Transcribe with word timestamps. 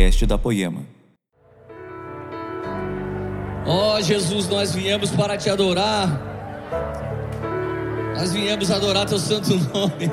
podcast 0.00 0.24
da 0.24 0.38
Poema. 0.38 0.82
Ó 3.66 3.96
oh, 3.96 4.00
Jesus, 4.00 4.48
nós 4.48 4.74
viemos 4.74 5.10
para 5.10 5.36
te 5.36 5.50
adorar. 5.50 6.08
Nós 8.16 8.32
viemos 8.32 8.70
adorar 8.70 9.06
teu 9.06 9.18
santo 9.18 9.54
nome. 9.56 10.10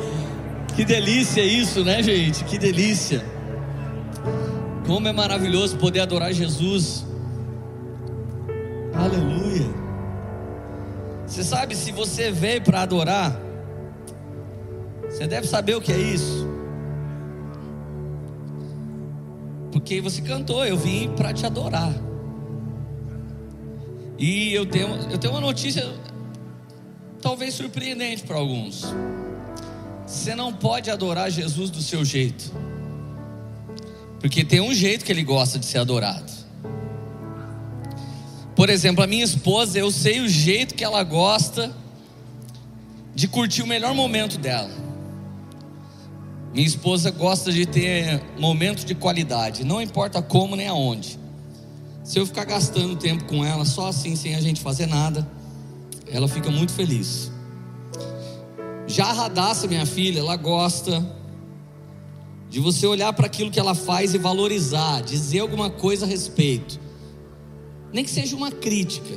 que 0.74 0.84
delícia 0.86 1.42
isso, 1.42 1.84
né, 1.84 2.02
gente? 2.02 2.44
Que 2.44 2.56
delícia. 2.56 3.22
Como 4.86 5.06
é 5.06 5.12
maravilhoso 5.12 5.76
poder 5.76 6.00
adorar 6.00 6.32
Jesus. 6.32 7.06
Aleluia. 8.94 9.68
Você 11.26 11.44
sabe, 11.44 11.76
se 11.76 11.92
você 11.92 12.30
veio 12.30 12.62
para 12.62 12.82
adorar, 12.82 13.38
você 15.10 15.26
deve 15.26 15.46
saber 15.46 15.74
o 15.76 15.80
que 15.80 15.92
é 15.92 15.98
isso. 15.98 16.39
Porque 19.70 20.00
você 20.00 20.20
cantou, 20.22 20.64
eu 20.64 20.76
vim 20.76 21.10
para 21.10 21.32
te 21.32 21.46
adorar. 21.46 21.94
E 24.18 24.52
eu 24.52 24.66
tenho, 24.66 24.88
eu 25.10 25.16
tenho 25.16 25.32
uma 25.32 25.40
notícia, 25.40 25.88
talvez 27.22 27.54
surpreendente 27.54 28.22
para 28.24 28.36
alguns. 28.36 28.84
Você 30.06 30.34
não 30.34 30.52
pode 30.52 30.90
adorar 30.90 31.30
Jesus 31.30 31.70
do 31.70 31.80
seu 31.80 32.04
jeito, 32.04 32.52
porque 34.18 34.44
tem 34.44 34.60
um 34.60 34.74
jeito 34.74 35.04
que 35.04 35.12
ele 35.12 35.22
gosta 35.22 35.58
de 35.58 35.64
ser 35.64 35.78
adorado. 35.78 36.30
Por 38.54 38.68
exemplo, 38.68 39.02
a 39.02 39.06
minha 39.06 39.24
esposa, 39.24 39.78
eu 39.78 39.90
sei 39.90 40.20
o 40.20 40.28
jeito 40.28 40.74
que 40.74 40.84
ela 40.84 41.02
gosta 41.02 41.74
de 43.14 43.26
curtir 43.26 43.62
o 43.62 43.66
melhor 43.66 43.94
momento 43.94 44.36
dela. 44.36 44.70
Minha 46.52 46.66
esposa 46.66 47.10
gosta 47.10 47.52
de 47.52 47.64
ter 47.64 48.20
momentos 48.38 48.84
de 48.84 48.94
qualidade, 48.94 49.64
não 49.64 49.80
importa 49.80 50.20
como 50.20 50.56
nem 50.56 50.66
aonde. 50.66 51.18
Se 52.02 52.18
eu 52.18 52.26
ficar 52.26 52.44
gastando 52.44 52.96
tempo 52.96 53.24
com 53.24 53.44
ela 53.44 53.64
só 53.64 53.86
assim, 53.86 54.16
sem 54.16 54.34
a 54.34 54.40
gente 54.40 54.60
fazer 54.60 54.86
nada, 54.86 55.26
ela 56.08 56.26
fica 56.26 56.50
muito 56.50 56.72
feliz. 56.72 57.30
Já 58.88 59.06
a 59.06 59.12
Radassa, 59.12 59.68
minha 59.68 59.86
filha, 59.86 60.18
ela 60.18 60.36
gosta 60.36 61.06
de 62.48 62.58
você 62.58 62.84
olhar 62.84 63.12
para 63.12 63.26
aquilo 63.26 63.48
que 63.48 63.60
ela 63.60 63.76
faz 63.76 64.12
e 64.12 64.18
valorizar, 64.18 65.02
dizer 65.02 65.38
alguma 65.38 65.70
coisa 65.70 66.04
a 66.04 66.08
respeito, 66.08 66.80
nem 67.92 68.04
que 68.04 68.10
seja 68.10 68.34
uma 68.34 68.50
crítica. 68.50 69.16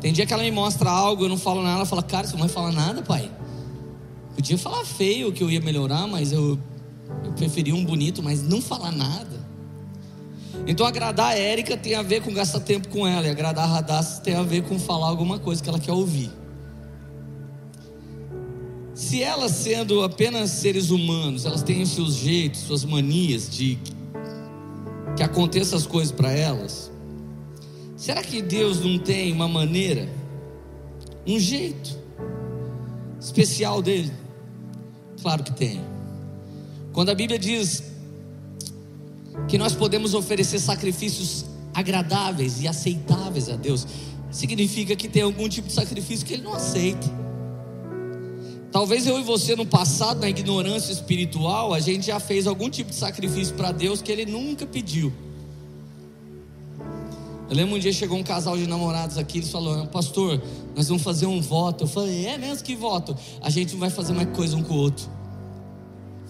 Tem 0.00 0.12
dia 0.12 0.26
que 0.26 0.34
ela 0.34 0.42
me 0.42 0.50
mostra 0.50 0.90
algo, 0.90 1.24
eu 1.24 1.28
não 1.28 1.38
falo 1.38 1.62
nada, 1.62 1.76
ela 1.76 1.86
fala, 1.86 2.02
cara, 2.02 2.26
você 2.26 2.32
não 2.32 2.40
vai 2.40 2.48
falar 2.48 2.72
nada, 2.72 3.00
pai. 3.00 3.30
Podia 4.34 4.58
falar 4.58 4.84
feio 4.84 5.32
que 5.32 5.42
eu 5.42 5.50
ia 5.50 5.60
melhorar, 5.60 6.06
mas 6.06 6.32
eu, 6.32 6.58
eu 7.24 7.32
preferi 7.32 7.72
um 7.72 7.84
bonito, 7.84 8.22
mas 8.22 8.42
não 8.42 8.60
falar 8.60 8.90
nada. 8.90 9.44
Então 10.66 10.86
agradar 10.86 11.32
a 11.32 11.34
Érica 11.38 11.76
tem 11.76 11.94
a 11.94 12.02
ver 12.02 12.22
com 12.22 12.32
gastar 12.32 12.60
tempo 12.60 12.88
com 12.88 13.06
ela, 13.06 13.26
e 13.26 13.30
agradar 13.30 13.64
a 13.64 13.72
Radassa 13.72 14.20
tem 14.22 14.34
a 14.34 14.42
ver 14.42 14.62
com 14.62 14.78
falar 14.78 15.08
alguma 15.08 15.38
coisa 15.38 15.62
que 15.62 15.68
ela 15.68 15.78
quer 15.78 15.92
ouvir. 15.92 16.30
Se 18.94 19.22
elas 19.22 19.52
sendo 19.52 20.02
apenas 20.02 20.50
seres 20.50 20.90
humanos, 20.90 21.44
elas 21.44 21.62
têm 21.62 21.84
seus 21.84 22.14
jeitos, 22.14 22.60
suas 22.60 22.84
manias 22.84 23.50
de 23.50 23.78
que 25.16 25.22
aconteçam 25.22 25.78
as 25.78 25.86
coisas 25.86 26.12
para 26.12 26.32
elas, 26.32 26.90
será 27.96 28.22
que 28.22 28.40
Deus 28.40 28.80
não 28.80 28.98
tem 28.98 29.32
uma 29.32 29.48
maneira, 29.48 30.08
um 31.26 31.38
jeito 31.38 31.98
especial 33.20 33.82
dele? 33.82 34.23
Claro 35.24 35.42
que 35.42 35.52
tem. 35.52 35.80
Quando 36.92 37.08
a 37.08 37.14
Bíblia 37.14 37.38
diz 37.38 37.82
que 39.48 39.56
nós 39.56 39.72
podemos 39.74 40.12
oferecer 40.12 40.58
sacrifícios 40.58 41.46
agradáveis 41.72 42.60
e 42.60 42.68
aceitáveis 42.68 43.48
a 43.48 43.56
Deus, 43.56 43.86
significa 44.30 44.94
que 44.94 45.08
tem 45.08 45.22
algum 45.22 45.48
tipo 45.48 45.68
de 45.68 45.72
sacrifício 45.72 46.26
que 46.26 46.34
Ele 46.34 46.42
não 46.42 46.52
aceita. 46.52 47.10
Talvez 48.70 49.06
eu 49.06 49.18
e 49.18 49.22
você 49.22 49.56
no 49.56 49.64
passado, 49.64 50.20
na 50.20 50.28
ignorância 50.28 50.92
espiritual, 50.92 51.72
a 51.72 51.80
gente 51.80 52.04
já 52.04 52.20
fez 52.20 52.46
algum 52.46 52.68
tipo 52.68 52.90
de 52.90 52.96
sacrifício 52.96 53.54
para 53.54 53.72
Deus 53.72 54.02
que 54.02 54.12
Ele 54.12 54.26
nunca 54.26 54.66
pediu. 54.66 55.10
Eu 57.48 57.56
lembro 57.56 57.76
um 57.76 57.78
dia 57.78 57.94
chegou 57.94 58.18
um 58.18 58.22
casal 58.22 58.58
de 58.58 58.66
namorados 58.66 59.16
aqui, 59.16 59.38
eles 59.38 59.50
falaram, 59.50 59.86
pastor, 59.86 60.42
nós 60.76 60.88
vamos 60.88 61.02
fazer 61.02 61.24
um 61.24 61.40
voto. 61.40 61.84
Eu 61.84 61.88
falei, 61.88 62.26
é 62.26 62.36
mesmo 62.36 62.62
que 62.62 62.76
voto? 62.76 63.16
A 63.40 63.48
gente 63.48 63.72
não 63.72 63.80
vai 63.80 63.90
fazer 63.90 64.12
mais 64.12 64.28
coisa 64.36 64.54
um 64.54 64.62
com 64.62 64.74
o 64.74 64.76
outro. 64.76 65.13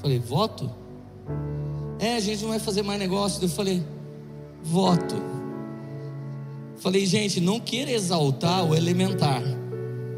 Eu 0.04 0.10
falei, 0.10 0.18
voto? 0.18 0.70
É, 1.98 2.16
a 2.16 2.20
gente 2.20 2.42
não 2.42 2.50
vai 2.50 2.58
fazer 2.58 2.82
mais 2.82 2.98
negócio. 2.98 3.42
Eu 3.42 3.48
falei, 3.48 3.82
voto. 4.62 5.14
Eu 5.14 6.80
falei, 6.80 7.06
gente, 7.06 7.40
não 7.40 7.58
queira 7.58 7.90
exaltar 7.90 8.66
o 8.66 8.74
elementar. 8.74 9.42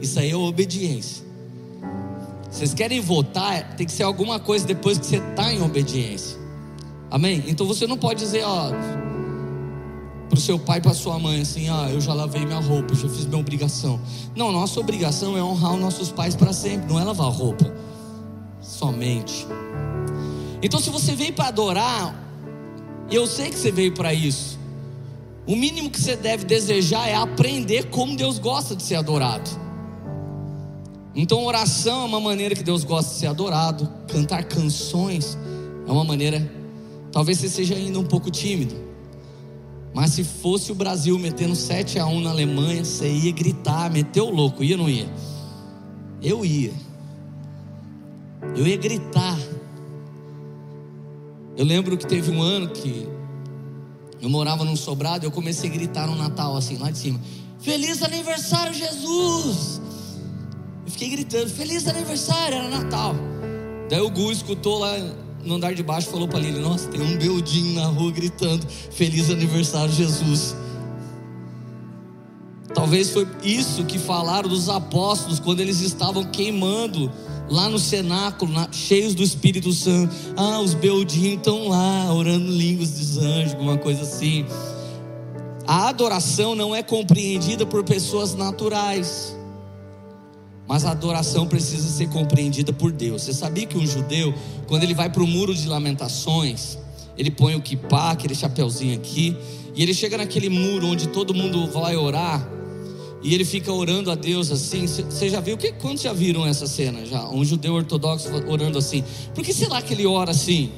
Isso 0.01 0.19
aí 0.19 0.33
é 0.33 0.37
obediência. 0.37 1.25
Vocês 2.51 2.75
querem 2.75 3.01
votar, 3.01 3.77
tem 3.77 3.87
que 3.87 3.93
ser 3.93 4.03
alguma 4.03 4.41
coisa 4.41 4.67
depois 4.67 4.99
que 4.99 5.07
você 5.07 5.19
está 5.19 5.53
em 5.53 5.63
obediência. 5.63 6.37
Amém? 7.09 7.45
Então 7.47 7.65
você 7.65 7.87
não 7.87 7.97
pode 7.97 8.19
dizer, 8.19 8.43
ó 8.45 8.73
para 10.29 10.37
o 10.37 10.41
seu 10.41 10.59
pai 10.59 10.79
e 10.79 10.81
para 10.81 10.93
sua 10.93 11.17
mãe 11.21 11.41
assim: 11.41 11.69
ah, 11.69 11.89
eu 11.93 12.01
já 12.01 12.13
lavei 12.13 12.45
minha 12.45 12.59
roupa, 12.59 12.95
já 12.95 13.09
fiz 13.09 13.25
minha 13.27 13.39
obrigação. 13.39 14.01
Não, 14.35 14.51
nossa 14.51 14.81
obrigação 14.81 15.39
é 15.39 15.43
honrar 15.43 15.75
os 15.75 15.81
nossos 15.81 16.11
pais 16.11 16.35
para 16.35 16.53
sempre, 16.53 16.89
não 16.89 16.99
é 16.99 17.05
lavar 17.05 17.31
roupa, 17.31 17.73
somente. 18.77 19.47
Então, 20.63 20.79
se 20.81 20.91
você 20.91 21.15
veio 21.15 21.33
para 21.33 21.49
adorar, 21.49 22.15
eu 23.11 23.27
sei 23.27 23.51
que 23.51 23.59
você 23.59 23.71
veio 23.71 23.93
para 23.93 24.13
isso, 24.13 24.59
o 25.47 25.55
mínimo 25.55 25.91
que 25.91 26.01
você 26.01 26.17
deve 26.17 26.45
desejar 26.45 27.09
é 27.09 27.15
aprender 27.15 27.89
como 27.91 28.17
Deus 28.17 28.39
gosta 28.39 28.75
de 28.75 28.83
ser 28.83 28.97
adorado. 28.97 29.49
Então, 31.15 31.45
oração 31.45 32.03
é 32.03 32.05
uma 32.05 32.21
maneira 32.21 32.55
que 32.55 32.63
Deus 32.63 32.85
gosta 32.85 33.13
de 33.13 33.21
ser 33.21 33.27
adorado, 33.29 33.89
cantar 34.09 34.45
canções 34.45 35.39
é 35.87 35.93
uma 35.93 36.05
maneira, 36.05 36.51
talvez 37.13 37.39
você 37.39 37.49
seja 37.49 37.77
ainda 37.77 37.99
um 37.99 38.05
pouco 38.05 38.31
tímido. 38.31 38.75
Mas 39.95 40.11
se 40.11 40.25
fosse 40.25 40.73
o 40.73 40.75
Brasil 40.75 41.19
metendo 41.19 41.55
7 41.55 41.99
a 41.99 42.07
1 42.07 42.21
na 42.21 42.31
Alemanha, 42.31 42.85
você 42.85 43.09
ia 43.09 43.33
gritar, 43.33 43.91
meter 43.91 44.21
o 44.21 44.31
louco, 44.31 44.63
ia 44.63 44.77
ou 44.77 44.83
não 44.83 44.91
ia? 44.91 45.09
Eu 46.21 46.45
ia. 46.45 46.73
Eu 48.55 48.67
ia 48.67 48.77
gritar. 48.77 49.39
Eu 51.57 51.65
lembro 51.65 51.97
que 51.97 52.07
teve 52.07 52.31
um 52.31 52.43
ano 52.43 52.69
que 52.69 53.09
eu 54.21 54.29
morava 54.29 54.65
num 54.65 54.77
sobrado 54.77 55.25
e 55.25 55.27
eu 55.27 55.31
comecei 55.31 55.71
a 55.71 55.73
gritar 55.73 56.07
no 56.07 56.15
Natal, 56.15 56.57
assim, 56.57 56.77
lá 56.77 56.91
de 56.91 56.99
cima: 56.99 57.21
Feliz 57.61 58.03
aniversário, 58.03 58.75
Jesus! 58.75 59.81
Eu 60.85 60.93
fiquei 60.93 61.09
gritando: 61.11 61.49
Feliz 61.49 61.87
aniversário, 61.87 62.59
era 62.59 62.69
Natal. 62.69 63.15
Daí 63.89 64.01
o 64.01 64.11
Gu 64.11 64.33
escutou 64.33 64.79
lá 64.79 64.97
no 65.45 65.55
andar 65.55 65.75
de 65.75 65.83
baixo 65.83 66.11
falou 66.11 66.29
para 66.29 66.41
ele: 66.41 66.59
Nossa, 66.59 66.89
tem 66.89 67.01
um 67.01 67.17
beldinho 67.17 67.75
na 67.75 67.87
rua 67.87 68.11
gritando: 68.13 68.67
Feliz 68.69 69.31
aniversário, 69.31 69.93
Jesus. 69.93 70.55
Talvez 72.75 73.11
foi 73.11 73.27
isso 73.43 73.85
que 73.85 73.99
falaram 73.99 74.49
dos 74.49 74.69
apóstolos 74.69 75.41
quando 75.41 75.61
eles 75.61 75.81
estavam 75.81 76.25
queimando 76.25 77.11
lá 77.49 77.69
no 77.69 77.79
cenáculo, 77.79 78.53
na, 78.53 78.71
cheios 78.73 79.15
do 79.15 79.23
Espírito 79.23 79.73
Santo. 79.73 80.15
Ah, 80.37 80.61
os 80.61 80.75
beldinhos 80.75 81.39
estão 81.39 81.69
lá 81.69 82.13
orando 82.13 82.51
línguas 82.51 82.91
dos 82.91 83.19
anjos, 83.19 83.55
alguma 83.55 83.79
coisa 83.79 84.03
assim. 84.03 84.45
A 85.67 85.89
adoração 85.89 86.55
não 86.55 86.75
é 86.75 86.83
compreendida 86.83 87.67
por 87.67 87.83
pessoas 87.85 88.35
naturais. 88.35 89.37
Mas 90.69 90.85
a 90.85 90.91
adoração 90.91 91.47
precisa 91.47 91.89
ser 91.89 92.09
compreendida 92.09 92.73
por 92.73 92.91
Deus. 92.91 93.23
Você 93.23 93.33
sabia 93.33 93.67
que 93.67 93.79
um 93.79 93.87
judeu, 93.87 94.35
quando 94.67 94.83
ele 94.83 94.95
vai 94.95 95.09
para 95.09 95.23
o 95.23 95.27
muro 95.27 95.55
de 95.55 95.69
lamentações, 95.69 96.77
ele 97.17 97.31
põe 97.31 97.55
o 97.55 97.61
kippah, 97.61 98.11
aquele 98.11 98.35
chapeuzinho 98.35 98.97
aqui, 98.97 99.37
e 99.75 99.83
ele 99.83 99.95
chega 99.95 100.17
naquele 100.17 100.49
muro 100.49 100.89
onde 100.89 101.09
todo 101.09 101.33
mundo 101.33 101.69
vai 101.69 101.97
orar, 101.97 102.47
e 103.27 103.35
ele 103.35 103.45
fica 103.45 103.73
orando 103.73 104.09
a 104.09 104.15
Deus 104.15 104.53
assim. 104.53 104.87
Você 104.87 105.29
já 105.29 105.41
viu? 105.41 105.59
Quantos 105.81 106.05
já 106.05 106.13
viram 106.13 106.47
essa 106.47 106.65
cena? 106.65 107.05
Já? 107.05 107.29
Um 107.29 107.45
judeu 107.45 107.75
ortodoxo 107.75 108.29
orando 108.47 108.79
assim. 108.79 109.03
Por 109.35 109.43
que 109.43 109.53
será 109.53 109.83
que 109.83 109.95
ele 109.95 110.07
ora 110.07 110.31
assim? 110.31 110.71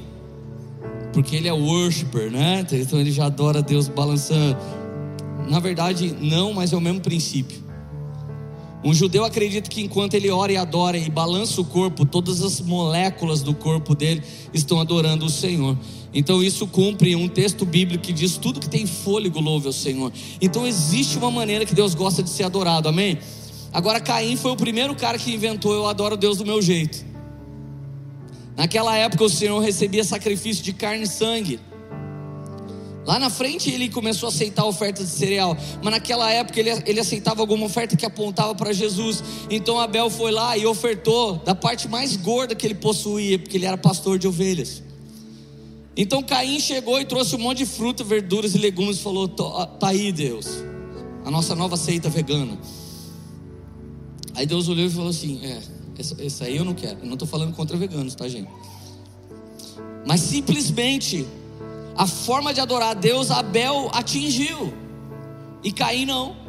Porque 1.13 1.37
ele 1.37 1.47
é 1.47 1.53
worshiper, 1.53 2.31
né? 2.31 2.67
Então 2.73 2.99
ele 2.99 3.13
já 3.13 3.27
adora 3.27 3.61
Deus 3.61 3.87
balançando. 3.89 4.57
Na 5.47 5.61
verdade, 5.61 6.17
não, 6.19 6.55
mas 6.55 6.73
é 6.73 6.77
o 6.77 6.81
mesmo 6.81 7.03
princípio. 7.03 7.63
Um 8.83 8.95
judeu 8.95 9.27
acredita 9.27 9.69
que 9.69 9.83
enquanto 9.83 10.15
ele 10.15 10.31
ora 10.31 10.51
e 10.51 10.57
adora 10.57 10.97
e 10.97 11.11
balança 11.11 11.61
o 11.61 11.65
corpo, 11.67 12.07
todas 12.07 12.43
as 12.43 12.63
moléculas 12.63 13.43
do 13.43 13.53
corpo 13.53 13.95
dele 13.95 14.23
estão 14.55 14.81
adorando 14.81 15.27
o 15.27 15.31
Senhor. 15.31 15.77
Então 16.13 16.43
isso 16.43 16.67
cumpre 16.67 17.15
um 17.15 17.29
texto 17.29 17.65
bíblico 17.65 18.05
que 18.05 18.13
diz: 18.13 18.37
tudo 18.37 18.61
que 18.61 18.69
tem 18.69 18.87
fôlego 18.87 19.41
louve 19.41 19.67
ao 19.67 19.73
Senhor. 19.73 20.13
Então 20.41 20.67
existe 20.67 21.19
uma 21.19 21.31
maneira 21.31 21.67
que 21.67 21.75
Deus 21.75 21.95
gosta 21.95 22.23
de 22.23 22.31
ser 22.31 22.45
adorado, 22.45 22.89
amém? 22.89 23.19
Agora 23.73 24.01
Caim 24.01 24.37
foi 24.37 24.51
o 24.51 24.57
primeiro 24.57 24.95
cara 24.95 25.19
que 25.19 25.33
inventou: 25.33 25.75
eu 25.75 25.87
adoro 25.87 26.17
Deus 26.17 26.39
do 26.39 26.47
meu 26.47 26.63
jeito. 26.63 27.05
Naquela 28.57 28.97
época 28.97 29.23
o 29.23 29.29
Senhor 29.29 29.61
recebia 29.61 30.03
sacrifício 30.03 30.65
de 30.65 30.73
carne 30.73 31.05
e 31.05 31.07
sangue. 31.07 31.61
Lá 33.07 33.19
na 33.19 33.31
frente 33.31 33.71
ele 33.71 33.89
começou 33.89 34.27
a 34.27 34.31
aceitar 34.31 34.67
ofertas 34.67 35.07
de 35.07 35.13
cereal, 35.13 35.57
mas 35.83 35.93
naquela 35.95 36.31
época 36.31 36.61
ele, 36.61 36.71
ele 36.85 37.01
aceitava 37.01 37.41
alguma 37.41 37.65
oferta 37.65 37.97
que 37.97 38.05
apontava 38.05 38.55
para 38.55 38.73
Jesus. 38.73 39.23
Então 39.49 39.81
Abel 39.81 40.11
foi 40.11 40.31
lá 40.31 40.57
e 40.59 40.67
ofertou 40.67 41.37
da 41.37 41.55
parte 41.55 41.89
mais 41.89 42.17
gorda 42.17 42.55
que 42.55 42.67
ele 42.67 42.75
possuía, 42.75 43.39
porque 43.39 43.57
ele 43.57 43.65
era 43.65 43.79
pastor 43.79 44.19
de 44.19 44.27
ovelhas. 44.27 44.83
Então 46.01 46.23
Caim 46.23 46.61
chegou 46.61 47.01
e 47.01 47.05
trouxe 47.05 47.35
um 47.35 47.41
monte 47.41 47.59
de 47.59 47.67
fruta, 47.67 48.05
verduras 48.05 48.55
e 48.55 48.59
legumes 48.59 48.99
e 48.99 49.03
falou: 49.03 49.27
Tá 49.27 49.89
aí, 49.89 50.13
Deus, 50.13 50.47
a 51.25 51.31
nossa 51.31 51.57
nova 51.57 51.77
seita 51.77 52.09
vegana. 52.09 52.57
Aí 54.33 54.47
Deus 54.47 54.69
olhou 54.69 54.87
e 54.87 54.91
falou 54.91 55.11
assim: 55.11 55.45
É, 55.45 55.61
esse 55.99 56.45
aí 56.45 56.57
eu 56.57 56.65
não 56.65 56.73
quero. 56.73 57.01
Eu 57.01 57.07
não 57.07 57.15
estou 57.15 57.27
falando 57.27 57.53
contra 57.53 57.77
veganos, 57.77 58.15
tá, 58.15 58.29
gente? 58.29 58.49
Mas 60.07 60.21
simplesmente 60.21 61.27
a 61.97 62.07
forma 62.07 62.55
de 62.55 62.61
adorar 62.61 62.91
a 62.91 62.95
Deus, 62.95 63.33
Abel 63.33 63.91
atingiu, 63.93 64.73
e 65.65 65.73
Caim 65.73 66.07
não. 66.07 66.48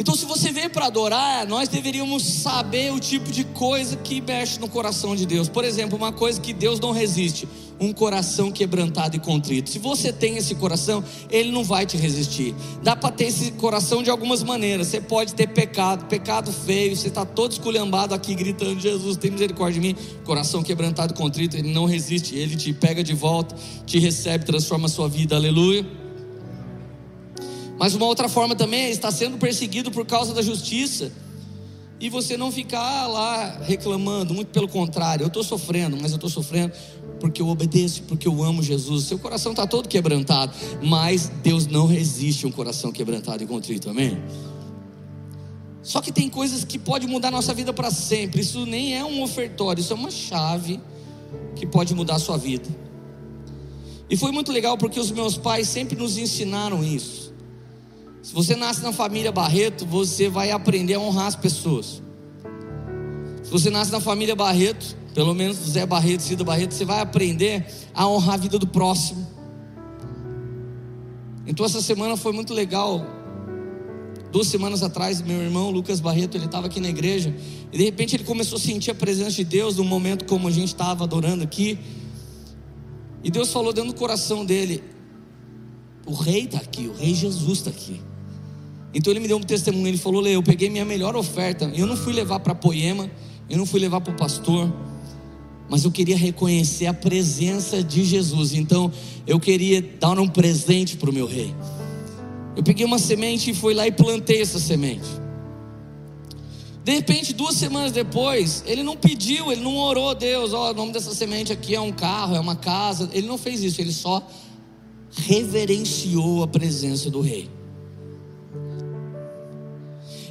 Então, 0.00 0.14
se 0.14 0.24
você 0.24 0.50
veio 0.50 0.70
para 0.70 0.86
adorar, 0.86 1.46
nós 1.46 1.68
deveríamos 1.68 2.22
saber 2.22 2.90
o 2.90 2.98
tipo 2.98 3.30
de 3.30 3.44
coisa 3.44 3.98
que 3.98 4.18
mexe 4.18 4.58
no 4.58 4.66
coração 4.66 5.14
de 5.14 5.26
Deus. 5.26 5.46
Por 5.46 5.62
exemplo, 5.62 5.94
uma 5.94 6.10
coisa 6.10 6.40
que 6.40 6.54
Deus 6.54 6.80
não 6.80 6.90
resiste: 6.90 7.46
um 7.78 7.92
coração 7.92 8.50
quebrantado 8.50 9.16
e 9.16 9.20
contrito. 9.20 9.68
Se 9.68 9.78
você 9.78 10.10
tem 10.10 10.38
esse 10.38 10.54
coração, 10.54 11.04
ele 11.28 11.52
não 11.52 11.62
vai 11.62 11.84
te 11.84 11.98
resistir. 11.98 12.54
Dá 12.82 12.96
para 12.96 13.10
ter 13.10 13.24
esse 13.24 13.50
coração 13.52 14.02
de 14.02 14.08
algumas 14.08 14.42
maneiras. 14.42 14.86
Você 14.86 15.02
pode 15.02 15.34
ter 15.34 15.48
pecado, 15.48 16.06
pecado 16.06 16.50
feio, 16.50 16.96
você 16.96 17.08
está 17.08 17.26
todo 17.26 17.52
esculhambado 17.52 18.14
aqui 18.14 18.34
gritando: 18.34 18.80
Jesus, 18.80 19.18
tem 19.18 19.30
misericórdia 19.30 19.82
de 19.82 19.86
mim. 19.86 19.96
Coração 20.24 20.62
quebrantado 20.62 21.12
e 21.12 21.16
contrito, 21.16 21.58
ele 21.58 21.74
não 21.74 21.84
resiste, 21.84 22.34
ele 22.34 22.56
te 22.56 22.72
pega 22.72 23.04
de 23.04 23.12
volta, 23.12 23.54
te 23.84 23.98
recebe, 23.98 24.46
transforma 24.46 24.86
a 24.86 24.88
sua 24.88 25.10
vida. 25.10 25.36
Aleluia. 25.36 25.99
Mas 27.80 27.94
uma 27.94 28.04
outra 28.04 28.28
forma 28.28 28.54
também 28.54 28.82
é 28.82 28.90
estar 28.90 29.10
sendo 29.10 29.38
perseguido 29.38 29.90
por 29.90 30.04
causa 30.04 30.34
da 30.34 30.42
justiça 30.42 31.10
e 31.98 32.10
você 32.10 32.36
não 32.36 32.52
ficar 32.52 33.06
lá 33.06 33.58
reclamando, 33.62 34.34
muito 34.34 34.48
pelo 34.48 34.68
contrário, 34.68 35.24
eu 35.24 35.28
estou 35.28 35.42
sofrendo, 35.42 35.96
mas 35.98 36.10
eu 36.10 36.16
estou 36.16 36.28
sofrendo 36.28 36.74
porque 37.18 37.40
eu 37.40 37.48
obedeço, 37.48 38.02
porque 38.02 38.28
eu 38.28 38.44
amo 38.44 38.62
Jesus. 38.62 39.04
Seu 39.04 39.18
coração 39.18 39.52
está 39.52 39.66
todo 39.66 39.88
quebrantado, 39.88 40.52
mas 40.82 41.32
Deus 41.42 41.66
não 41.66 41.86
resiste 41.86 42.44
a 42.44 42.50
um 42.50 42.52
coração 42.52 42.92
quebrantado 42.92 43.42
e 43.42 43.46
contrito, 43.46 43.88
amém? 43.88 44.22
Só 45.82 46.02
que 46.02 46.12
tem 46.12 46.28
coisas 46.28 46.64
que 46.64 46.78
pode 46.78 47.06
mudar 47.06 47.30
nossa 47.30 47.54
vida 47.54 47.72
para 47.72 47.90
sempre. 47.90 48.42
Isso 48.42 48.66
nem 48.66 48.94
é 48.94 49.02
um 49.02 49.22
ofertório, 49.22 49.80
isso 49.80 49.94
é 49.94 49.96
uma 49.96 50.10
chave 50.10 50.78
que 51.56 51.64
pode 51.64 51.94
mudar 51.94 52.16
a 52.16 52.18
sua 52.18 52.36
vida. 52.36 52.68
E 54.10 54.18
foi 54.18 54.32
muito 54.32 54.52
legal 54.52 54.76
porque 54.76 55.00
os 55.00 55.10
meus 55.10 55.38
pais 55.38 55.66
sempre 55.66 55.96
nos 55.96 56.18
ensinaram 56.18 56.84
isso. 56.84 57.29
Se 58.22 58.34
você 58.34 58.54
nasce 58.54 58.82
na 58.82 58.92
família 58.92 59.32
Barreto, 59.32 59.86
você 59.86 60.28
vai 60.28 60.50
aprender 60.50 60.94
a 60.94 61.00
honrar 61.00 61.26
as 61.26 61.36
pessoas. 61.36 62.02
Se 63.42 63.50
você 63.50 63.70
nasce 63.70 63.90
na 63.90 64.00
família 64.00 64.36
Barreto, 64.36 64.96
pelo 65.14 65.34
menos 65.34 65.56
Zé 65.56 65.86
Barreto, 65.86 66.22
Cida 66.22 66.44
Barreto, 66.44 66.72
você 66.72 66.84
vai 66.84 67.00
aprender 67.00 67.66
a 67.94 68.06
honrar 68.06 68.34
a 68.34 68.38
vida 68.38 68.58
do 68.58 68.66
próximo. 68.66 69.26
Então 71.46 71.64
essa 71.64 71.80
semana 71.80 72.16
foi 72.16 72.32
muito 72.32 72.52
legal. 72.52 73.04
Duas 74.30 74.46
semanas 74.46 74.82
atrás, 74.82 75.20
meu 75.20 75.42
irmão 75.42 75.70
Lucas 75.70 75.98
Barreto, 75.98 76.36
ele 76.36 76.44
estava 76.44 76.68
aqui 76.68 76.78
na 76.78 76.88
igreja 76.88 77.34
e 77.72 77.78
de 77.78 77.82
repente 77.82 78.14
ele 78.14 78.22
começou 78.22 78.56
a 78.56 78.60
sentir 78.60 78.92
a 78.92 78.94
presença 78.94 79.32
de 79.32 79.44
Deus 79.44 79.76
num 79.76 79.84
momento 79.84 80.26
como 80.26 80.46
a 80.46 80.50
gente 80.50 80.68
estava 80.68 81.04
adorando 81.04 81.42
aqui. 81.42 81.78
E 83.24 83.30
Deus 83.30 83.52
falou 83.52 83.72
dentro 83.72 83.92
do 83.92 83.98
coração 83.98 84.44
dele: 84.44 84.84
o 86.06 86.14
rei 86.14 86.44
está 86.44 86.58
aqui, 86.58 86.86
o 86.86 86.92
rei 86.92 87.14
Jesus 87.14 87.58
está 87.58 87.70
aqui. 87.70 88.00
Então 88.92 89.12
ele 89.12 89.20
me 89.20 89.28
deu 89.28 89.36
um 89.36 89.42
testemunho, 89.42 89.88
ele 89.88 89.98
falou: 89.98 90.20
Lê, 90.20 90.34
eu 90.34 90.42
peguei 90.42 90.68
minha 90.68 90.84
melhor 90.84 91.14
oferta, 91.14 91.70
eu 91.74 91.86
não 91.86 91.96
fui 91.96 92.12
levar 92.12 92.40
para 92.40 92.54
Poema, 92.54 93.10
eu 93.48 93.56
não 93.56 93.66
fui 93.66 93.80
levar 93.80 94.00
para 94.00 94.12
o 94.12 94.16
pastor, 94.16 94.72
mas 95.68 95.84
eu 95.84 95.90
queria 95.90 96.16
reconhecer 96.16 96.86
a 96.86 96.94
presença 96.94 97.82
de 97.82 98.04
Jesus. 98.04 98.52
Então 98.52 98.90
eu 99.26 99.38
queria 99.38 99.80
dar 99.80 100.18
um 100.18 100.28
presente 100.28 100.96
para 100.96 101.10
o 101.10 101.12
meu 101.12 101.26
rei. 101.26 101.54
Eu 102.56 102.62
peguei 102.62 102.84
uma 102.84 102.98
semente 102.98 103.50
e 103.50 103.54
fui 103.54 103.74
lá 103.74 103.86
e 103.86 103.92
plantei 103.92 104.42
essa 104.42 104.58
semente. 104.58 105.20
De 106.82 106.92
repente, 106.92 107.32
duas 107.32 107.54
semanas 107.56 107.92
depois, 107.92 108.64
ele 108.66 108.82
não 108.82 108.96
pediu, 108.96 109.52
ele 109.52 109.60
não 109.60 109.76
orou, 109.76 110.14
Deus, 110.14 110.52
ó, 110.52 110.68
oh, 110.68 110.70
o 110.70 110.74
nome 110.74 110.92
dessa 110.92 111.14
semente 111.14 111.52
aqui 111.52 111.74
é 111.74 111.80
um 111.80 111.92
carro, 111.92 112.34
é 112.34 112.40
uma 112.40 112.56
casa. 112.56 113.08
Ele 113.12 113.28
não 113.28 113.38
fez 113.38 113.62
isso, 113.62 113.80
ele 113.80 113.92
só 113.92 114.26
reverenciou 115.12 116.42
a 116.42 116.48
presença 116.48 117.10
do 117.10 117.20
rei. 117.20 117.48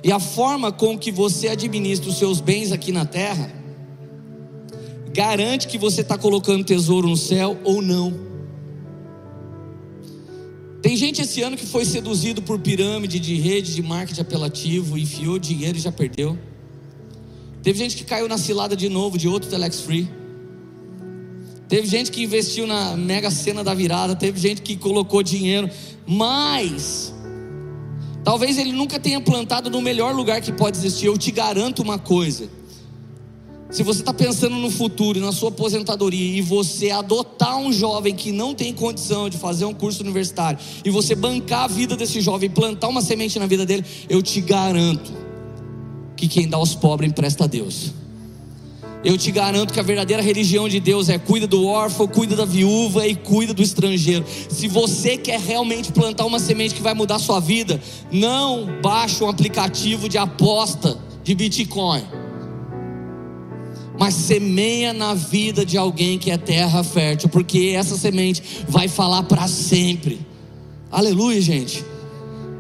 E 0.04 0.12
a 0.12 0.20
forma 0.20 0.72
com 0.72 0.98
que 0.98 1.12
você 1.12 1.50
administra 1.50 2.10
os 2.10 2.18
seus 2.18 2.40
bens 2.40 2.72
aqui 2.72 2.92
na 2.92 3.06
terra 3.06 3.60
garante 5.12 5.68
que 5.68 5.78
você 5.78 6.02
está 6.02 6.18
colocando 6.18 6.64
tesouro 6.64 7.08
no 7.08 7.18
céu 7.18 7.58
ou 7.64 7.82
não. 7.82 8.30
Tem 10.82 10.96
gente 10.96 11.22
esse 11.22 11.42
ano 11.42 11.58
que 11.58 11.66
foi 11.66 11.84
seduzido 11.84 12.42
por 12.42 12.58
pirâmide 12.60 13.20
de 13.20 13.36
rede 13.36 13.76
de 13.76 13.82
marketing 13.82 14.22
apelativo, 14.22 14.98
enfiou 14.98 15.38
dinheiro 15.38 15.78
e 15.78 15.82
já 15.82 15.92
perdeu. 15.92 16.38
Teve 17.62 17.78
gente 17.78 17.98
que 17.98 18.06
caiu 18.06 18.30
na 18.30 18.38
cilada 18.38 18.76
de 18.76 18.88
novo 18.88 19.18
de 19.18 19.28
outro 19.28 19.50
Telex 19.50 19.82
Free. 19.82 20.10
Teve 21.68 21.86
gente 21.86 22.12
que 22.12 22.24
investiu 22.24 22.66
na 22.66 22.96
mega 22.96 23.30
cena 23.30 23.64
da 23.64 23.74
virada, 23.74 24.16
teve 24.16 24.40
gente 24.40 24.62
que 24.62 24.78
colocou 24.78 25.22
dinheiro, 25.22 25.70
mas 26.08 27.14
Talvez 28.24 28.58
ele 28.58 28.72
nunca 28.72 29.00
tenha 29.00 29.22
plantado 29.22 29.70
no 29.70 29.82
melhor 29.82 30.14
lugar 30.14 30.42
que 30.42 30.52
pode 30.52 30.78
existir. 30.78 31.06
Eu 31.06 31.18
te 31.18 31.32
garanto 31.32 31.82
uma 31.82 31.98
coisa: 31.98 32.50
se 33.70 33.84
você 33.84 34.02
está 34.02 34.14
pensando 34.14 34.56
no 34.56 34.70
futuro, 34.70 35.20
na 35.20 35.32
sua 35.32 35.50
aposentadoria, 35.50 36.38
e 36.38 36.42
você 36.42 36.92
adotar 36.92 37.58
um 37.58 37.72
jovem 37.72 38.16
que 38.16 38.32
não 38.32 38.54
tem 38.54 38.74
condição 38.74 39.30
de 39.30 39.38
fazer 39.38 39.66
um 39.66 39.74
curso 39.74 40.02
universitário, 40.02 40.60
e 40.84 40.90
você 40.90 41.16
bancar 41.16 41.66
a 41.66 41.68
vida 41.68 41.96
desse 41.96 42.20
jovem, 42.20 42.50
plantar 42.50 42.88
uma 42.88 43.02
semente 43.02 43.38
na 43.40 43.46
vida 43.46 43.66
dele, 43.66 43.86
eu 44.10 44.22
te 44.22 44.42
garanto 44.42 45.12
que 46.16 46.28
quem 46.28 46.48
dá 46.48 46.58
aos 46.58 46.76
pobres 46.76 47.10
empresta 47.10 47.46
a 47.46 47.48
Deus. 47.48 47.99
Eu 49.04 49.18
te 49.18 49.32
garanto 49.32 49.74
que 49.74 49.80
a 49.80 49.84
verdadeira 49.84 50.22
religião 50.22 50.68
de 50.68 50.80
Deus 50.80 51.08
é 51.08 51.18
cuida 51.18 51.48
do 51.48 51.66
órfão, 51.66 52.06
cuida 52.06 52.36
da 52.36 52.44
viúva 52.44 53.08
e 53.08 53.16
cuida 53.16 53.54
do 53.54 53.62
estrangeiro. 53.62 54.26
Se 54.50 54.68
você 54.68 55.16
quer 55.16 55.40
realmente 55.40 55.92
plantar 55.94 56.26
uma 56.26 56.38
semente 56.38 56.76
que 56.76 56.82
vai 56.82 56.94
mudar 56.94 57.16
a 57.16 57.20
sua 57.20 57.40
vida, 57.40 57.82
não 58.12 58.68
baixe 58.82 59.24
um 59.24 59.30
aplicativo 59.30 60.10
de 60.10 60.18
aposta 60.18 60.98
de 61.24 61.34
Bitcoin. 61.34 62.04
Mas 63.98 64.16
semeia 64.16 64.92
na 64.92 65.14
vida 65.14 65.66
de 65.66 65.78
alguém 65.78 66.20
que 66.20 66.30
é 66.30 66.38
terra 66.38 66.84
fértil, 66.84 67.30
porque 67.30 67.74
essa 67.76 67.96
semente 67.98 68.44
vai 68.68 68.90
falar 68.90 69.24
para 69.24 69.48
sempre. 69.48 70.20
Aleluia, 70.92 71.40
gente. 71.40 71.86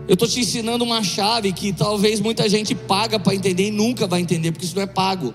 Eu 0.08 0.13
estou 0.13 0.28
te 0.28 0.40
ensinando 0.40 0.86
uma 0.86 1.04
chave 1.04 1.52
que 1.52 1.74
talvez 1.74 2.22
muita 2.22 2.48
gente 2.48 2.74
paga 2.74 3.20
para 3.20 3.36
entender 3.36 3.68
e 3.68 3.72
nunca 3.72 4.08
vai 4.08 4.22
entender, 4.22 4.54
porque 4.54 4.66
isso 4.66 4.75
não 4.75 4.84
é 4.84 4.88
pago. 4.88 5.34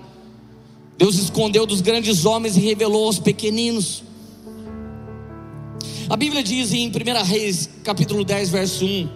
Deus 0.97 1.15
escondeu 1.15 1.65
dos 1.65 1.81
grandes 1.81 2.25
homens 2.25 2.55
e 2.55 2.61
revelou 2.61 3.05
aos 3.05 3.19
pequeninos. 3.19 4.03
A 6.09 6.15
Bíblia 6.15 6.41
diz 6.41 6.71
em 6.71 6.87
1 6.87 7.23
Reis, 7.25 7.69
capítulo 7.83 8.23
10, 8.23 8.49
verso 8.49 8.85
1: 8.85 9.09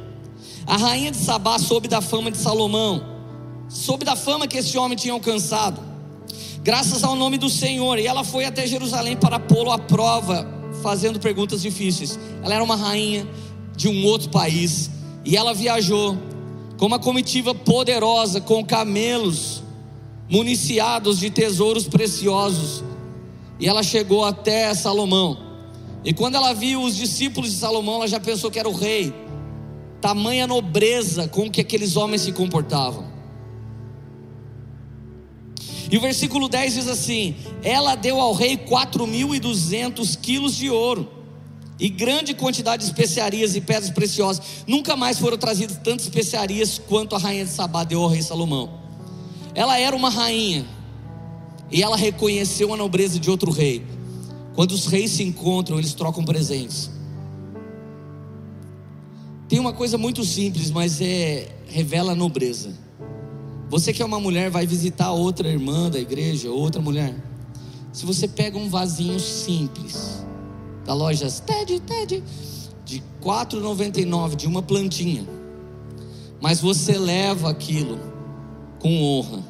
A 0.68 0.76
rainha 0.76 1.12
de 1.12 1.18
Sabá 1.18 1.58
soube 1.58 1.88
da 1.88 2.02
fama 2.02 2.32
de 2.32 2.38
Salomão, 2.38 3.02
soube 3.70 4.04
da 4.04 4.16
fama 4.16 4.48
que 4.48 4.58
esse 4.58 4.78
homem 4.78 4.98
tinha 4.98 5.14
alcançado, 5.14 5.80
graças 6.62 7.04
ao 7.04 7.16
nome 7.16 7.38
do 7.38 7.50
Senhor, 7.50 7.98
e 7.98 8.08
ela 8.08 8.26
foi 8.26 8.44
até 8.44 8.68
Jerusalém 8.68 9.16
para 9.16 9.40
pô-lo 9.40 9.72
à 9.72 9.80
prova, 9.80 10.46
fazendo 10.84 11.18
perguntas 11.20 11.62
difíceis. 11.62 12.20
Ela 12.44 12.56
era 12.56 12.64
uma 12.64 12.76
rainha 12.76 13.26
de 13.78 13.88
um 13.88 14.04
outro 14.06 14.30
país, 14.30 14.90
e 15.24 15.38
ela 15.38 15.54
viajou 15.54 16.18
com 16.78 16.88
uma 16.88 17.00
comitiva 17.00 17.56
poderosa, 17.56 18.42
com 18.42 18.66
camelos, 18.66 19.64
municiados 20.30 21.20
de 21.20 21.30
tesouros 21.30 21.88
preciosos. 21.88 22.84
E 23.60 23.68
ela 23.68 23.84
chegou 23.84 24.24
até 24.24 24.74
Salomão. 24.74 25.38
E 26.04 26.14
quando 26.14 26.36
ela 26.36 26.54
viu 26.54 26.82
os 26.82 26.96
discípulos 26.96 27.52
de 27.52 27.58
Salomão, 27.58 27.96
ela 27.96 28.08
já 28.08 28.20
pensou 28.20 28.50
que 28.50 28.60
era 28.60 28.70
o 28.70 28.74
rei. 28.74 29.14
Tamanha 30.00 30.48
nobreza 30.48 31.28
com 31.28 31.50
que 31.50 31.60
aqueles 31.60 31.98
homens 31.98 32.22
se 32.22 32.32
comportavam. 32.32 33.10
E 35.92 35.98
o 35.98 36.02
versículo 36.02 36.48
10 36.48 36.74
diz 36.74 36.88
assim: 36.88 37.36
Ela 37.64 37.96
deu 37.96 38.22
ao 38.22 38.34
rei 38.34 38.56
4.200 38.56 40.18
quilos 40.22 40.56
de 40.56 40.70
ouro 40.70 41.10
e 41.80 41.90
grande 41.90 42.34
quantidade 42.34 42.84
de 42.84 42.90
especiarias 42.90 43.56
e 43.56 43.62
pedras 43.62 43.90
preciosas. 43.90 44.42
Nunca 44.68 44.96
mais 44.96 45.18
foram 45.18 45.38
trazidas 45.38 45.78
tantas 45.78 46.06
especiarias 46.06 46.80
quanto 46.88 47.16
a 47.16 47.20
rainha 47.20 47.44
de 47.44 47.52
Sabá 47.52 47.84
deu 47.84 48.04
ao 48.04 48.10
rei 48.10 48.22
Salomão. 48.22 48.79
Ela 49.60 49.78
era 49.78 49.94
uma 49.94 50.10
rainha 50.10 50.66
e 51.70 51.84
ela 51.84 51.98
reconheceu 51.98 52.74
a 52.74 52.78
nobreza 52.78 53.20
de 53.20 53.30
outro 53.30 53.51
rei. 53.51 53.86
Quando 54.56 54.72
os 54.72 54.86
reis 54.86 55.12
se 55.12 55.22
encontram, 55.22 55.78
eles 55.78 55.94
trocam 55.94 56.24
presentes. 56.24 56.89
Tem 59.50 59.60
uma 59.60 59.74
coisa 59.74 59.98
muito 59.98 60.24
simples, 60.24 60.72
mas 60.72 61.01
é 61.01 61.50
revela 61.68 62.13
a 62.13 62.16
nobreza. 62.16 62.74
Você 63.70 63.92
que 63.92 64.01
é 64.01 64.06
uma 64.06 64.18
mulher 64.18 64.50
vai 64.50 64.66
visitar 64.66 65.12
outra 65.12 65.50
irmã 65.50 65.89
da 65.89 66.00
igreja, 66.00 66.50
outra 66.50 66.82
mulher. 66.82 67.13
Se 67.92 68.06
você 68.06 68.30
pega 68.30 68.58
um 68.58 68.70
vasinho 68.70 69.20
simples 69.20 70.25
da 70.86 70.94
loja 70.94 71.30
Ted, 71.30 71.82
Ted, 71.82 72.24
de 72.86 73.04
4,99 73.22 74.38
de 74.38 74.48
uma 74.48 74.62
plantinha, 74.62 75.28
mas 76.39 76.62
você 76.62 76.98
leva 76.98 77.50
aquilo 77.50 78.00
com 78.80 79.04
honra. 79.04 79.49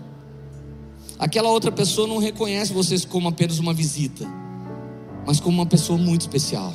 Aquela 1.19 1.49
outra 1.49 1.69
pessoa 1.69 2.07
não 2.07 2.17
reconhece 2.17 2.71
vocês 2.71 3.03
como 3.03 3.27
apenas 3.27 3.59
uma 3.59 3.73
visita, 3.73 4.25
mas 5.27 5.41
como 5.41 5.57
uma 5.57 5.65
pessoa 5.65 5.99
muito 5.99 6.21
especial. 6.21 6.73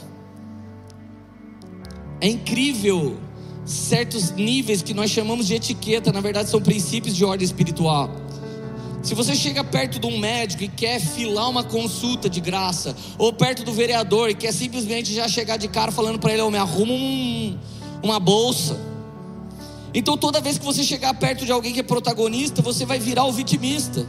É 2.20 2.28
incrível 2.28 3.16
certos 3.64 4.32
níveis 4.32 4.82
que 4.82 4.92
nós 4.92 5.10
chamamos 5.10 5.46
de 5.46 5.54
etiqueta, 5.54 6.12
na 6.12 6.20
verdade 6.20 6.50
são 6.50 6.60
princípios 6.60 7.16
de 7.16 7.24
ordem 7.24 7.44
espiritual. 7.46 8.10
Se 9.02 9.14
você 9.14 9.34
chega 9.34 9.64
perto 9.64 9.98
de 9.98 10.06
um 10.06 10.18
médico 10.18 10.62
e 10.62 10.68
quer 10.68 11.00
filar 11.00 11.48
uma 11.48 11.64
consulta 11.64 12.28
de 12.28 12.40
graça, 12.40 12.94
ou 13.16 13.32
perto 13.32 13.64
do 13.64 13.72
vereador 13.72 14.28
e 14.28 14.34
quer 14.34 14.52
simplesmente 14.52 15.14
já 15.14 15.26
chegar 15.26 15.56
de 15.56 15.68
cara 15.68 15.90
falando 15.90 16.18
para 16.18 16.32
ele: 16.32 16.42
oh, 16.42 16.50
me 16.50 16.58
arruma 16.58 16.92
um, 16.92 17.58
uma 18.02 18.20
bolsa. 18.20 18.78
Então 19.94 20.18
toda 20.18 20.40
vez 20.40 20.58
que 20.58 20.64
você 20.64 20.82
chegar 20.82 21.14
perto 21.14 21.46
de 21.46 21.52
alguém 21.52 21.72
que 21.72 21.80
é 21.80 21.82
protagonista, 21.82 22.60
você 22.60 22.84
vai 22.84 22.98
virar 22.98 23.24
o 23.24 23.32
vitimista. 23.32 24.06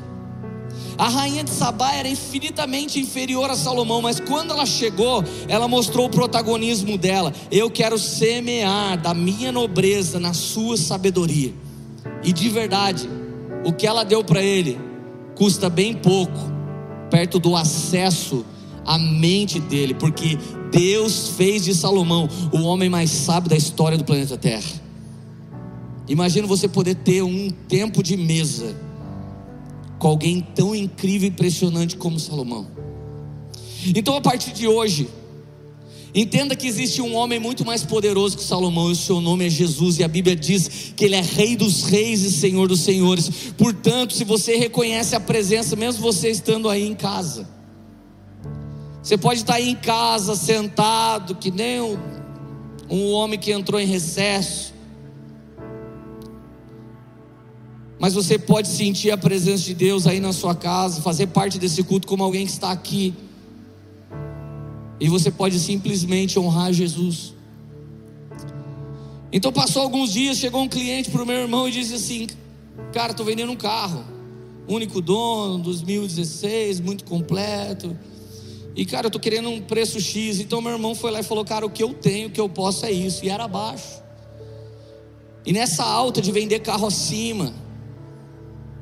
A 0.97 1.09
rainha 1.09 1.43
de 1.43 1.49
Sabá 1.49 1.93
era 1.93 2.07
infinitamente 2.07 2.99
inferior 2.99 3.49
a 3.49 3.55
Salomão, 3.55 4.01
mas 4.01 4.19
quando 4.19 4.51
ela 4.51 4.65
chegou, 4.65 5.23
ela 5.47 5.67
mostrou 5.67 6.05
o 6.05 6.09
protagonismo 6.09 6.97
dela. 6.97 7.33
Eu 7.51 7.69
quero 7.69 7.99
semear 7.99 8.97
da 9.01 9.13
minha 9.13 9.51
nobreza 9.51 10.19
na 10.19 10.33
sua 10.33 10.77
sabedoria. 10.77 11.53
E 12.23 12.31
de 12.31 12.47
verdade, 12.49 13.09
o 13.65 13.73
que 13.73 13.85
ela 13.85 14.05
deu 14.05 14.23
para 14.23 14.41
ele 14.41 14.79
custa 15.35 15.69
bem 15.69 15.93
pouco, 15.93 16.39
perto 17.09 17.39
do 17.39 17.55
acesso 17.55 18.45
à 18.85 18.97
mente 18.97 19.59
dele, 19.59 19.93
porque 19.93 20.37
Deus 20.71 21.29
fez 21.29 21.65
de 21.65 21.75
Salomão 21.75 22.29
o 22.53 22.61
homem 22.61 22.89
mais 22.89 23.09
sábio 23.09 23.49
da 23.49 23.57
história 23.57 23.97
do 23.97 24.05
planeta 24.05 24.37
Terra. 24.37 24.85
Imagina 26.07 26.47
você 26.47 26.67
poder 26.67 26.95
ter 26.95 27.21
um 27.21 27.49
tempo 27.67 28.01
de 28.01 28.15
mesa 28.15 28.84
com 29.99 30.07
alguém 30.07 30.41
tão 30.41 30.75
incrível 30.75 31.27
e 31.27 31.31
impressionante 31.31 31.95
como 31.95 32.19
Salomão. 32.19 32.67
Então, 33.95 34.15
a 34.15 34.21
partir 34.21 34.51
de 34.51 34.67
hoje, 34.67 35.07
entenda 36.13 36.55
que 36.55 36.67
existe 36.67 37.01
um 37.01 37.15
homem 37.15 37.39
muito 37.39 37.65
mais 37.65 37.83
poderoso 37.83 38.37
que 38.37 38.43
Salomão, 38.43 38.89
e 38.89 38.93
o 38.93 38.95
seu 38.95 39.21
nome 39.21 39.45
é 39.45 39.49
Jesus, 39.49 39.99
e 39.99 40.03
a 40.03 40.07
Bíblia 40.07 40.35
diz 40.35 40.93
que 40.95 41.05
ele 41.05 41.15
é 41.15 41.21
Rei 41.21 41.55
dos 41.55 41.83
Reis 41.83 42.21
e 42.21 42.31
Senhor 42.31 42.67
dos 42.67 42.81
Senhores. 42.81 43.29
Portanto, 43.57 44.13
se 44.13 44.23
você 44.23 44.55
reconhece 44.57 45.15
a 45.15 45.19
presença, 45.19 45.75
mesmo 45.75 46.01
você 46.01 46.29
estando 46.29 46.69
aí 46.69 46.87
em 46.87 46.95
casa, 46.95 47.47
você 49.03 49.17
pode 49.17 49.41
estar 49.41 49.55
aí 49.55 49.69
em 49.69 49.75
casa, 49.75 50.35
sentado, 50.35 51.35
que 51.35 51.51
nem 51.51 51.79
um, 51.79 51.97
um 52.89 53.11
homem 53.11 53.37
que 53.37 53.51
entrou 53.51 53.79
em 53.79 53.85
recesso, 53.85 54.73
Mas 57.97 58.13
você 58.13 58.37
pode 58.37 58.67
sentir 58.67 59.11
a 59.11 59.17
presença 59.17 59.63
de 59.63 59.73
Deus 59.73 60.05
aí 60.05 60.19
na 60.19 60.33
sua 60.33 60.53
casa, 60.53 61.01
fazer 61.01 61.27
parte 61.27 61.57
desse 61.57 61.81
culto 61.83 62.07
como 62.07 62.23
alguém 62.23 62.45
que 62.45 62.51
está 62.51 62.71
aqui. 62.71 63.13
E 64.99 65.07
você 65.09 65.31
pode 65.31 65.59
simplesmente 65.59 66.37
honrar 66.37 66.73
Jesus. 66.73 67.33
Então 69.31 69.51
passou 69.51 69.81
alguns 69.81 70.13
dias, 70.13 70.37
chegou 70.37 70.61
um 70.61 70.67
cliente 70.67 71.09
para 71.09 71.23
o 71.23 71.25
meu 71.25 71.37
irmão 71.37 71.67
e 71.67 71.71
disse 71.71 71.95
assim: 71.95 72.27
Cara, 72.93 73.11
estou 73.11 73.25
vendendo 73.25 73.51
um 73.51 73.55
carro, 73.55 74.03
único 74.67 75.01
dono, 75.01 75.59
2016, 75.59 76.79
muito 76.79 77.03
completo. 77.05 77.97
E 78.75 78.85
cara, 78.85 79.05
eu 79.05 79.07
estou 79.07 79.21
querendo 79.21 79.49
um 79.49 79.61
preço 79.61 79.99
X. 80.01 80.39
Então 80.39 80.61
meu 80.61 80.73
irmão 80.73 80.95
foi 80.95 81.11
lá 81.11 81.21
e 81.21 81.23
falou: 81.23 81.45
Cara, 81.45 81.65
o 81.65 81.69
que 81.69 81.83
eu 81.83 81.93
tenho, 81.93 82.27
o 82.27 82.31
que 82.31 82.39
eu 82.39 82.49
posso 82.49 82.85
é 82.85 82.91
isso. 82.91 83.23
E 83.25 83.29
era 83.29 83.47
baixo. 83.47 84.03
E 85.45 85.53
nessa 85.53 85.83
alta 85.83 86.21
de 86.21 86.31
vender 86.31 86.59
carro 86.59 86.87
acima, 86.87 87.53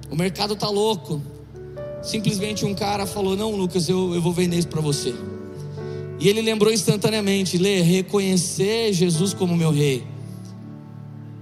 o 0.09 0.15
mercado 0.15 0.55
tá 0.55 0.69
louco. 0.69 1.21
Simplesmente 2.01 2.65
um 2.65 2.73
cara 2.73 3.05
falou: 3.05 3.35
Não, 3.35 3.55
Lucas, 3.55 3.87
eu, 3.87 4.13
eu 4.13 4.21
vou 4.21 4.33
vender 4.33 4.57
isso 4.57 4.67
para 4.67 4.81
você. 4.81 5.13
E 6.19 6.27
ele 6.27 6.41
lembrou 6.41 6.71
instantaneamente: 6.71 7.57
Lê, 7.57 7.81
reconhecer 7.81 8.93
Jesus 8.93 9.33
como 9.33 9.55
meu 9.55 9.71
rei. 9.71 10.03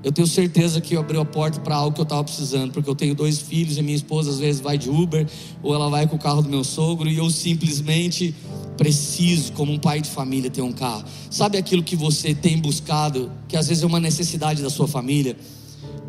Eu 0.03 0.11
tenho 0.11 0.27
certeza 0.27 0.81
que 0.81 0.95
abriu 0.95 1.21
a 1.21 1.25
porta 1.25 1.59
para 1.59 1.75
algo 1.75 1.93
que 1.93 2.01
eu 2.01 2.03
estava 2.03 2.23
precisando, 2.23 2.71
porque 2.71 2.89
eu 2.89 2.95
tenho 2.95 3.13
dois 3.13 3.39
filhos 3.39 3.77
e 3.77 3.83
minha 3.83 3.95
esposa 3.95 4.31
às 4.31 4.39
vezes 4.39 4.59
vai 4.59 4.75
de 4.75 4.89
Uber 4.89 5.27
ou 5.61 5.75
ela 5.75 5.89
vai 5.89 6.07
com 6.07 6.15
o 6.15 6.19
carro 6.19 6.41
do 6.41 6.49
meu 6.49 6.63
sogro 6.63 7.07
e 7.07 7.17
eu 7.17 7.29
simplesmente 7.29 8.33
preciso, 8.77 9.51
como 9.53 9.71
um 9.71 9.77
pai 9.77 10.01
de 10.01 10.09
família, 10.09 10.49
ter 10.49 10.63
um 10.63 10.71
carro. 10.71 11.03
Sabe 11.29 11.59
aquilo 11.59 11.83
que 11.83 11.95
você 11.95 12.33
tem 12.33 12.57
buscado, 12.57 13.31
que 13.47 13.55
às 13.55 13.67
vezes 13.67 13.83
é 13.83 13.85
uma 13.85 13.99
necessidade 13.99 14.63
da 14.63 14.71
sua 14.71 14.87
família? 14.87 15.37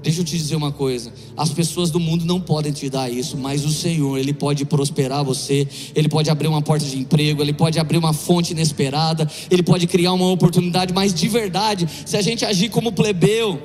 Deixa 0.02 0.20
eu 0.20 0.24
te 0.24 0.36
dizer 0.36 0.56
uma 0.56 0.72
coisa: 0.72 1.12
as 1.36 1.50
pessoas 1.50 1.90
do 1.90 2.00
mundo 2.00 2.24
não 2.24 2.40
podem 2.40 2.72
te 2.72 2.90
dar 2.90 3.08
isso, 3.08 3.36
mas 3.36 3.64
o 3.64 3.70
Senhor, 3.70 4.18
Ele 4.18 4.32
pode 4.32 4.64
prosperar 4.64 5.24
você, 5.24 5.66
Ele 5.94 6.08
pode 6.08 6.28
abrir 6.28 6.48
uma 6.48 6.60
porta 6.60 6.84
de 6.84 6.98
emprego, 6.98 7.40
Ele 7.40 7.52
pode 7.52 7.78
abrir 7.78 7.98
uma 7.98 8.12
fonte 8.12 8.52
inesperada, 8.52 9.30
Ele 9.50 9.62
pode 9.62 9.86
criar 9.86 10.12
uma 10.12 10.28
oportunidade, 10.30 10.92
mas 10.92 11.14
de 11.14 11.28
verdade, 11.28 11.88
se 12.04 12.16
a 12.16 12.22
gente 12.22 12.44
agir 12.44 12.68
como 12.68 12.92
plebeu, 12.92 13.62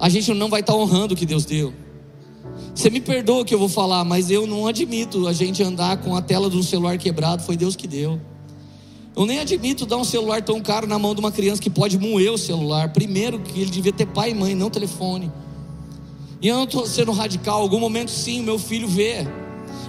a 0.00 0.08
gente 0.08 0.32
não 0.32 0.48
vai 0.48 0.60
estar 0.60 0.74
honrando 0.74 1.14
o 1.14 1.16
que 1.16 1.26
Deus 1.26 1.44
deu. 1.44 1.74
Você 2.74 2.90
me 2.90 3.00
perdoa 3.00 3.42
o 3.42 3.44
que 3.44 3.54
eu 3.54 3.58
vou 3.58 3.68
falar, 3.68 4.04
mas 4.04 4.30
eu 4.30 4.46
não 4.46 4.66
admito 4.66 5.26
a 5.26 5.32
gente 5.32 5.62
andar 5.62 5.96
com 5.98 6.14
a 6.14 6.22
tela 6.22 6.48
do 6.48 6.62
celular 6.62 6.96
quebrado, 6.96 7.42
foi 7.42 7.56
Deus 7.56 7.74
que 7.74 7.88
deu. 7.88 8.20
Eu 9.18 9.26
nem 9.26 9.40
admito 9.40 9.84
dar 9.84 9.96
um 9.96 10.04
celular 10.04 10.40
tão 10.42 10.60
caro 10.60 10.86
na 10.86 10.96
mão 10.96 11.12
de 11.12 11.18
uma 11.18 11.32
criança 11.32 11.60
que 11.60 11.68
pode 11.68 11.98
moer 11.98 12.30
o 12.30 12.38
celular. 12.38 12.92
Primeiro, 12.92 13.40
que 13.40 13.60
ele 13.60 13.68
devia 13.68 13.92
ter 13.92 14.06
pai 14.06 14.30
e 14.30 14.34
mãe, 14.34 14.54
não 14.54 14.70
telefone. 14.70 15.32
E 16.40 16.46
eu 16.46 16.54
não 16.54 16.62
estou 16.62 16.86
sendo 16.86 17.10
radical. 17.10 17.60
Algum 17.60 17.80
momento, 17.80 18.12
sim, 18.12 18.44
meu 18.44 18.60
filho 18.60 18.86
vê, 18.86 19.26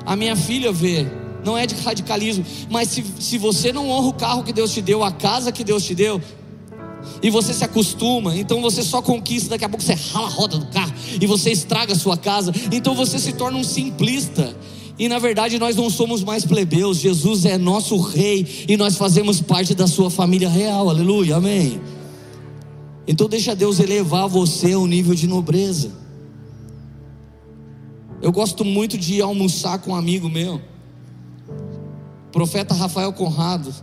a 0.03 0.15
minha 0.15 0.35
filha 0.35 0.71
vê. 0.71 1.05
Não 1.45 1.55
é 1.55 1.67
de 1.67 1.75
radicalismo, 1.75 2.43
mas 2.71 2.89
se, 2.89 3.05
se 3.19 3.37
você 3.37 3.71
não 3.71 3.87
honra 3.91 4.07
o 4.07 4.13
carro 4.13 4.43
que 4.43 4.51
Deus 4.51 4.73
te 4.73 4.81
deu, 4.81 5.03
a 5.03 5.11
casa 5.11 5.51
que 5.51 5.63
Deus 5.63 5.83
te 5.83 5.93
deu, 5.93 6.19
e 7.21 7.29
você 7.29 7.53
se 7.53 7.63
acostuma, 7.63 8.35
então 8.35 8.59
você 8.63 8.81
só 8.81 8.99
conquista, 8.99 9.51
daqui 9.51 9.63
a 9.63 9.69
pouco 9.69 9.83
você 9.83 9.93
rala 9.93 10.25
a 10.25 10.31
roda 10.31 10.57
do 10.57 10.65
carro 10.65 10.91
e 11.21 11.27
você 11.27 11.51
estraga 11.51 11.93
a 11.93 11.95
sua 11.95 12.17
casa, 12.17 12.51
então 12.71 12.95
você 12.95 13.19
se 13.19 13.33
torna 13.33 13.59
um 13.59 13.63
simplista. 13.63 14.55
E 14.99 15.07
na 15.07 15.17
verdade 15.17 15.57
nós 15.57 15.77
não 15.77 15.89
somos 15.89 16.21
mais 16.21 16.43
plebeus, 16.43 16.97
Jesus 16.97 17.45
é 17.45 17.57
nosso 17.57 17.97
rei 17.97 18.65
e 18.67 18.75
nós 18.75 18.97
fazemos 18.97 19.39
parte 19.39 19.73
da 19.73 19.87
sua 19.87 20.11
família 20.11 20.49
real, 20.49 20.89
aleluia, 20.89 21.37
amém. 21.37 21.79
Então 23.07 23.29
deixa 23.29 23.55
Deus 23.55 23.79
elevar 23.79 24.27
você 24.27 24.73
ao 24.73 24.85
nível 24.85 25.15
de 25.15 25.25
nobreza. 25.25 25.89
Eu 28.21 28.33
gosto 28.33 28.65
muito 28.65 28.97
de 28.97 29.21
almoçar 29.21 29.79
com 29.79 29.91
um 29.91 29.95
amigo 29.95 30.29
meu, 30.29 30.61
profeta 32.29 32.73
Rafael 32.73 33.13
Conrado. 33.13 33.73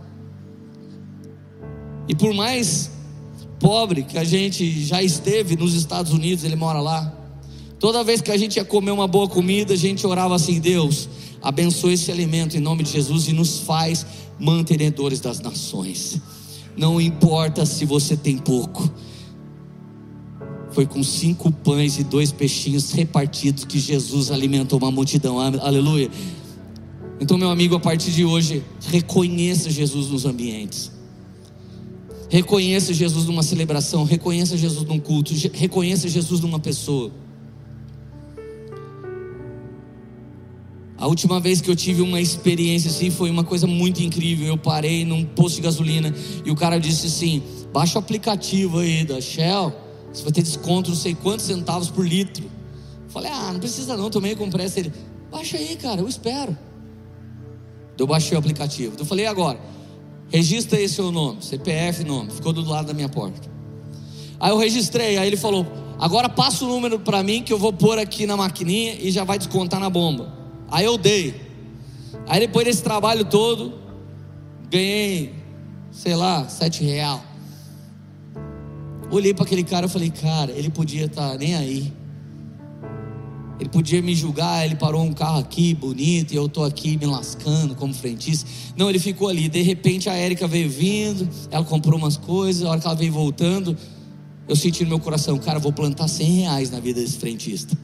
E 2.07 2.15
por 2.15 2.31
mais 2.31 2.91
pobre 3.59 4.03
que 4.03 4.19
a 4.19 4.23
gente 4.23 4.85
já 4.85 5.01
esteve 5.01 5.55
nos 5.55 5.73
Estados 5.73 6.13
Unidos, 6.13 6.43
ele 6.43 6.55
mora 6.55 6.79
lá. 6.79 7.16
Toda 7.79 8.03
vez 8.03 8.21
que 8.21 8.31
a 8.31 8.37
gente 8.37 8.55
ia 8.55 8.65
comer 8.65 8.91
uma 8.91 9.07
boa 9.07 9.27
comida, 9.27 9.73
a 9.73 9.77
gente 9.77 10.05
orava 10.05 10.35
assim: 10.35 10.59
Deus, 10.59 11.07
abençoe 11.41 11.93
esse 11.93 12.11
alimento 12.11 12.57
em 12.57 12.59
nome 12.59 12.83
de 12.83 12.91
Jesus 12.91 13.27
e 13.27 13.33
nos 13.33 13.59
faz 13.59 14.05
mantenedores 14.39 15.19
das 15.19 15.39
nações. 15.39 16.19
Não 16.75 16.99
importa 16.99 17.65
se 17.65 17.85
você 17.85 18.15
tem 18.15 18.37
pouco. 18.37 18.89
Foi 20.71 20.85
com 20.85 21.03
cinco 21.03 21.51
pães 21.51 21.97
e 21.97 22.03
dois 22.03 22.31
peixinhos 22.31 22.91
repartidos 22.91 23.65
que 23.65 23.79
Jesus 23.79 24.29
alimentou 24.29 24.77
uma 24.77 24.91
multidão. 24.91 25.39
Aleluia. 25.39 26.09
Então, 27.19 27.37
meu 27.37 27.49
amigo, 27.49 27.75
a 27.75 27.79
partir 27.79 28.11
de 28.11 28.23
hoje, 28.23 28.63
reconheça 28.89 29.71
Jesus 29.71 30.07
nos 30.09 30.25
ambientes. 30.25 30.91
Reconheça 32.29 32.93
Jesus 32.93 33.25
numa 33.25 33.41
celebração, 33.41 34.03
reconheça 34.03 34.57
Jesus 34.57 34.85
num 34.85 34.99
culto, 34.99 35.33
reconheça 35.53 36.07
Jesus 36.07 36.41
numa 36.41 36.59
pessoa. 36.59 37.11
A 40.97 41.05
última 41.05 41.39
vez 41.39 41.61
que 41.61 41.69
eu 41.69 41.75
tive 41.75 42.01
uma 42.01 42.19
experiência 42.19 42.89
assim 42.89 43.11
foi 43.11 43.29
uma 43.29 43.43
coisa 43.43 43.67
muito 43.67 44.01
incrível. 44.01 44.47
Eu 44.47 44.57
parei 44.57 45.05
num 45.05 45.23
posto 45.23 45.57
de 45.57 45.61
gasolina 45.61 46.13
e 46.43 46.49
o 46.49 46.55
cara 46.55 46.79
disse 46.79 47.05
assim: 47.05 47.43
baixa 47.71 47.99
o 47.99 48.01
aplicativo 48.01 48.79
aí 48.79 49.05
da 49.05 49.21
Shell, 49.21 49.73
você 50.11 50.23
vai 50.23 50.31
ter 50.31 50.41
desconto 50.41 50.89
não 50.89 50.97
sei 50.97 51.13
quantos 51.13 51.45
centavos 51.45 51.91
por 51.91 52.05
litro. 52.05 52.45
Eu 52.45 53.11
falei: 53.11 53.31
ah, 53.31 53.53
não 53.53 53.59
precisa 53.59 53.95
não, 53.95 54.09
tomei 54.09 54.35
com 54.35 54.49
pressa. 54.49 54.79
Ele: 54.79 54.91
baixa 55.29 55.57
aí, 55.57 55.75
cara, 55.75 56.01
eu 56.01 56.07
espero. 56.07 56.57
Eu 57.95 58.07
baixei 58.07 58.35
o 58.35 58.39
aplicativo. 58.39 58.95
Eu 58.97 59.05
falei: 59.05 59.27
agora, 59.27 59.59
registra 60.29 60.79
aí 60.79 60.89
seu 60.89 61.11
nome, 61.11 61.43
CPF, 61.43 62.03
nome. 62.03 62.31
Ficou 62.31 62.51
do 62.51 62.67
lado 62.67 62.87
da 62.87 62.93
minha 62.95 63.09
porta. 63.09 63.47
Aí 64.39 64.49
eu 64.49 64.57
registrei, 64.57 65.19
aí 65.19 65.27
ele 65.27 65.37
falou: 65.37 65.67
agora 65.99 66.27
passa 66.27 66.65
o 66.65 66.67
número 66.67 66.99
para 66.99 67.21
mim 67.21 67.43
que 67.43 67.53
eu 67.53 67.59
vou 67.59 67.71
pôr 67.71 67.99
aqui 67.99 68.25
na 68.25 68.35
maquininha 68.35 68.95
e 68.99 69.11
já 69.11 69.23
vai 69.23 69.37
descontar 69.37 69.79
na 69.79 69.91
bomba. 69.91 70.46
Aí 70.69 70.85
eu 70.85 70.97
dei. 70.97 71.35
Aí 72.27 72.39
depois 72.39 72.65
desse 72.65 72.83
trabalho 72.83 73.25
todo, 73.25 73.73
ganhei, 74.69 75.33
sei 75.91 76.15
lá, 76.15 76.47
sete 76.47 76.83
real. 76.83 77.23
Olhei 79.09 79.33
para 79.33 79.45
aquele 79.45 79.63
cara 79.63 79.85
e 79.85 79.89
falei, 79.89 80.09
cara, 80.09 80.51
ele 80.51 80.69
podia 80.69 81.05
estar 81.05 81.31
tá 81.31 81.37
nem 81.37 81.55
aí. 81.55 81.93
Ele 83.59 83.69
podia 83.69 84.01
me 84.01 84.13
julgar, 84.13 84.65
ele 84.65 84.75
parou 84.75 85.01
um 85.01 85.13
carro 85.13 85.39
aqui 85.39 85.73
bonito 85.73 86.31
e 86.31 86.35
eu 86.35 86.45
estou 86.45 86.63
aqui 86.63 86.95
me 86.95 87.05
lascando 87.05 87.73
como 87.73 87.93
frentista. 87.93 88.47
Não, 88.75 88.89
ele 88.89 88.99
ficou 88.99 89.29
ali. 89.29 89.49
De 89.49 89.61
repente 89.61 90.09
a 90.09 90.13
Érica 90.13 90.47
veio 90.47 90.69
vindo, 90.69 91.27
ela 91.49 91.65
comprou 91.65 91.97
umas 91.97 92.17
coisas, 92.17 92.63
a 92.63 92.69
hora 92.69 92.79
que 92.79 92.85
ela 92.85 92.95
veio 92.95 93.11
voltando, 93.11 93.75
eu 94.47 94.55
senti 94.55 94.83
no 94.83 94.89
meu 94.89 94.99
coração, 94.99 95.37
cara, 95.39 95.57
vou 95.57 95.73
plantar 95.73 96.07
100 96.07 96.31
reais 96.41 96.69
na 96.69 96.79
vida 96.79 97.01
desse 97.01 97.17
frentista. 97.17 97.75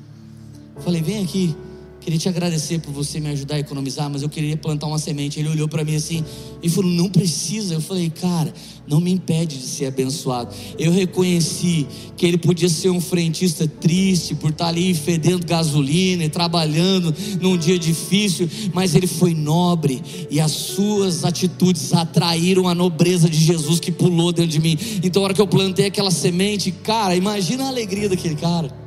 Falei, 0.79 1.01
vem 1.01 1.23
aqui. 1.23 1.55
Queria 2.03 2.19
te 2.19 2.27
agradecer 2.27 2.79
por 2.79 2.91
você 2.91 3.17
me 3.17 3.29
ajudar 3.29 3.55
a 3.55 3.59
economizar, 3.59 4.09
mas 4.09 4.23
eu 4.23 4.29
queria 4.29 4.57
plantar 4.57 4.87
uma 4.87 4.99
semente. 4.99 5.39
Ele 5.39 5.47
olhou 5.47 5.69
para 5.69 5.85
mim 5.85 5.95
assim 5.95 6.21
e 6.61 6.67
falou: 6.67 6.91
Não 6.91 7.09
precisa. 7.09 7.75
Eu 7.75 7.81
falei: 7.81 8.09
Cara, 8.09 8.53
não 8.85 8.99
me 8.99 9.09
impede 9.09 9.57
de 9.57 9.65
ser 9.65 9.85
abençoado. 9.85 10.53
Eu 10.77 10.91
reconheci 10.91 11.87
que 12.17 12.25
ele 12.25 12.37
podia 12.37 12.67
ser 12.67 12.89
um 12.89 12.99
frentista 12.99 13.65
triste 13.65 14.35
por 14.35 14.49
estar 14.49 14.67
ali 14.67 14.93
fedendo 14.93 15.45
gasolina 15.45 16.25
e 16.25 16.29
trabalhando 16.29 17.15
num 17.39 17.55
dia 17.55 17.79
difícil, 17.79 18.49
mas 18.73 18.95
ele 18.95 19.07
foi 19.07 19.33
nobre 19.33 20.01
e 20.29 20.41
as 20.41 20.51
suas 20.51 21.23
atitudes 21.23 21.93
atraíram 21.93 22.67
a 22.67 22.75
nobreza 22.75 23.29
de 23.29 23.37
Jesus 23.37 23.79
que 23.79 23.93
pulou 23.93 24.33
dentro 24.33 24.51
de 24.51 24.59
mim. 24.59 24.77
Então, 25.01 25.21
a 25.21 25.25
hora 25.25 25.33
que 25.33 25.41
eu 25.41 25.47
plantei 25.47 25.85
aquela 25.85 26.11
semente, 26.11 26.69
cara, 26.69 27.15
imagina 27.15 27.63
a 27.63 27.67
alegria 27.69 28.09
daquele 28.09 28.35
cara. 28.35 28.82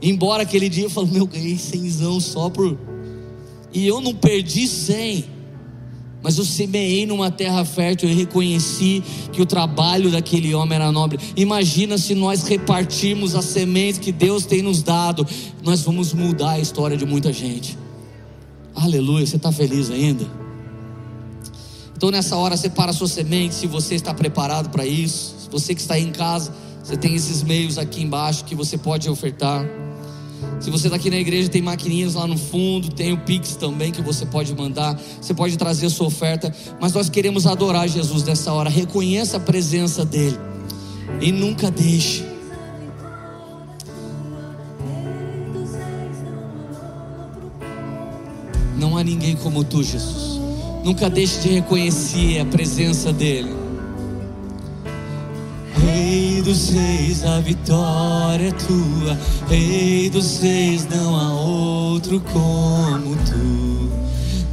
Embora 0.00 0.42
aquele 0.42 0.68
dia 0.68 0.84
eu 0.84 0.90
falo, 0.90 1.06
meu, 1.06 1.26
ganhei 1.26 1.56
cenzão 1.56 2.20
só 2.20 2.50
por. 2.50 2.78
E 3.72 3.86
eu 3.86 4.00
não 4.00 4.14
perdi 4.14 4.68
cem. 4.68 5.24
Mas 6.22 6.38
eu 6.38 6.44
semeei 6.44 7.04
numa 7.04 7.30
terra 7.30 7.66
fértil 7.66 8.08
e 8.08 8.14
reconheci 8.14 9.02
que 9.30 9.42
o 9.42 9.46
trabalho 9.46 10.10
daquele 10.10 10.54
homem 10.54 10.76
era 10.76 10.90
nobre. 10.90 11.18
Imagina 11.36 11.98
se 11.98 12.14
nós 12.14 12.44
repartirmos 12.44 13.34
as 13.34 13.44
sementes 13.44 13.98
que 13.98 14.10
Deus 14.10 14.46
tem 14.46 14.62
nos 14.62 14.82
dado, 14.82 15.26
nós 15.62 15.82
vamos 15.82 16.14
mudar 16.14 16.52
a 16.52 16.58
história 16.58 16.96
de 16.96 17.04
muita 17.04 17.30
gente. 17.30 17.76
Aleluia, 18.74 19.26
você 19.26 19.36
está 19.36 19.52
feliz 19.52 19.90
ainda? 19.90 20.26
Então 21.94 22.10
nessa 22.10 22.36
hora 22.36 22.56
separa 22.56 22.90
a 22.90 22.94
sua 22.94 23.08
semente, 23.08 23.54
se 23.54 23.66
você 23.66 23.94
está 23.94 24.14
preparado 24.14 24.70
para 24.70 24.86
isso. 24.86 25.34
Você 25.50 25.74
que 25.74 25.80
está 25.80 25.94
aí 25.94 26.04
em 26.04 26.10
casa, 26.10 26.54
você 26.82 26.96
tem 26.96 27.14
esses 27.14 27.42
meios 27.42 27.76
aqui 27.76 28.02
embaixo 28.02 28.46
que 28.46 28.54
você 28.54 28.78
pode 28.78 29.10
ofertar. 29.10 29.83
Se 30.64 30.70
você 30.70 30.86
está 30.86 30.96
aqui 30.96 31.10
na 31.10 31.18
igreja, 31.18 31.46
tem 31.50 31.60
maquininhas 31.60 32.14
lá 32.14 32.26
no 32.26 32.38
fundo, 32.38 32.88
tem 32.90 33.12
o 33.12 33.18
Pix 33.18 33.54
também 33.54 33.92
que 33.92 34.00
você 34.00 34.24
pode 34.24 34.54
mandar, 34.54 34.98
você 35.20 35.34
pode 35.34 35.58
trazer 35.58 35.84
a 35.84 35.90
sua 35.90 36.06
oferta, 36.06 36.50
mas 36.80 36.94
nós 36.94 37.10
queremos 37.10 37.46
adorar 37.46 37.86
Jesus 37.86 38.24
nessa 38.24 38.50
hora. 38.50 38.70
Reconheça 38.70 39.36
a 39.36 39.40
presença 39.40 40.06
dEle 40.06 40.38
e 41.20 41.30
nunca 41.30 41.70
deixe. 41.70 42.24
Não 48.78 48.96
há 48.96 49.04
ninguém 49.04 49.36
como 49.36 49.62
tu, 49.64 49.82
Jesus. 49.82 50.40
Nunca 50.82 51.10
deixe 51.10 51.40
de 51.40 51.48
reconhecer 51.56 52.40
a 52.40 52.46
presença 52.46 53.12
dEle. 53.12 53.63
Rei 55.84 56.40
dos 56.40 56.70
reis, 56.70 57.24
a 57.24 57.40
vitória 57.40 58.48
é 58.48 58.52
tua. 58.52 59.18
Rei 59.48 60.08
dos 60.08 60.40
reis, 60.40 60.86
não 60.88 61.14
há 61.14 61.32
outro 61.32 62.20
como 62.32 63.14
tu. 63.16 63.90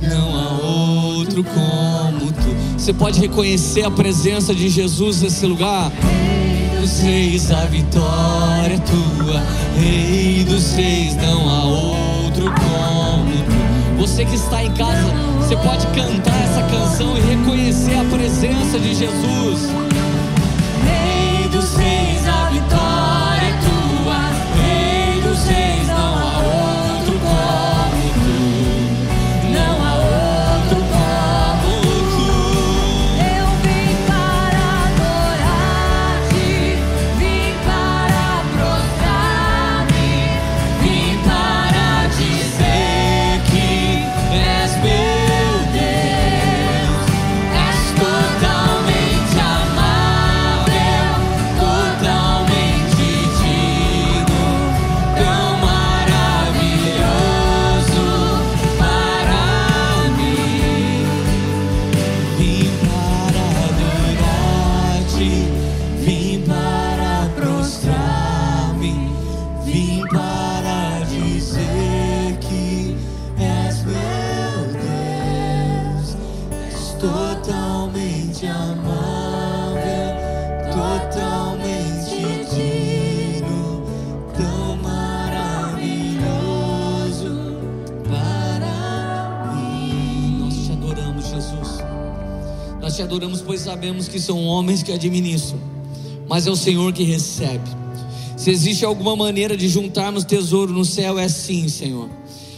Não 0.02 0.38
há 0.38 0.52
outro 0.62 1.44
como 1.44 2.32
tu. 2.34 2.56
Você 2.78 2.92
pode 2.94 3.20
reconhecer 3.20 3.86
a 3.86 3.92
presença 3.92 4.54
de 4.54 4.68
Jesus 4.68 5.22
nesse 5.22 5.46
lugar? 5.46 5.92
Rei 6.02 6.82
dos 6.82 7.00
reis, 7.00 7.52
a 7.52 7.66
vitória 7.66 8.76
é 8.76 8.80
tua. 8.80 9.42
Rei 9.80 10.44
dos 10.44 10.74
reis, 10.74 11.16
não 11.16 11.50
há 11.50 11.64
outro 11.64 12.46
como 12.46 13.32
tu. 13.32 14.02
Você 14.02 14.26
que 14.26 14.36
está 14.36 14.64
em 14.64 14.72
casa, 14.74 15.14
você 15.40 15.56
pode 15.58 15.88
cantar 15.88 16.44
essa 16.44 16.64
canção 16.64 17.16
e 17.18 17.22
reconhecer 17.22 17.96
a 17.96 18.04
presença 18.06 18.80
de 18.80 18.96
Jesus. 18.96 19.91
Adoramos, 21.62 21.76
pois 21.76 22.91
sabemos 93.82 94.08
que 94.08 94.20
são 94.20 94.46
homens 94.46 94.84
que 94.84 94.92
administram, 94.92 95.60
mas 96.30 96.46
é 96.46 96.52
o 96.52 96.56
Senhor 96.56 96.94
que 96.94 97.02
recebe. 97.02 97.68
Se 98.38 98.52
existe 98.52 98.86
alguma 98.86 99.16
maneira 99.16 99.58
de 99.58 99.68
juntarmos 99.68 100.24
tesouro 100.24 100.72
no 100.72 100.86
céu, 100.86 101.18
é 101.18 101.28
sim, 101.28 101.68
Senhor. 101.68 102.08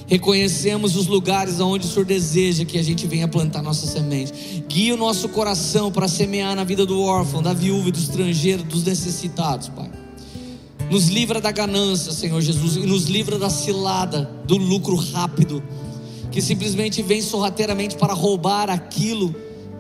Reconhecemos 0.05 0.97
os 0.97 1.07
lugares 1.07 1.61
onde 1.61 1.87
o 1.87 1.89
Senhor 1.89 2.03
deseja 2.03 2.65
que 2.65 2.77
a 2.77 2.83
gente 2.83 3.07
venha 3.07 3.25
plantar 3.25 3.61
nossa 3.61 3.87
semente. 3.87 4.33
Guia 4.67 4.95
o 4.95 4.97
nosso 4.97 5.29
coração 5.29 5.89
para 5.89 6.09
semear 6.09 6.57
na 6.57 6.65
vida 6.65 6.85
do 6.85 7.01
órfão, 7.01 7.41
da 7.41 7.53
viúva 7.53 7.89
do 7.89 7.97
estrangeiro, 7.97 8.61
dos 8.61 8.83
necessitados, 8.83 9.69
Pai. 9.69 9.89
Nos 10.91 11.07
livra 11.07 11.39
da 11.39 11.53
ganância, 11.53 12.11
Senhor 12.11 12.41
Jesus, 12.41 12.75
e 12.75 12.79
nos 12.79 13.05
livra 13.05 13.39
da 13.39 13.49
cilada, 13.49 14.29
do 14.45 14.57
lucro 14.57 14.97
rápido, 14.97 15.63
que 16.29 16.41
simplesmente 16.41 17.01
vem 17.01 17.21
sorrateiramente 17.21 17.95
para 17.95 18.13
roubar 18.13 18.69
aquilo 18.69 19.33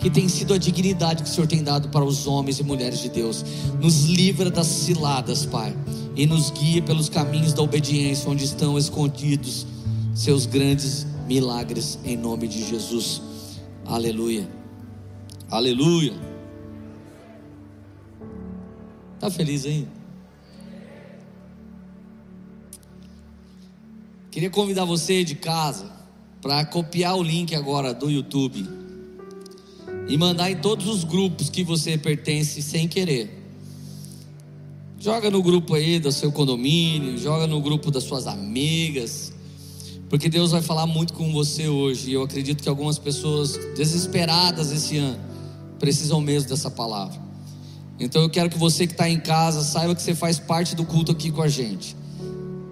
que 0.03 0.09
tem 0.09 0.27
sido 0.27 0.53
a 0.53 0.57
dignidade 0.57 1.23
que 1.23 1.29
o 1.29 1.31
Senhor 1.31 1.47
tem 1.47 1.63
dado 1.63 1.87
para 1.87 2.03
os 2.03 2.27
homens 2.27 2.59
e 2.59 2.63
mulheres 2.63 2.99
de 2.99 3.07
Deus. 3.07 3.45
Nos 3.79 4.03
livra 4.03 4.51
das 4.51 4.67
ciladas, 4.67 5.45
Pai, 5.45 5.73
e 6.13 6.25
nos 6.27 6.51
guia 6.51 6.81
pelos 6.81 7.07
caminhos 7.07 7.53
da 7.53 7.61
obediência, 7.61 8.29
onde 8.29 8.43
estão 8.43 8.77
escondidos 8.77 9.65
seus 10.13 10.45
grandes 10.45 11.07
milagres, 11.25 11.97
em 12.03 12.17
nome 12.17 12.49
de 12.49 12.67
Jesus. 12.67 13.21
Aleluia. 13.85 14.45
Aleluia. 15.49 16.13
Está 19.15 19.31
feliz 19.31 19.65
aí? 19.65 19.87
Queria 24.29 24.49
convidar 24.49 24.83
você 24.83 25.23
de 25.23 25.35
casa 25.35 25.89
para 26.41 26.65
copiar 26.65 27.15
o 27.15 27.23
link 27.23 27.55
agora 27.55 27.93
do 27.93 28.11
YouTube 28.11 28.82
e 30.07 30.17
mandar 30.17 30.51
em 30.51 30.57
todos 30.57 30.87
os 30.87 31.03
grupos 31.03 31.49
que 31.49 31.63
você 31.63 31.97
pertence 31.97 32.61
sem 32.61 32.87
querer. 32.87 33.41
Joga 34.99 35.29
no 35.29 35.41
grupo 35.41 35.75
aí 35.75 35.99
do 35.99 36.11
seu 36.11 36.31
condomínio, 36.31 37.17
joga 37.17 37.45
no 37.45 37.59
grupo 37.61 37.91
das 37.91 38.03
suas 38.03 38.25
amigas, 38.25 39.33
porque 40.09 40.29
Deus 40.29 40.51
vai 40.51 40.61
falar 40.61 40.85
muito 40.85 41.13
com 41.13 41.31
você 41.33 41.67
hoje. 41.67 42.11
E 42.11 42.13
eu 42.13 42.23
acredito 42.23 42.63
que 42.63 42.69
algumas 42.69 42.97
pessoas 42.97 43.57
desesperadas 43.75 44.71
esse 44.71 44.97
ano 44.97 45.19
precisam 45.79 46.21
mesmo 46.21 46.47
dessa 46.47 46.71
palavra. 46.71 47.21
Então 47.99 48.21
eu 48.21 48.29
quero 48.29 48.49
que 48.49 48.57
você 48.57 48.87
que 48.87 48.93
está 48.93 49.09
em 49.09 49.19
casa 49.19 49.61
saiba 49.61 49.93
que 49.95 50.01
você 50.01 50.15
faz 50.15 50.39
parte 50.39 50.75
do 50.75 50.85
culto 50.85 51.11
aqui 51.11 51.31
com 51.31 51.41
a 51.41 51.47
gente. 51.47 51.95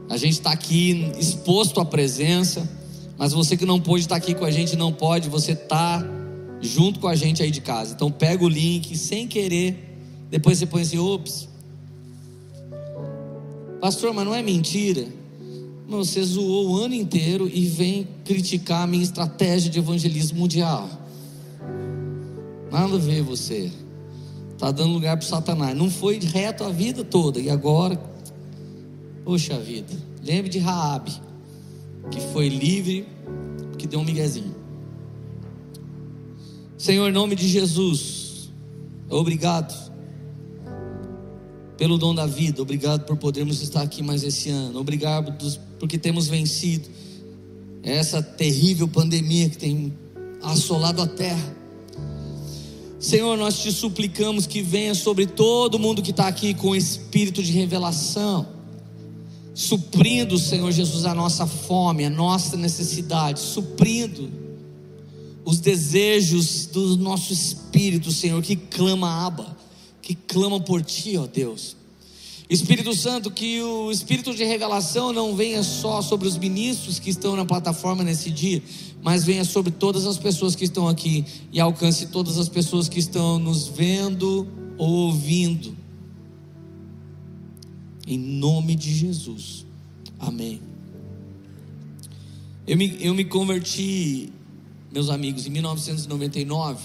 A 0.09 0.17
gente 0.17 0.33
está 0.33 0.51
aqui 0.51 1.11
exposto 1.17 1.79
à 1.79 1.85
presença, 1.85 2.69
mas 3.17 3.33
você 3.33 3.57
que 3.57 3.65
não 3.65 3.79
pôde 3.79 4.03
estar 4.03 4.15
tá 4.15 4.17
aqui 4.17 4.33
com 4.33 4.45
a 4.45 4.51
gente, 4.51 4.75
não 4.75 4.91
pode, 4.91 5.29
você 5.29 5.53
está 5.53 6.05
junto 6.61 6.99
com 6.99 7.07
a 7.07 7.15
gente 7.15 7.41
aí 7.41 7.51
de 7.51 7.61
casa. 7.61 7.93
Então 7.93 8.11
pega 8.11 8.43
o 8.43 8.49
link 8.49 8.95
sem 8.97 9.27
querer, 9.27 9.97
depois 10.29 10.57
você 10.57 10.65
põe 10.65 10.83
assim, 10.83 10.97
ops. 10.97 11.49
Pastor, 13.79 14.13
mas 14.13 14.25
não 14.25 14.35
é 14.35 14.41
mentira. 14.41 15.07
Você 15.87 16.23
zoou 16.23 16.69
o 16.69 16.77
ano 16.77 16.93
inteiro 16.93 17.49
e 17.51 17.65
vem 17.65 18.07
criticar 18.23 18.83
a 18.83 18.87
minha 18.87 19.03
estratégia 19.03 19.69
de 19.69 19.79
evangelismo 19.79 20.39
mundial. 20.39 20.89
Nada 22.71 22.95
a 22.95 22.99
ver 22.99 23.21
você. 23.21 23.69
Está 24.53 24.71
dando 24.71 24.93
lugar 24.93 25.17
para 25.17 25.25
Satanás. 25.25 25.75
Não 25.75 25.89
foi 25.89 26.19
reto 26.19 26.63
a 26.63 26.69
vida 26.69 27.03
toda. 27.03 27.39
E 27.39 27.49
agora, 27.49 27.99
poxa 29.25 29.59
vida. 29.59 29.91
Lembre 30.23 30.49
de 30.49 30.59
Raabe, 30.59 31.11
que 32.11 32.21
foi 32.31 32.47
livre, 32.47 33.07
que 33.77 33.87
deu 33.87 33.99
um 33.99 34.05
miguezinho. 34.05 34.60
Senhor, 36.81 37.07
em 37.09 37.11
nome 37.11 37.35
de 37.35 37.47
Jesus, 37.47 38.49
obrigado 39.07 39.71
pelo 41.77 41.95
dom 41.95 42.15
da 42.15 42.25
vida, 42.25 42.59
obrigado 42.59 43.05
por 43.05 43.17
podermos 43.17 43.61
estar 43.61 43.83
aqui 43.83 44.01
mais 44.01 44.23
esse 44.23 44.49
ano, 44.49 44.79
obrigado 44.79 45.31
porque 45.77 45.95
temos 45.99 46.27
vencido 46.27 46.89
essa 47.83 48.23
terrível 48.23 48.87
pandemia 48.87 49.47
que 49.47 49.59
tem 49.59 49.93
assolado 50.41 51.03
a 51.03 51.07
terra. 51.07 51.55
Senhor, 52.99 53.37
nós 53.37 53.59
te 53.59 53.71
suplicamos 53.71 54.47
que 54.47 54.63
venha 54.63 54.95
sobre 54.95 55.27
todo 55.27 55.77
mundo 55.77 56.01
que 56.01 56.09
está 56.09 56.27
aqui 56.27 56.55
com 56.55 56.75
espírito 56.75 57.43
de 57.43 57.51
revelação, 57.51 58.47
suprindo, 59.53 60.35
Senhor 60.39 60.71
Jesus, 60.71 61.05
a 61.05 61.13
nossa 61.13 61.45
fome, 61.45 62.05
a 62.05 62.09
nossa 62.09 62.57
necessidade, 62.57 63.39
suprindo 63.39 64.40
os 65.43 65.59
desejos 65.59 66.65
do 66.67 66.97
nosso 66.97 67.33
espírito, 67.33 68.11
Senhor, 68.11 68.41
que 68.41 68.55
clama 68.55 69.25
aba, 69.25 69.57
que 70.01 70.15
clama 70.15 70.59
por 70.59 70.83
Ti, 70.83 71.17
ó 71.17 71.25
Deus. 71.25 71.75
Espírito 72.51 72.93
Santo, 72.93 73.31
que 73.31 73.61
o 73.61 73.89
espírito 73.89 74.35
de 74.35 74.43
revelação 74.43 75.13
não 75.13 75.37
venha 75.37 75.63
só 75.63 76.01
sobre 76.01 76.27
os 76.27 76.37
ministros 76.37 76.99
que 76.99 77.09
estão 77.09 77.33
na 77.33 77.45
plataforma 77.45 78.03
nesse 78.03 78.29
dia, 78.29 78.61
mas 79.01 79.23
venha 79.23 79.45
sobre 79.45 79.71
todas 79.71 80.05
as 80.05 80.17
pessoas 80.17 80.53
que 80.53 80.65
estão 80.65 80.85
aqui 80.89 81.23
e 81.53 81.61
alcance 81.61 82.07
todas 82.07 82.37
as 82.37 82.49
pessoas 82.49 82.89
que 82.89 82.99
estão 82.99 83.39
nos 83.39 83.69
vendo 83.69 84.45
ou 84.77 84.89
ouvindo. 84.89 85.77
Em 88.05 88.17
nome 88.17 88.75
de 88.75 88.93
Jesus. 88.93 89.65
Amém. 90.19 90.59
Eu 92.67 92.75
me, 92.75 92.97
eu 92.99 93.13
me 93.15 93.23
converti, 93.23 94.29
meus 94.91 95.09
amigos, 95.09 95.45
em 95.45 95.49
1999. 95.49 96.83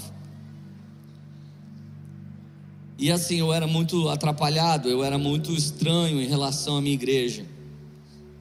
E 2.99 3.11
assim, 3.11 3.37
eu 3.37 3.53
era 3.53 3.66
muito 3.66 4.09
atrapalhado, 4.09 4.88
eu 4.88 5.05
era 5.05 5.19
muito 5.19 5.53
estranho 5.53 6.21
em 6.21 6.27
relação 6.27 6.77
à 6.77 6.83
minha 6.83 6.95
igreja. 6.95 7.45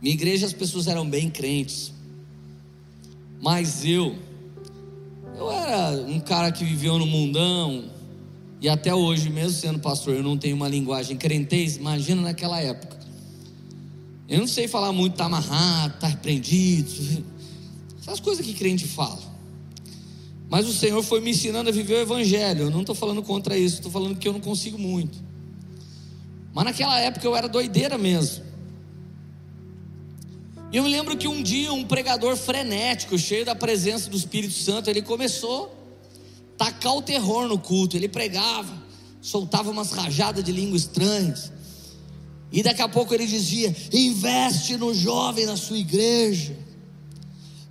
Minha 0.02 0.14
igreja 0.14 0.46
as 0.46 0.54
pessoas 0.54 0.88
eram 0.88 1.10
bem 1.10 1.30
crentes. 1.30 1.94
Mas 3.42 3.86
eu 3.86 4.16
eu 5.38 5.52
era 5.52 5.92
um 6.08 6.20
cara 6.20 6.52
que 6.52 6.64
viveu 6.64 6.98
no 6.98 7.06
mundão 7.06 7.92
e 8.62 8.70
até 8.70 8.96
hoje, 8.96 9.30
mesmo 9.30 9.52
sendo 9.52 9.80
pastor, 9.80 10.16
eu 10.16 10.24
não 10.24 10.38
tenho 10.38 10.56
uma 10.56 10.70
linguagem 10.70 11.18
crentez, 11.18 11.76
imagina 11.76 12.22
naquela 12.22 12.60
época. 12.60 12.98
Eu 14.28 14.40
não 14.40 14.48
sei 14.48 14.68
falar 14.68 14.92
muito, 14.92 15.16
tá 15.16 15.26
amarrado, 15.26 16.00
tá 16.00 16.08
repreendido. 16.08 17.24
Essas 18.00 18.20
coisas 18.20 18.46
que 18.46 18.54
crente 18.54 18.88
fala. 18.88 19.35
Mas 20.50 20.68
o 20.68 20.74
Senhor 20.74 21.02
foi 21.02 21.22
me 21.22 21.32
ensinando 21.32 21.70
a 21.70 21.74
viver 21.74 21.96
o 21.96 22.02
Evangelho. 22.02 22.64
Eu 22.64 22.70
não 22.70 22.82
estou 22.82 22.96
falando 22.96 23.24
contra 23.24 23.58
isso, 23.58 23.78
estou 23.78 23.92
falando 23.92 24.18
que 24.18 24.28
eu 24.28 24.34
não 24.34 24.40
consigo 24.40 24.78
muito. 24.78 25.18
Mas 26.54 26.66
naquela 26.66 27.00
época 27.00 27.26
eu 27.26 27.36
era 27.36 27.48
doideira 27.48 27.98
mesmo. 27.98 28.46
E 30.72 30.78
eu 30.78 30.84
me 30.84 30.90
lembro 30.90 31.18
que 31.18 31.28
um 31.28 31.42
dia 31.42 31.72
um 31.74 31.84
pregador 31.84 32.36
frenético, 32.36 33.18
cheio 33.18 33.46
da 33.46 33.56
presença 33.56 34.10
do 34.10 34.18
Espírito 34.18 34.54
Santo, 34.54 34.90
ele 34.90 35.02
começou 35.02 35.74
a 36.54 36.66
tacar 36.66 36.96
o 36.96 37.02
terror 37.02 37.48
no 37.48 37.58
culto. 37.58 37.98
Ele 37.98 38.08
pregava, 38.08 38.74
soltava 39.22 39.72
umas 39.72 39.92
rajadas 39.92 40.44
de 40.44 40.52
língua 40.52 40.78
estranhas. 40.78 41.52
E 42.52 42.62
daqui 42.62 42.82
a 42.82 42.88
pouco 42.88 43.14
ele 43.14 43.26
dizia: 43.26 43.76
investe 43.92 44.78
no 44.78 44.94
jovem 44.94 45.46
na 45.46 45.58
sua 45.58 45.78
igreja 45.78 46.65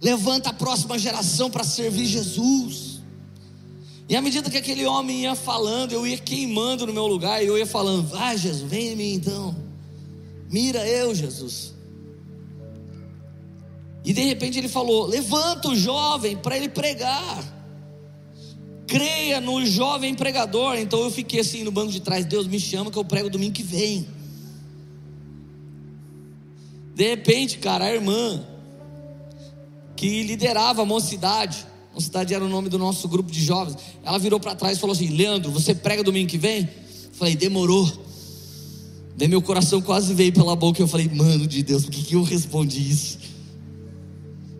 levanta 0.05 0.51
a 0.51 0.53
próxima 0.53 0.99
geração 0.99 1.51
para 1.51 1.64
servir 1.64 2.05
Jesus. 2.05 3.01
E 4.07 4.14
à 4.14 4.21
medida 4.21 4.51
que 4.51 4.59
aquele 4.59 4.85
homem 4.85 5.23
ia 5.23 5.35
falando, 5.35 5.93
eu 5.93 6.07
ia 6.07 6.19
queimando 6.19 6.87
no 6.87 6.93
meu 6.93 7.07
lugar, 7.07 7.43
e 7.43 7.47
eu 7.47 7.57
ia 7.57 7.67
falando: 7.67 8.07
Vai, 8.07 8.37
Jesus, 8.37 8.71
vem 8.71 8.88
em 8.88 8.97
mim 8.97 9.14
então. 9.14 9.57
Mira 10.51 10.87
eu, 10.87 11.14
Jesus. 11.14 11.73
E 14.05 14.12
de 14.12 14.21
repente 14.21 14.59
ele 14.59 14.69
falou: 14.69 15.07
Levanta 15.07 15.69
o 15.69 15.75
jovem 15.75 16.37
para 16.37 16.55
ele 16.55 16.69
pregar. 16.69 17.53
Creia 18.87 19.40
no 19.40 19.64
jovem 19.64 20.14
pregador. 20.14 20.77
Então 20.77 21.01
eu 21.01 21.11
fiquei 21.11 21.40
assim 21.40 21.64
no 21.64 21.73
banco 21.73 21.90
de 21.90 22.01
trás: 22.01 22.27
Deus 22.27 22.47
me 22.47 22.61
chama 22.61 22.90
que 22.90 22.99
eu 22.99 23.05
prego 23.07 23.31
domingo 23.31 23.55
que 23.55 23.62
vem. 23.62 24.07
De 26.95 27.09
repente, 27.09 27.57
cara, 27.57 27.87
a 27.87 27.90
irmã 27.90 28.54
que 29.97 30.23
liderava 30.23 30.83
a 30.83 30.85
mocidade. 30.85 31.67
Mocidade 31.95 32.35
era 32.35 32.45
o 32.45 32.49
nome 32.49 32.69
do 32.69 32.79
nosso 32.79 33.09
grupo 33.09 33.31
de 33.31 33.43
jovens. 33.43 33.77
Ela 34.03 34.19
virou 34.19 34.41
para 34.41 34.55
trás 34.55 34.77
e 34.77 34.81
falou 34.81 34.95
assim: 34.95 35.09
Leandro, 35.09 35.51
você 35.51 35.75
prega 35.75 36.03
domingo 36.03 36.29
que 36.29 36.39
vem? 36.39 36.69
falei, 37.15 37.37
demorou. 37.37 37.91
Daí 39.17 39.29
meu 39.29 39.41
coração 39.41 39.81
quase 39.81 40.13
veio 40.13 40.33
pela 40.33 40.57
boca. 40.57 40.83
Eu 40.83 40.89
falei, 40.89 41.09
mano 41.09 41.47
de 41.47 41.63
Deus, 41.63 41.85
por 41.85 41.93
que, 41.93 42.03
que 42.03 42.15
eu 42.15 42.23
respondi 42.23 42.91
isso? 42.91 43.19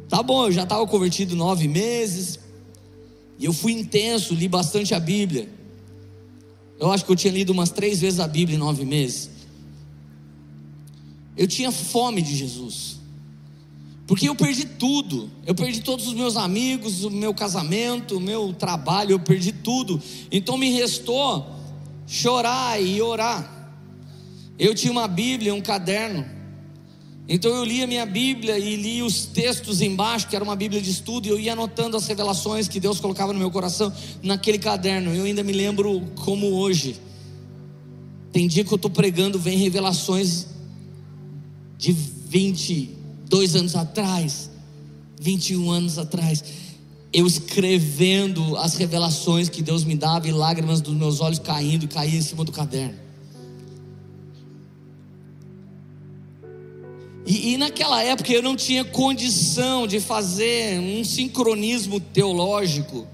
Tá 0.09 0.23
bom, 0.23 0.47
eu 0.47 0.53
já 0.53 0.63
estava 0.63 0.87
convertido 0.87 1.35
nove 1.35 1.67
meses. 1.67 2.39
E 3.39 3.45
eu 3.45 3.53
fui 3.53 3.73
intenso, 3.73 4.33
li 4.35 4.47
bastante 4.47 4.95
a 4.95 5.01
Bíblia. 5.01 5.49
Eu 6.79 6.93
acho 6.93 7.05
que 7.05 7.11
eu 7.11 7.17
tinha 7.17 7.33
lido 7.33 7.51
umas 7.51 7.71
três 7.71 8.01
vezes 8.01 8.21
a 8.21 8.29
Bíblia 8.29 8.57
em 8.57 8.61
nove 8.61 8.85
meses. 8.85 9.31
Eu 11.37 11.49
tinha 11.49 11.73
fome 11.73 12.23
de 12.23 12.37
Jesus. 12.37 13.01
Porque 14.07 14.29
eu 14.29 14.35
perdi 14.35 14.67
tudo. 14.67 15.31
Eu 15.47 15.55
perdi 15.55 15.81
todos 15.81 16.07
os 16.07 16.15
meus 16.15 16.37
amigos, 16.37 17.05
o 17.05 17.11
meu 17.11 17.33
casamento, 17.33 18.19
o 18.19 18.21
meu 18.21 18.53
trabalho, 18.53 19.13
eu 19.13 19.21
perdi 19.21 19.53
tudo. 19.53 20.01
Então 20.31 20.59
me 20.59 20.71
restou 20.71 21.55
chorar 22.07 22.81
e 22.83 23.01
orar. 23.01 23.51
Eu 24.59 24.75
tinha 24.75 24.93
uma 24.93 25.09
Bíblia, 25.09 25.55
um 25.55 25.61
caderno. 25.61 26.25
Então 27.27 27.51
eu 27.51 27.65
lia 27.65 27.87
minha 27.87 28.05
Bíblia 28.05 28.59
e 28.59 28.77
li 28.77 29.03
os 29.03 29.25
textos 29.25 29.81
embaixo, 29.81 30.29
que 30.29 30.37
era 30.37 30.45
uma 30.45 30.55
Bíblia 30.55 30.81
de 30.81 30.91
estudo, 30.91 31.27
e 31.27 31.31
eu 31.31 31.41
ia 31.41 31.55
anotando 31.55 31.97
as 31.97 32.07
revelações 32.07 32.69
que 32.69 32.79
Deus 32.79 33.01
colocava 33.01 33.33
no 33.33 33.39
meu 33.39 33.51
coração 33.51 33.91
naquele 34.23 34.59
caderno. 34.59 35.15
Eu 35.15 35.25
ainda 35.25 35.43
me 35.43 35.53
lembro 35.53 36.03
como 36.17 36.53
hoje. 36.53 37.01
Tem 38.31 38.47
dia 38.47 38.65
que 38.65 38.73
eu 38.73 38.77
estou 38.77 38.91
pregando, 38.91 39.39
vem 39.39 39.57
revelações 39.57 40.49
de 41.79 41.93
20, 41.93 42.91
dois 43.35 43.57
anos 43.57 43.75
atrás, 43.75 44.49
21 45.21 45.69
anos 45.69 45.99
atrás, 45.99 46.45
eu 47.13 47.27
escrevendo 47.27 48.57
as 48.57 48.77
revelações 48.77 49.49
que 49.49 49.61
Deus 49.61 49.83
me 49.83 49.97
dava 49.97 50.29
e 50.29 50.31
lágrimas 50.31 50.81
dos 50.81 50.95
meus 50.95 51.21
olhos 51.21 51.41
caindo 51.41 51.85
e 51.85 51.89
caía 51.89 52.17
em 52.17 52.23
cima 52.23 52.45
do 52.45 52.53
caderno. 52.53 52.95
E, 57.27 57.55
e, 57.55 57.57
naquela 57.57 58.05
época 58.05 58.33
eu 58.33 58.41
não 58.41 58.55
tinha 58.55 58.85
condição 58.85 59.85
de 59.85 59.99
fazer 59.99 60.79
um 60.79 61.03
sincronismo 61.03 61.99
teológico. 61.99 63.05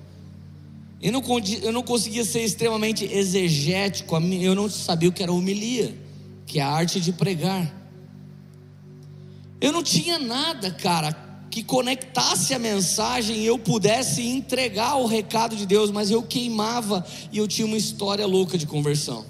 Eu 1.01 1.13
não, 1.13 1.23
eu 1.63 1.73
não 1.73 1.83
conseguia 1.83 2.27
ser 2.27 2.43
extremamente 2.43 3.07
exegético, 3.07 4.15
eu 4.17 4.55
não 4.55 4.69
sabia 4.69 5.09
o 5.09 5.13
que 5.13 5.23
era 5.23 5.33
homilia, 5.33 5.97
que 6.45 6.59
é 6.59 6.63
a 6.63 6.69
arte 6.69 7.01
de 7.01 7.11
pregar. 7.11 7.80
Eu 9.61 9.73
não 9.73 9.83
tinha 9.83 10.19
nada, 10.19 10.71
cara, 10.71 11.13
que 11.51 11.63
conectasse 11.63 12.55
a 12.55 12.59
mensagem 12.59 13.39
e 13.39 13.47
eu 13.47 13.59
pudesse 13.59 14.27
entregar 14.27 14.97
o 14.97 15.07
recado 15.07 15.57
de 15.57 15.67
Deus, 15.67 15.91
mas 15.91 16.11
eu 16.11 16.23
queimava 16.23 17.05
e 17.33 17.39
eu 17.39 17.49
tinha 17.49 17.67
uma 17.67 17.77
história 17.77 18.27
louca 18.27 18.57
de 18.57 18.67
conversão. 18.67 19.27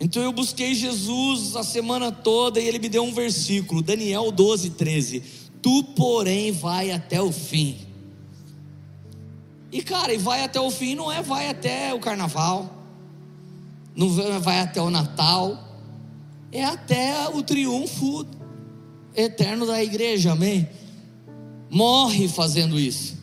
Então 0.00 0.22
eu 0.22 0.32
busquei 0.32 0.74
Jesus 0.74 1.56
a 1.56 1.62
semana 1.62 2.12
toda 2.12 2.60
e 2.60 2.68
ele 2.68 2.78
me 2.78 2.88
deu 2.88 3.02
um 3.02 3.12
versículo, 3.12 3.82
Daniel 3.82 4.30
12, 4.30 4.70
13. 4.70 5.22
Tu, 5.62 5.84
porém, 5.96 6.52
vai 6.52 6.90
até 6.90 7.20
o 7.20 7.32
fim. 7.32 7.78
E 9.70 9.82
cara, 9.82 10.12
e 10.12 10.18
vai 10.18 10.42
até 10.44 10.60
o 10.60 10.70
fim 10.70 10.94
não 10.94 11.12
é 11.12 11.20
vai 11.20 11.48
até 11.48 11.92
o 11.92 12.00
carnaval, 12.00 12.74
não 13.94 14.08
vai 14.40 14.60
até 14.60 14.80
o 14.80 14.90
Natal, 14.90 15.67
é 16.52 16.64
até 16.64 17.28
o 17.28 17.42
triunfo 17.42 18.26
eterno 19.14 19.66
da 19.66 19.82
igreja, 19.82 20.32
amém? 20.32 20.68
Morre 21.70 22.28
fazendo 22.28 22.78
isso. 22.78 23.16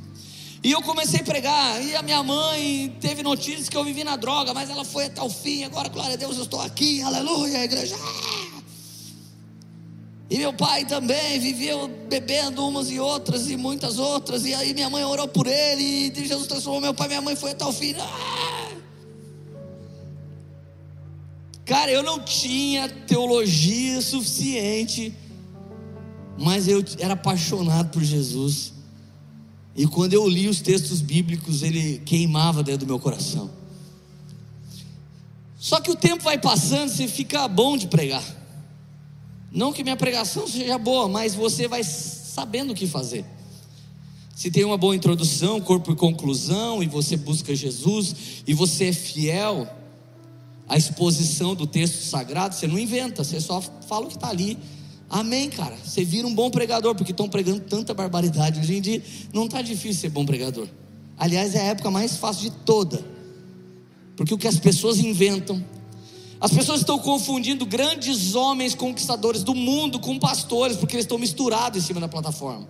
E 0.64 0.72
eu 0.72 0.82
comecei 0.82 1.20
a 1.20 1.24
pregar, 1.24 1.84
e 1.84 1.96
a 1.96 2.02
minha 2.02 2.24
mãe 2.24 2.96
teve 3.00 3.22
notícias 3.22 3.70
que 3.70 3.78
eu 3.78 3.84
vivi 3.84 4.04
na 4.04 4.16
droga, 4.16 4.54
mas 4.54 4.70
ela 4.70 4.84
foi 4.84 5.06
até 5.06 5.22
o 5.22 5.30
fim, 5.30 5.64
agora, 5.64 5.90
glória 5.90 6.14
a 6.14 6.18
Deus, 6.18 6.38
eu 6.38 6.44
estou 6.44 6.60
aqui, 6.60 7.04
aleluia, 7.04 7.64
igreja. 7.64 7.96
E 10.28 10.40
meu 10.40 10.52
pai 10.52 10.86
também 10.86 11.40
viveu 11.40 11.88
bebendo 12.10 12.68
umas 12.68 12.90
e 12.90 13.00
outras 13.00 13.48
e 13.48 13.56
muitas 13.56 14.00
outras, 14.00 14.44
e 14.44 14.56
aí 14.56 14.74
minha 14.74 14.90
mãe 14.90 15.04
orou 15.04 15.28
por 15.28 15.46
ele, 15.46 16.12
e 16.16 16.28
Jesus 16.28 16.48
transformou 16.48 16.82
meu 16.82 16.96
pai, 16.96 17.10
minha 17.10 17.22
mãe 17.22 17.36
foi 17.36 17.52
até 17.52 17.64
o 17.64 17.72
fim. 17.72 17.96
Ah! 18.00 18.75
Cara, 21.66 21.92
eu 21.92 22.04
não 22.04 22.20
tinha 22.20 22.88
teologia 22.88 24.00
suficiente, 24.00 25.12
mas 26.38 26.68
eu 26.68 26.84
era 27.00 27.16
apaixonado 27.16 27.90
por 27.90 28.04
Jesus. 28.04 28.74
E 29.76 29.88
quando 29.88 30.14
eu 30.14 30.28
li 30.30 30.48
os 30.48 30.62
textos 30.62 31.02
bíblicos, 31.02 31.64
ele 31.64 32.02
queimava 32.06 32.62
dentro 32.62 32.86
do 32.86 32.88
meu 32.88 33.00
coração. 33.00 33.50
Só 35.58 35.82
que 35.82 35.90
o 35.90 35.96
tempo 35.96 36.24
vai 36.24 36.38
passando, 36.38 36.90
você 36.90 37.08
fica 37.08 37.48
bom 37.48 37.76
de 37.76 37.88
pregar. 37.88 38.24
Não 39.52 39.74
que 39.74 39.84
minha 39.84 39.98
pregação 39.98 40.48
seja 40.48 40.78
boa, 40.78 41.10
mas 41.10 41.34
você 41.34 41.68
vai 41.68 41.84
sabendo 41.84 42.74
o 42.74 42.76
que 42.76 42.86
fazer. 42.86 43.26
Se 44.36 44.52
tem 44.52 44.64
uma 44.64 44.78
boa 44.78 44.96
introdução, 44.96 45.60
corpo 45.60 45.94
e 45.94 45.96
conclusão, 45.96 46.84
e 46.84 46.88
você 46.88 47.18
busca 47.18 47.56
Jesus, 47.56 48.44
e 48.46 48.54
você 48.54 48.90
é 48.90 48.94
fiel 48.94 49.68
à 50.68 50.78
exposição 50.78 51.56
do 51.56 51.68
texto 51.68 52.04
sagrado, 52.04 52.56
você 52.56 52.68
não 52.68 52.80
inventa, 52.80 53.24
você 53.24 53.40
só 53.40 53.62
fala 53.62 54.06
o 54.06 54.08
que 54.08 54.16
está 54.16 54.30
ali 54.30 54.58
Amém, 55.10 55.50
cara. 55.50 55.78
Você 55.84 56.04
vira 56.04 56.28
um 56.28 56.34
bom 56.34 56.50
pregador, 56.50 56.96
porque 56.96 57.12
estão 57.12 57.30
pregando 57.30 57.62
tanta 57.62 57.94
barbaridade. 57.94 58.60
Hoje 58.60 58.76
em 58.76 58.82
dia 58.82 59.04
não 59.34 59.46
está 59.46 59.62
difícil 59.62 60.02
ser 60.02 60.10
bom 60.10 60.26
pregador. 60.26 60.68
Aliás, 61.18 61.56
é 61.56 61.62
a 61.62 61.64
época 61.66 61.92
mais 61.92 62.18
fácil 62.18 62.50
de 62.50 62.58
toda. 62.58 63.04
Porque 64.16 64.34
o 64.34 64.38
que 64.38 64.48
as 64.48 64.60
pessoas 64.60 65.00
inventam. 65.00 65.64
As 66.42 66.52
pessoas 66.52 66.82
estão 66.82 67.00
confundindo 67.00 67.66
grandes 67.66 68.36
homens 68.36 68.76
conquistadores 68.76 69.44
do 69.44 69.56
mundo 69.56 70.00
com 70.00 70.20
pastores, 70.20 70.76
porque 70.76 70.96
eles 70.96 71.06
estão 71.06 71.18
misturados 71.18 71.82
em 71.82 71.86
cima 71.86 72.00
da 72.02 72.08
plataforma. 72.08 72.68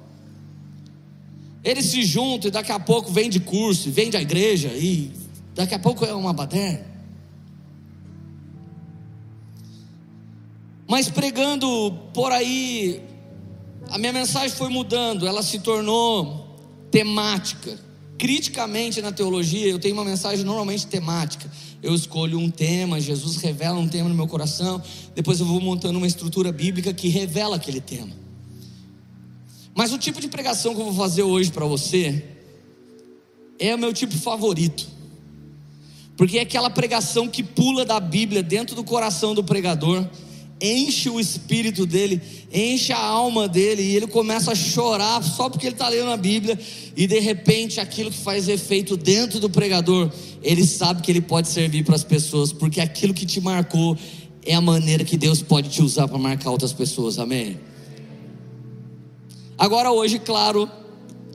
Eles 1.63 1.85
se 1.85 2.03
juntam 2.03 2.49
e 2.49 2.51
daqui 2.51 2.71
a 2.71 2.79
pouco 2.79 3.11
vem 3.11 3.27
de 3.27 3.39
curso, 3.39 3.89
vem 3.89 4.11
da 4.11 4.21
igreja, 4.21 4.67
e 4.67 5.11
daqui 5.55 5.73
a 5.73 5.79
pouco 5.79 6.05
é 6.05 6.13
uma 6.13 6.31
baderna. 6.31 6.94
Mas 10.87 11.09
pregando 11.09 11.91
por 12.13 12.31
aí, 12.31 13.01
a 13.89 13.97
minha 13.97 14.13
mensagem 14.13 14.49
foi 14.49 14.69
mudando, 14.69 15.27
ela 15.27 15.41
se 15.41 15.59
tornou 15.59 16.45
temática. 16.91 17.79
Criticamente 18.17 19.01
na 19.01 19.11
teologia, 19.11 19.67
eu 19.67 19.79
tenho 19.79 19.93
uma 19.93 20.05
mensagem 20.05 20.45
normalmente 20.45 20.87
temática. 20.87 21.51
Eu 21.83 21.93
escolho 21.93 22.39
um 22.39 22.49
tema, 22.49 22.99
Jesus 22.99 23.37
revela 23.37 23.77
um 23.77 23.87
tema 23.87 24.07
no 24.07 24.15
meu 24.15 24.27
coração, 24.27 24.81
depois 25.13 25.39
eu 25.39 25.45
vou 25.45 25.59
montando 25.59 25.97
uma 25.97 26.07
estrutura 26.07 26.51
bíblica 26.51 26.93
que 26.93 27.09
revela 27.09 27.57
aquele 27.57 27.81
tema. 27.81 28.13
Mas 29.75 29.91
o 29.91 29.97
tipo 29.97 30.21
de 30.21 30.29
pregação 30.29 30.73
que 30.73 30.79
eu 30.79 30.85
vou 30.85 30.93
fazer 30.93 31.23
hoje 31.23 31.51
para 31.51 31.65
você 31.65 32.23
é 33.59 33.75
o 33.75 33.77
meu 33.77 33.91
tipo 33.91 34.17
favorito. 34.17 34.87
Porque 36.15 36.37
é 36.37 36.41
aquela 36.41 36.69
pregação 36.69 37.27
que 37.27 37.43
pula 37.43 37.83
da 37.83 37.99
Bíblia 37.99 38.41
dentro 38.41 38.75
do 38.75 38.83
coração 38.83 39.35
do 39.35 39.43
pregador 39.43 40.07
enche 40.61 41.09
o 41.09 41.19
espírito 41.19 41.85
dele, 41.85 42.21
enche 42.53 42.93
a 42.93 42.99
alma 42.99 43.47
dele, 43.47 43.83
e 43.83 43.95
ele 43.95 44.07
começa 44.07 44.51
a 44.51 44.55
chorar 44.55 45.21
só 45.23 45.49
porque 45.49 45.67
ele 45.67 45.75
está 45.75 45.89
lendo 45.89 46.09
a 46.09 46.17
Bíblia, 46.17 46.57
e 46.95 47.05
de 47.05 47.19
repente 47.19 47.79
aquilo 47.79 48.09
que 48.09 48.17
faz 48.17 48.47
efeito 48.47 48.95
dentro 48.95 49.39
do 49.39 49.49
pregador, 49.49 50.09
ele 50.41 50.65
sabe 50.65 51.01
que 51.01 51.11
ele 51.11 51.21
pode 51.21 51.47
servir 51.49 51.83
para 51.83 51.95
as 51.95 52.03
pessoas, 52.03 52.53
porque 52.53 52.79
aquilo 52.79 53.13
que 53.13 53.25
te 53.25 53.41
marcou 53.41 53.97
é 54.45 54.53
a 54.53 54.61
maneira 54.61 55.03
que 55.03 55.17
Deus 55.17 55.41
pode 55.41 55.69
te 55.69 55.81
usar 55.81 56.07
para 56.07 56.17
marcar 56.17 56.51
outras 56.51 56.71
pessoas, 56.71 57.19
amém? 57.19 57.59
Agora, 59.57 59.91
hoje, 59.91 60.19
claro, 60.19 60.69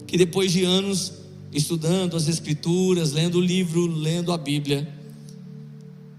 que 0.07 0.17
depois 0.17 0.53
de 0.53 0.65
anos 0.65 1.13
estudando 1.53 2.17
as 2.17 2.29
Escrituras, 2.29 3.13
lendo 3.13 3.39
o 3.39 3.41
livro, 3.41 3.87
lendo 3.87 4.33
a 4.33 4.39
Bíblia, 4.39 4.89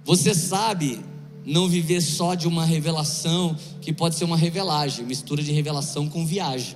você 0.04 0.34
sabe 0.34 1.00
não 1.46 1.68
viver 1.68 2.02
só 2.02 2.36
de 2.36 2.48
uma 2.48 2.66
revelação, 2.66 3.56
que 3.82 3.92
pode 3.92 4.16
ser 4.16 4.26
uma 4.26 4.38
revelagem, 4.38 5.06
mistura 5.06 5.42
de 5.42 5.52
revelação 5.52 6.08
com 6.08 6.26
viagem. 6.26 6.76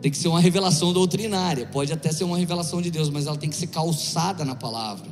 Tem 0.00 0.10
que 0.10 0.16
ser 0.16 0.28
uma 0.28 0.40
revelação 0.40 0.92
doutrinária, 0.92 1.66
pode 1.66 1.92
até 1.92 2.12
ser 2.12 2.24
uma 2.24 2.38
revelação 2.38 2.80
de 2.80 2.90
Deus, 2.90 3.10
mas 3.10 3.26
ela 3.26 3.36
tem 3.36 3.50
que 3.50 3.56
ser 3.56 3.66
calçada 3.66 4.44
na 4.44 4.54
palavra, 4.54 5.08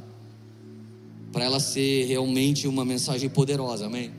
para 1.32 1.44
ela 1.44 1.58
ser 1.58 2.06
realmente 2.06 2.68
uma 2.68 2.84
mensagem 2.84 3.28
poderosa, 3.28 3.86
amém? 3.86 4.12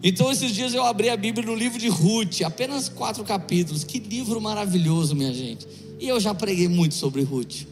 Então, 0.00 0.30
esses 0.30 0.52
dias 0.54 0.72
eu 0.74 0.84
abri 0.84 1.10
a 1.10 1.16
Bíblia 1.16 1.44
no 1.44 1.56
livro 1.56 1.78
de 1.78 1.88
Ruth, 1.88 2.42
apenas 2.44 2.88
quatro 2.88 3.24
capítulos, 3.24 3.82
que 3.82 3.98
livro 3.98 4.40
maravilhoso, 4.40 5.16
minha 5.16 5.34
gente. 5.34 5.66
E 5.98 6.06
eu 6.06 6.20
já 6.20 6.32
preguei 6.32 6.68
muito 6.68 6.94
sobre 6.94 7.22
Ruth. 7.22 7.66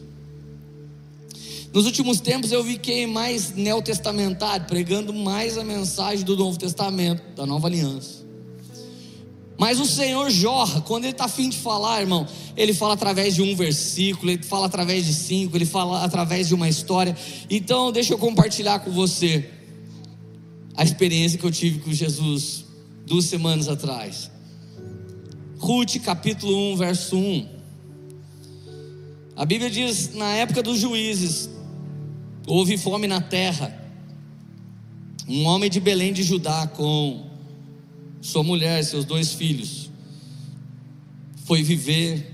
Nos 1.77 1.85
últimos 1.85 2.19
tempos 2.19 2.51
eu 2.51 2.63
fiquei 2.63 3.05
mais 3.05 3.53
neotestamentário, 3.53 4.65
pregando 4.65 5.13
mais 5.13 5.59
a 5.59 5.63
mensagem 5.63 6.25
do 6.25 6.35
Novo 6.35 6.57
Testamento, 6.57 7.21
da 7.35 7.45
nova 7.45 7.67
aliança. 7.67 8.25
Mas 9.59 9.79
o 9.79 9.85
Senhor 9.85 10.27
jorra, 10.31 10.81
quando 10.81 11.03
Ele 11.03 11.11
está 11.11 11.25
afim 11.25 11.49
de 11.49 11.57
falar, 11.57 12.01
irmão, 12.01 12.25
Ele 12.55 12.73
fala 12.73 12.95
através 12.95 13.35
de 13.35 13.43
um 13.43 13.55
versículo, 13.55 14.31
Ele 14.31 14.41
fala 14.41 14.65
através 14.65 15.05
de 15.05 15.13
cinco, 15.13 15.55
Ele 15.55 15.67
fala 15.67 16.03
através 16.03 16.47
de 16.47 16.55
uma 16.55 16.67
história. 16.67 17.15
Então, 17.47 17.91
deixa 17.91 18.11
eu 18.11 18.17
compartilhar 18.17 18.79
com 18.79 18.89
você 18.89 19.47
a 20.75 20.83
experiência 20.83 21.37
que 21.37 21.45
eu 21.45 21.51
tive 21.51 21.77
com 21.77 21.93
Jesus 21.93 22.65
duas 23.05 23.25
semanas 23.25 23.67
atrás. 23.67 24.31
Ruth, 25.59 25.97
capítulo 26.03 26.73
1, 26.73 26.75
verso 26.75 27.15
1. 27.15 27.47
A 29.35 29.45
Bíblia 29.45 29.69
diz: 29.69 30.15
na 30.15 30.33
época 30.33 30.63
dos 30.63 30.79
juízes, 30.79 31.55
Houve 32.47 32.77
fome 32.77 33.07
na 33.07 33.19
terra. 33.19 33.77
Um 35.27 35.43
homem 35.43 35.69
de 35.69 35.81
Belém 35.81 36.13
de 36.13 36.23
Judá 36.23 36.65
com 36.65 37.25
sua 38.21 38.41
mulher, 38.41 38.81
seus 38.85 39.03
dois 39.03 39.33
filhos, 39.33 39.91
foi 41.43 41.61
viver 41.61 42.33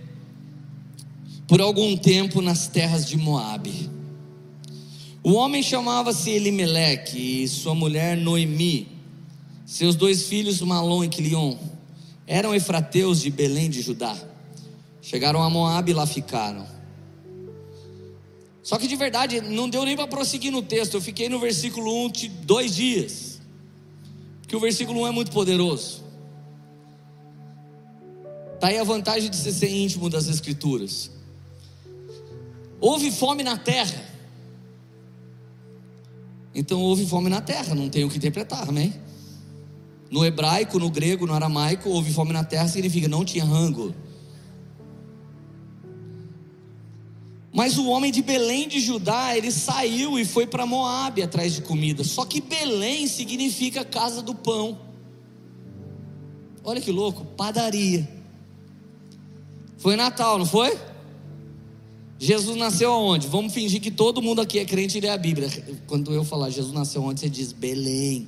por 1.48 1.60
algum 1.60 1.98
tempo 1.98 2.44
nas 2.44 2.68
terras 2.68 3.08
de 3.08 3.18
Moabe. 3.18 3.90
O 5.24 5.34
homem 5.34 5.64
chamava-se 5.64 6.30
Elimeleque 6.30 7.44
e 7.44 7.48
sua 7.48 7.74
mulher 7.74 8.16
Noemi. 8.16 8.88
Seus 9.66 9.96
dois 9.96 10.28
filhos 10.28 10.62
Malom 10.62 11.04
e 11.04 11.10
Quilion 11.10 11.58
eram 12.28 12.54
efrateus 12.54 13.20
de 13.20 13.32
Belém 13.32 13.68
de 13.68 13.82
Judá. 13.82 14.16
Chegaram 15.02 15.42
a 15.42 15.50
Moabe 15.50 15.90
e 15.90 15.96
lá 15.96 16.06
ficaram. 16.06 16.68
Só 18.64 18.78
que 18.78 18.88
de 18.88 18.96
verdade, 18.96 19.42
não 19.42 19.70
deu 19.70 19.84
nem 19.84 19.96
para 19.96 20.08
prosseguir 20.08 20.52
no 20.52 20.64
texto. 20.64 20.94
Eu 20.94 21.02
fiquei 21.02 21.28
no 21.28 21.38
versículo 21.38 22.06
1 22.06 22.12
dois 22.44 22.74
dias. 22.74 23.42
Porque 24.42 24.56
o 24.56 24.60
versículo 24.60 25.02
1 25.02 25.08
é 25.08 25.12
muito 25.12 25.32
poderoso. 25.32 26.02
Está 28.56 28.68
aí 28.70 28.78
a 28.78 28.84
vantagem 28.86 29.30
de 29.30 29.36
ser 29.36 29.70
íntimo 29.70 30.10
das 30.10 30.30
Escrituras. 30.30 31.12
Houve 32.80 33.12
fome 33.12 33.44
na 33.44 33.58
terra. 33.58 34.02
Então 36.56 36.80
houve 36.80 37.06
fome 37.06 37.30
na 37.30 37.42
terra, 37.42 37.76
não 37.76 37.90
tem 37.90 38.06
o 38.06 38.10
que 38.10 38.18
interpretar, 38.18 38.70
amém? 38.70 38.94
No 40.10 40.24
hebraico, 40.24 40.80
no 40.80 40.90
grego, 40.90 41.26
no 41.26 41.34
aramaico, 41.34 41.90
houve 41.90 42.14
fome 42.14 42.32
na 42.32 42.44
terra 42.44 42.68
significa 42.68 43.08
não 43.08 43.26
tinha 43.26 43.44
rango. 43.44 43.94
Mas 47.54 47.78
o 47.78 47.86
homem 47.88 48.12
de 48.12 48.24
Belém 48.24 48.68
de 48.68 48.80
Judá, 48.80 49.38
ele 49.38 49.52
saiu 49.52 50.18
e 50.18 50.26
foi 50.26 50.48
para 50.48 50.66
Moabe 50.66 51.22
atrás 51.22 51.54
de 51.54 51.62
comida. 51.62 52.04
Só 52.04 52.26
que 52.26 52.42
Belém 52.42 53.06
significa 53.06 53.86
casa 53.86 54.24
do 54.24 54.34
pão. 54.34 54.80
Olha 56.64 56.82
que 56.82 56.92
louco, 56.92 57.24
padaria. 57.38 58.10
Foi 59.78 59.96
Natal, 59.96 60.40
não 60.40 60.48
foi? 60.48 60.76
Jesus 62.18 62.58
nasceu 62.58 62.92
aonde? 62.92 63.28
Vamos 63.28 63.54
fingir 63.54 63.82
que 63.82 63.92
todo 63.92 64.22
mundo 64.22 64.42
aqui 64.42 64.58
é 64.58 64.66
crente 64.66 64.98
e 64.98 65.02
lê 65.02 65.10
a 65.10 65.18
Bíblia. 65.18 65.50
Quando 65.86 66.12
eu 66.12 66.24
falar 66.24 66.50
Jesus 66.50 66.74
nasceu 66.74 67.04
aonde, 67.04 67.20
você 67.20 67.30
diz 67.30 67.52
Belém. 67.52 68.28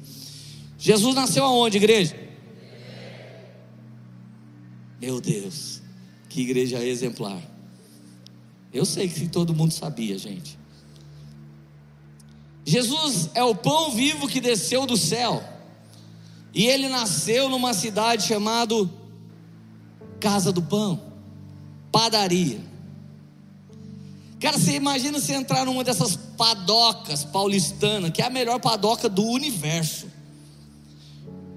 Jesus 0.78 1.16
nasceu 1.16 1.46
aonde, 1.46 1.78
igreja? 1.78 2.16
Meu 5.02 5.20
Deus, 5.20 5.82
que 6.30 6.42
igreja 6.42 6.84
exemplar. 6.84 7.55
Eu 8.76 8.86
sei 8.86 9.08
que 9.08 9.30
todo 9.30 9.56
mundo 9.56 9.72
sabia, 9.72 10.18
gente. 10.18 10.60
Jesus 12.66 13.30
é 13.34 13.42
o 13.42 13.56
pão 13.56 13.92
vivo 13.92 14.28
que 14.28 14.42
desceu 14.42 14.86
do 14.86 14.98
céu. 14.98 15.42
E 16.54 16.66
ele 16.66 16.90
nasceu 16.90 17.48
numa 17.48 17.74
cidade 17.74 18.24
chamada 18.24 18.76
Casa 20.20 20.52
do 20.52 20.62
Pão, 20.62 21.02
padaria. 21.90 22.60
Cara, 24.42 24.58
você 24.58 24.74
imagina 24.74 25.22
você 25.22 25.34
entrar 25.34 25.66
numa 25.66 25.82
dessas 25.82 26.18
padocas 26.18 27.24
paulistanas, 27.24 28.12
que 28.12 28.22
é 28.22 28.26
a 28.26 28.30
melhor 28.30 28.60
padoca 28.60 29.08
do 29.08 29.24
universo. 29.24 30.08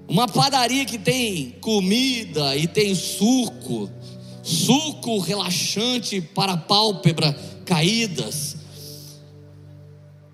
Uma 0.07 0.25
padaria 0.25 0.85
que 0.85 0.97
tem 0.97 1.51
comida 1.59 2.55
e 2.55 2.65
tem 2.65 2.95
suco, 2.95 3.89
suco 4.49 5.19
relaxante 5.19 6.19
para 6.19 6.57
pálpebra 6.57 7.37
caídas, 7.65 8.55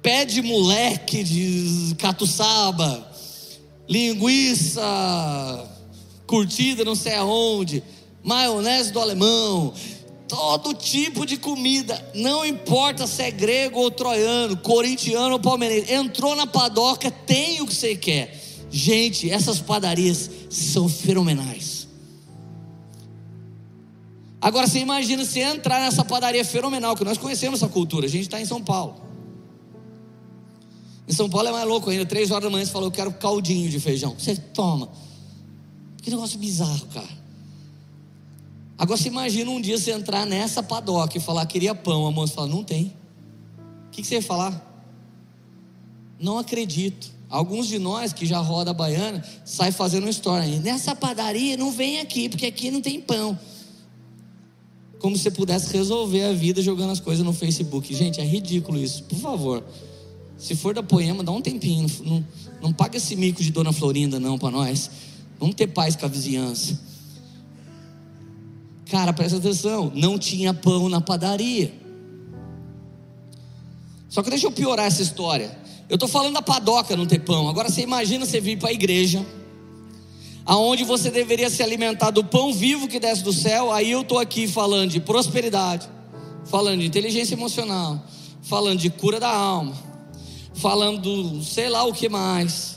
pé 0.02 0.24
de 0.24 0.42
moleque 0.42 1.22
de 1.22 1.96
catuçaba, 1.96 3.12
linguiça 3.90 4.82
curtida 6.26 6.86
não 6.86 6.96
sei 6.96 7.16
aonde, 7.16 7.84
maionese 8.24 8.92
do 8.92 9.02
alemão, 9.02 9.74
todo 10.30 10.74
tipo 10.74 11.26
de 11.26 11.36
comida, 11.36 12.04
não 12.16 12.46
importa 12.46 13.06
se 13.06 13.22
é 13.22 13.32
grego 13.32 13.80
ou 13.80 13.92
troiano, 13.92 14.56
corintiano 14.58 15.34
ou 15.34 15.40
palmeirense, 15.40 15.94
entrou 15.94 16.36
na 16.38 16.48
padoca, 16.48 17.12
tem 17.12 17.62
o 17.62 17.68
que 17.68 17.76
você 17.76 17.96
quer. 17.96 18.42
Gente, 18.72 19.30
essas 19.30 19.60
padarias 19.60 20.30
são 20.50 20.88
fenomenais. 20.88 21.75
Agora 24.46 24.68
você 24.68 24.78
imagina 24.78 25.26
se 25.26 25.40
entrar 25.40 25.82
nessa 25.82 26.06
padaria 26.06 26.46
fenomenal, 26.46 26.96
que 26.96 27.04
nós 27.04 27.18
conhecemos 27.18 27.64
essa 27.64 27.68
cultura, 27.68 28.06
a 28.06 28.10
gente 28.10 28.26
está 28.26 28.40
em 28.40 28.46
São 28.46 28.64
Paulo. 28.64 29.02
Em 31.08 31.14
São 31.14 31.28
Paulo 31.28 31.48
é 31.48 31.52
mais 31.52 31.68
louco 31.68 31.90
ainda, 31.90 32.06
três 32.06 32.30
horas 32.30 32.44
da 32.44 32.52
manhã 32.52 32.64
você 32.64 32.72
falou, 32.72 32.90
eu 32.90 32.92
quero 32.92 33.12
caldinho 33.14 33.68
de 33.72 33.80
feijão. 33.80 34.14
Você 34.16 34.36
toma. 34.36 34.88
Que 36.00 36.12
negócio 36.12 36.38
bizarro, 36.38 36.86
cara. 36.94 37.10
Agora 38.78 38.96
você 39.00 39.08
imagina 39.08 39.50
um 39.50 39.60
dia 39.60 39.80
você 39.80 39.92
entrar 39.92 40.28
nessa 40.28 40.62
padoca 40.62 41.18
e 41.18 41.20
falar, 41.20 41.44
queria 41.48 41.74
pão. 41.74 42.06
A 42.06 42.12
moça 42.12 42.36
fala, 42.36 42.48
não 42.48 42.64
tem. 42.64 42.94
O 43.88 43.90
que, 43.90 44.04
você 44.04 44.16
ia 44.16 44.22
falar? 44.22 44.64
Não 46.20 46.38
acredito. 46.38 47.10
Alguns 47.32 47.66
de 47.68 47.80
nós 47.80 48.14
que 48.14 48.28
já 48.28 48.38
roda 48.38 48.70
a 48.70 48.76
baiana 48.76 49.26
sai 49.44 49.72
fazendo 49.72 50.04
uma 50.04 50.12
história. 50.12 50.60
Nessa 50.60 50.96
padaria 50.96 51.58
não 51.58 51.72
vem 51.72 52.00
aqui, 52.00 52.30
porque 52.30 52.46
aqui 52.46 52.70
não 52.70 52.80
tem 52.80 53.02
pão. 53.02 53.40
Como 55.06 55.16
se 55.16 55.22
você 55.22 55.30
pudesse 55.30 55.72
resolver 55.72 56.24
a 56.24 56.34
vida 56.34 56.64
jogando 56.64 56.90
as 56.90 57.00
coisas 57.00 57.24
no 57.24 57.32
Facebook. 57.32 57.94
Gente, 57.94 58.20
é 58.20 58.24
ridículo 58.24 58.80
isso. 58.80 59.04
Por 59.04 59.20
favor. 59.20 59.64
Se 60.36 60.56
for 60.56 60.74
da 60.74 60.82
poema, 60.82 61.24
dá 61.24 61.32
um 61.32 61.44
tempinho. 61.44 61.86
Não, 62.04 62.26
não 62.60 62.74
paga 62.74 62.98
esse 62.98 63.16
mico 63.16 63.44
de 63.44 63.52
Dona 63.52 63.72
Florinda, 63.72 64.20
não, 64.20 64.36
para 64.40 64.50
nós. 64.50 64.90
Vamos 65.40 65.54
ter 65.54 65.68
paz 65.68 65.96
com 65.96 66.08
a 66.08 66.10
vizinhança. 66.10 66.82
Cara, 68.90 69.14
presta 69.14 69.38
atenção, 69.38 69.92
não 69.94 70.18
tinha 70.18 70.56
pão 70.56 70.90
na 70.90 71.00
padaria. 71.00 71.72
Só 74.10 74.24
que 74.24 74.32
deixa 74.32 74.48
eu 74.48 74.52
piorar 74.52 74.88
essa 74.88 75.04
história. 75.04 75.56
Eu 75.88 75.98
estou 75.98 76.10
falando 76.10 76.34
da 76.34 76.42
padoca 76.42 76.98
não 76.98 77.06
ter 77.06 77.20
pão. 77.20 77.48
Agora 77.48 77.70
você 77.70 77.82
imagina 77.82 78.26
você 78.26 78.42
vir 78.42 78.58
para 78.58 78.70
a 78.70 78.74
igreja, 78.74 79.24
aonde 80.46 80.84
você 80.84 81.10
deveria 81.10 81.50
se 81.50 81.64
alimentar 81.64 82.12
do 82.12 82.24
pão 82.24 82.54
vivo 82.54 82.88
que 82.88 83.00
desce 83.00 83.24
do 83.24 83.34
céu. 83.34 83.72
Aí 83.72 83.92
eu 83.92 84.02
estou 84.02 84.20
aqui 84.20 84.48
falando 84.48 84.92
de 84.92 85.00
prosperidade, 85.00 85.90
falando 86.46 86.82
de 86.82 86.86
inteligência 86.86 87.34
emocional, 87.34 88.02
falando 88.44 88.80
de 88.80 88.90
cura 88.90 89.20
da 89.20 89.36
alma, 89.36 89.74
falando 90.54 91.44
sei 91.44 91.68
lá 91.68 91.84
o 91.84 91.94
que 91.94 92.08
mais. 92.08 92.76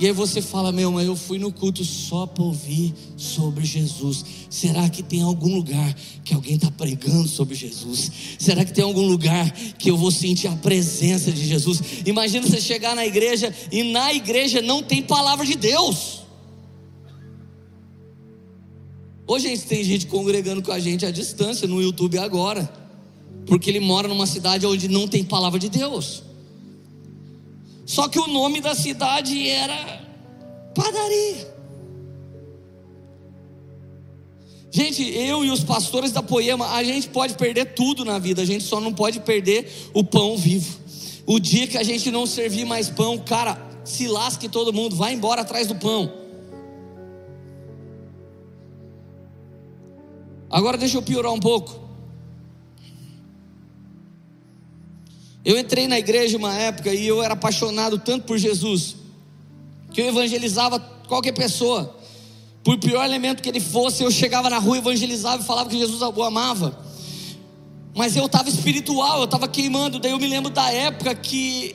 E 0.00 0.06
aí 0.06 0.12
você 0.12 0.40
fala, 0.40 0.70
meu, 0.70 0.92
mas 0.92 1.08
eu 1.08 1.16
fui 1.16 1.40
no 1.40 1.50
culto 1.50 1.84
só 1.84 2.24
para 2.24 2.44
ouvir 2.44 2.94
sobre 3.16 3.64
Jesus. 3.64 4.24
Será 4.48 4.88
que 4.88 5.02
tem 5.02 5.22
algum 5.22 5.52
lugar 5.52 5.92
que 6.24 6.32
alguém 6.32 6.54
está 6.54 6.70
pregando 6.70 7.26
sobre 7.26 7.56
Jesus? 7.56 8.12
Será 8.38 8.64
que 8.64 8.72
tem 8.72 8.84
algum 8.84 9.04
lugar 9.04 9.50
que 9.50 9.90
eu 9.90 9.96
vou 9.96 10.12
sentir 10.12 10.46
a 10.46 10.54
presença 10.54 11.32
de 11.32 11.44
Jesus? 11.44 11.82
Imagina 12.06 12.46
você 12.46 12.60
chegar 12.60 12.94
na 12.94 13.04
igreja 13.04 13.52
e 13.72 13.82
na 13.82 14.14
igreja 14.14 14.62
não 14.62 14.84
tem 14.84 15.02
palavra 15.02 15.44
de 15.44 15.56
Deus. 15.56 16.17
Hoje 19.28 19.48
gente, 19.48 19.66
tem 19.66 19.84
gente 19.84 20.06
congregando 20.06 20.62
com 20.62 20.72
a 20.72 20.78
gente 20.78 21.04
à 21.04 21.10
distância 21.10 21.68
no 21.68 21.82
YouTube 21.82 22.16
agora, 22.16 22.66
porque 23.44 23.68
ele 23.68 23.78
mora 23.78 24.08
numa 24.08 24.26
cidade 24.26 24.64
onde 24.64 24.88
não 24.88 25.06
tem 25.06 25.22
palavra 25.22 25.58
de 25.58 25.68
Deus. 25.68 26.22
Só 27.84 28.08
que 28.08 28.18
o 28.18 28.26
nome 28.26 28.62
da 28.62 28.74
cidade 28.74 29.46
era 29.46 30.02
padaria. 30.74 31.58
Gente, 34.70 35.02
eu 35.02 35.44
e 35.44 35.50
os 35.50 35.62
pastores 35.62 36.10
da 36.10 36.22
Poema, 36.22 36.72
a 36.72 36.82
gente 36.82 37.10
pode 37.10 37.34
perder 37.34 37.74
tudo 37.74 38.06
na 38.06 38.18
vida, 38.18 38.40
a 38.40 38.46
gente 38.46 38.64
só 38.64 38.80
não 38.80 38.94
pode 38.94 39.20
perder 39.20 39.70
o 39.92 40.02
pão 40.02 40.38
vivo. 40.38 40.78
O 41.26 41.38
dia 41.38 41.66
que 41.66 41.76
a 41.76 41.82
gente 41.82 42.10
não 42.10 42.26
servir 42.26 42.64
mais 42.64 42.88
pão, 42.88 43.18
cara, 43.18 43.60
se 43.84 44.08
lasque 44.08 44.48
todo 44.48 44.72
mundo, 44.72 44.96
vai 44.96 45.12
embora 45.12 45.42
atrás 45.42 45.66
do 45.66 45.74
pão. 45.74 46.27
Agora 50.50 50.78
deixa 50.78 50.96
eu 50.96 51.02
piorar 51.02 51.32
um 51.32 51.40
pouco. 51.40 51.88
Eu 55.44 55.58
entrei 55.58 55.86
na 55.86 55.98
igreja 55.98 56.36
uma 56.36 56.54
época 56.54 56.92
e 56.92 57.06
eu 57.06 57.22
era 57.22 57.34
apaixonado 57.34 57.98
tanto 57.98 58.26
por 58.26 58.36
Jesus, 58.38 58.96
que 59.92 60.00
eu 60.00 60.06
evangelizava 60.06 60.78
qualquer 61.06 61.32
pessoa. 61.32 61.96
Por 62.62 62.78
pior 62.78 63.04
elemento 63.04 63.42
que 63.42 63.48
ele 63.48 63.60
fosse, 63.60 64.02
eu 64.02 64.10
chegava 64.10 64.50
na 64.50 64.58
rua, 64.58 64.78
evangelizava 64.78 65.42
e 65.42 65.46
falava 65.46 65.70
que 65.70 65.78
Jesus 65.78 66.02
o 66.02 66.22
amava. 66.22 66.78
Mas 67.94 68.16
eu 68.16 68.26
estava 68.26 68.48
espiritual, 68.48 69.18
eu 69.18 69.24
estava 69.24 69.48
queimando. 69.48 69.98
Daí 69.98 70.12
eu 70.12 70.18
me 70.18 70.26
lembro 70.26 70.50
da 70.50 70.70
época 70.70 71.14
que 71.14 71.74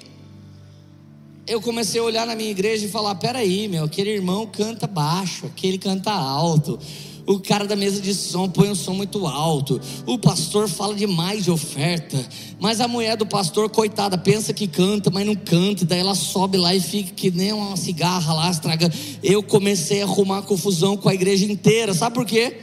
eu 1.47 1.62
comecei 1.62 1.99
a 1.99 2.03
olhar 2.03 2.27
na 2.27 2.36
minha 2.36 2.51
igreja 2.51 2.86
e 2.86 2.89
falar: 2.89 3.15
peraí, 3.15 3.67
meu, 3.67 3.86
aquele 3.86 4.12
irmão 4.12 4.45
canta 4.45 4.86
baixo, 4.86 5.47
aquele 5.47 5.77
canta 5.77 6.12
alto 6.12 6.79
o 7.25 7.39
cara 7.39 7.65
da 7.65 7.75
mesa 7.75 8.01
de 8.01 8.13
som 8.13 8.49
põe 8.49 8.69
um 8.69 8.75
som 8.75 8.93
muito 8.93 9.25
alto. 9.25 9.79
O 10.05 10.17
pastor 10.17 10.67
fala 10.67 10.93
demais 10.93 11.45
de 11.45 11.51
oferta. 11.51 12.17
Mas 12.59 12.81
a 12.81 12.88
mulher 12.88 13.15
do 13.15 13.25
pastor, 13.25 13.69
coitada, 13.69 14.17
pensa 14.17 14.53
que 14.53 14.67
canta, 14.67 15.09
mas 15.09 15.25
não 15.25 15.36
canta. 15.36 15.86
Daí 15.86 15.99
ela 15.99 16.15
sobe 16.15 16.57
lá 16.57 16.75
e 16.75 16.81
fica 16.81 17.12
que 17.13 17.31
nem 17.31 17.53
uma 17.53 17.77
cigarra 17.77 18.33
lá, 18.33 18.49
estraga. 18.49 18.91
Eu 19.21 19.41
comecei 19.41 20.01
a 20.01 20.05
arrumar 20.05 20.41
confusão 20.41 20.97
com 20.97 21.07
a 21.07 21.13
igreja 21.13 21.45
inteira. 21.45 21.93
Sabe 21.93 22.13
por 22.13 22.25
quê? 22.25 22.57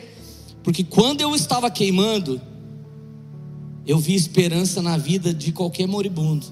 Porque 0.63 0.85
quando 0.85 1.23
eu 1.23 1.35
estava 1.35 1.71
queimando, 1.71 2.41
eu 3.87 3.99
vi 3.99 4.15
esperança 4.15 4.83
na 4.83 4.99
vida 4.99 5.33
de 5.33 5.53
qualquer 5.53 5.87
moribundo. 5.87 6.47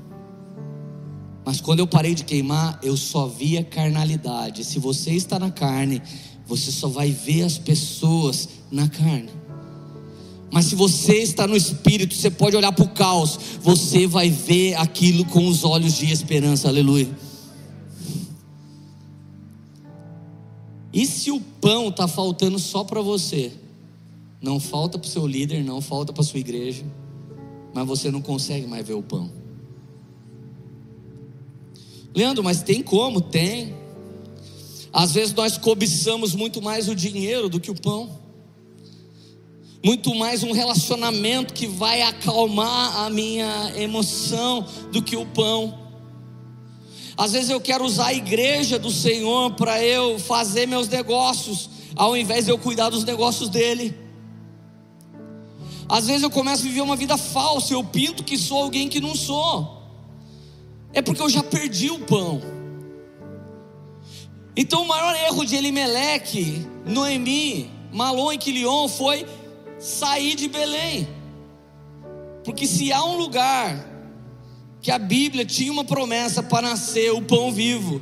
Mas 1.44 1.60
quando 1.60 1.78
eu 1.78 1.86
parei 1.86 2.14
de 2.14 2.24
queimar, 2.24 2.78
eu 2.82 2.96
só 2.96 3.26
via 3.26 3.64
carnalidade. 3.64 4.64
Se 4.64 4.78
você 4.78 5.12
está 5.12 5.38
na 5.38 5.50
carne, 5.50 6.02
você 6.48 6.72
só 6.72 6.88
vai 6.88 7.12
ver 7.12 7.42
as 7.42 7.58
pessoas 7.58 8.48
na 8.70 8.88
carne. 8.88 9.28
Mas 10.50 10.64
se 10.64 10.74
você 10.74 11.18
está 11.18 11.46
no 11.46 11.54
espírito, 11.54 12.14
você 12.14 12.30
pode 12.30 12.56
olhar 12.56 12.72
para 12.72 12.84
o 12.84 12.88
caos, 12.88 13.38
você 13.60 14.06
vai 14.06 14.30
ver 14.30 14.74
aquilo 14.76 15.26
com 15.26 15.46
os 15.46 15.62
olhos 15.62 15.92
de 15.94 16.10
esperança, 16.10 16.66
aleluia. 16.66 17.08
E 20.90 21.04
se 21.04 21.30
o 21.30 21.38
pão 21.38 21.88
está 21.88 22.08
faltando 22.08 22.58
só 22.58 22.82
para 22.82 23.02
você? 23.02 23.52
Não 24.40 24.58
falta 24.58 24.98
para 24.98 25.06
o 25.06 25.10
seu 25.10 25.26
líder, 25.26 25.62
não 25.62 25.82
falta 25.82 26.14
para 26.14 26.22
a 26.22 26.26
sua 26.26 26.40
igreja, 26.40 26.82
mas 27.74 27.86
você 27.86 28.10
não 28.10 28.22
consegue 28.22 28.66
mais 28.66 28.86
ver 28.86 28.94
o 28.94 29.02
pão. 29.02 29.30
Leandro, 32.14 32.42
mas 32.42 32.62
tem 32.62 32.82
como? 32.82 33.20
Tem. 33.20 33.74
Às 34.92 35.12
vezes 35.12 35.34
nós 35.34 35.58
cobiçamos 35.58 36.34
muito 36.34 36.62
mais 36.62 36.88
o 36.88 36.94
dinheiro 36.94 37.48
do 37.48 37.60
que 37.60 37.70
o 37.70 37.74
pão, 37.74 38.18
muito 39.84 40.14
mais 40.14 40.42
um 40.42 40.52
relacionamento 40.52 41.54
que 41.54 41.66
vai 41.66 42.02
acalmar 42.02 42.96
a 43.04 43.10
minha 43.10 43.72
emoção 43.76 44.66
do 44.90 45.02
que 45.02 45.16
o 45.16 45.26
pão. 45.26 45.78
Às 47.16 47.32
vezes 47.32 47.50
eu 47.50 47.60
quero 47.60 47.84
usar 47.84 48.06
a 48.06 48.14
igreja 48.14 48.78
do 48.78 48.90
Senhor 48.90 49.52
para 49.52 49.82
eu 49.82 50.18
fazer 50.18 50.66
meus 50.66 50.88
negócios, 50.88 51.68
ao 51.94 52.16
invés 52.16 52.46
de 52.46 52.50
eu 52.50 52.58
cuidar 52.58 52.90
dos 52.90 53.04
negócios 53.04 53.48
dele. 53.48 53.94
Às 55.88 56.06
vezes 56.06 56.22
eu 56.22 56.30
começo 56.30 56.62
a 56.62 56.68
viver 56.68 56.80
uma 56.80 56.96
vida 56.96 57.16
falsa, 57.16 57.72
eu 57.72 57.82
pinto 57.82 58.22
que 58.22 58.36
sou 58.36 58.62
alguém 58.62 58.88
que 58.88 59.00
não 59.00 59.14
sou. 59.14 59.82
É 60.92 61.00
porque 61.00 61.22
eu 61.22 61.28
já 61.28 61.42
perdi 61.42 61.90
o 61.90 62.00
pão. 62.00 62.57
Então 64.60 64.82
o 64.82 64.88
maior 64.88 65.14
erro 65.14 65.44
de 65.46 65.54
Elimeleque, 65.54 66.66
Noemi, 66.84 67.70
Malon 67.92 68.32
e 68.32 68.38
Quilion 68.38 68.88
foi 68.88 69.24
sair 69.78 70.34
de 70.34 70.48
Belém. 70.48 71.06
Porque 72.42 72.66
se 72.66 72.92
há 72.92 73.04
um 73.04 73.16
lugar 73.16 73.86
que 74.82 74.90
a 74.90 74.98
Bíblia 74.98 75.44
tinha 75.44 75.70
uma 75.70 75.84
promessa 75.84 76.42
para 76.42 76.70
nascer 76.70 77.12
o 77.12 77.22
pão 77.22 77.52
vivo. 77.52 78.00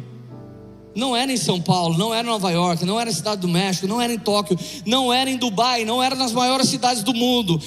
Não 0.94 1.14
era 1.14 1.30
em 1.30 1.36
São 1.36 1.60
Paulo, 1.60 1.98
não 1.98 2.14
era 2.14 2.26
em 2.26 2.30
Nova 2.30 2.50
York, 2.50 2.86
não 2.86 2.98
era 2.98 3.10
na 3.10 3.16
Cidade 3.16 3.42
do 3.42 3.48
México, 3.48 3.86
não 3.86 4.00
era 4.00 4.14
em 4.14 4.18
Tóquio, 4.18 4.58
não 4.86 5.12
era 5.12 5.28
em 5.28 5.36
Dubai, 5.36 5.84
não 5.84 6.02
era 6.02 6.14
nas 6.14 6.32
maiores 6.32 6.70
cidades 6.70 7.02
do 7.02 7.12
mundo. 7.12 7.60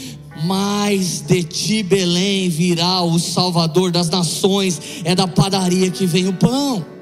Mas 0.46 1.22
de 1.22 1.44
ti, 1.44 1.84
Belém, 1.84 2.50
virá 2.50 3.04
o 3.04 3.20
Salvador 3.20 3.92
das 3.92 4.10
nações, 4.10 4.82
é 5.04 5.14
da 5.14 5.28
padaria 5.28 5.92
que 5.92 6.08
vem 6.08 6.28
o 6.28 6.34
pão. 6.34 6.99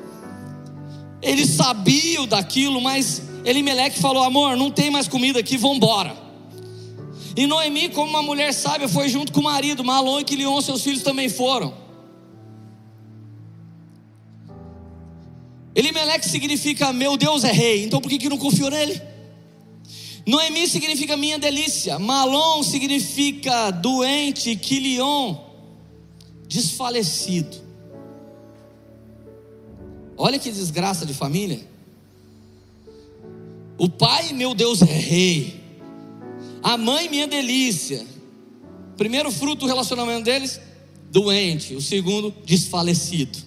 Eles 1.22 1.50
sabiam 1.52 2.28
daquilo, 2.28 2.80
mas 2.80 3.22
Elimeleque 3.44 4.00
falou: 4.00 4.24
amor, 4.24 4.56
não 4.56 4.70
tem 4.70 4.92
mais 4.92 5.08
comida 5.08 5.40
aqui, 5.40 5.58
vamos 5.58 5.78
embora. 5.78 6.16
E 7.36 7.46
Noemi, 7.46 7.90
como 7.90 8.10
uma 8.10 8.24
mulher 8.24 8.52
sábia, 8.54 8.88
foi 8.88 9.10
junto 9.10 9.32
com 9.32 9.40
o 9.40 9.44
marido, 9.44 9.84
Malon 9.84 10.20
e 10.20 10.24
Quilion, 10.24 10.60
seus 10.60 10.84
filhos 10.84 11.04
também 11.04 11.30
foram. 11.30 11.74
Elimeleque 15.76 16.28
significa 16.28 16.92
meu 16.92 17.16
Deus 17.16 17.44
é 17.44 17.52
rei, 17.52 17.86
então 17.86 18.02
por 18.02 18.10
que, 18.10 18.18
que 18.18 18.30
não 18.30 18.38
confiou 18.40 18.72
nele? 18.72 19.00
Noemi 20.26 20.68
significa 20.68 21.16
minha 21.16 21.38
delícia, 21.38 22.00
Malom 22.00 22.64
significa 22.64 23.70
doente, 23.70 24.56
Quilion, 24.56 25.36
desfalecido. 26.48 27.67
Olha 30.18 30.40
que 30.40 30.52
desgraça 30.52 31.06
de 31.06 31.14
família. 31.14 31.62
O 33.78 33.88
pai, 33.88 34.34
meu 34.34 34.56
Deus, 34.56 34.82
é 34.82 34.86
rei. 34.86 35.62
A 36.64 36.76
mãe, 36.76 37.08
minha 37.08 37.28
delícia. 37.28 38.06
Primeiro 38.98 39.32
fruto 39.32 39.62
do 39.62 39.68
relacionamento 39.68 40.26
deles, 40.26 40.60
doente. 41.12 41.76
O 41.76 41.82
segundo, 41.82 42.34
desfalecido. 42.44 43.38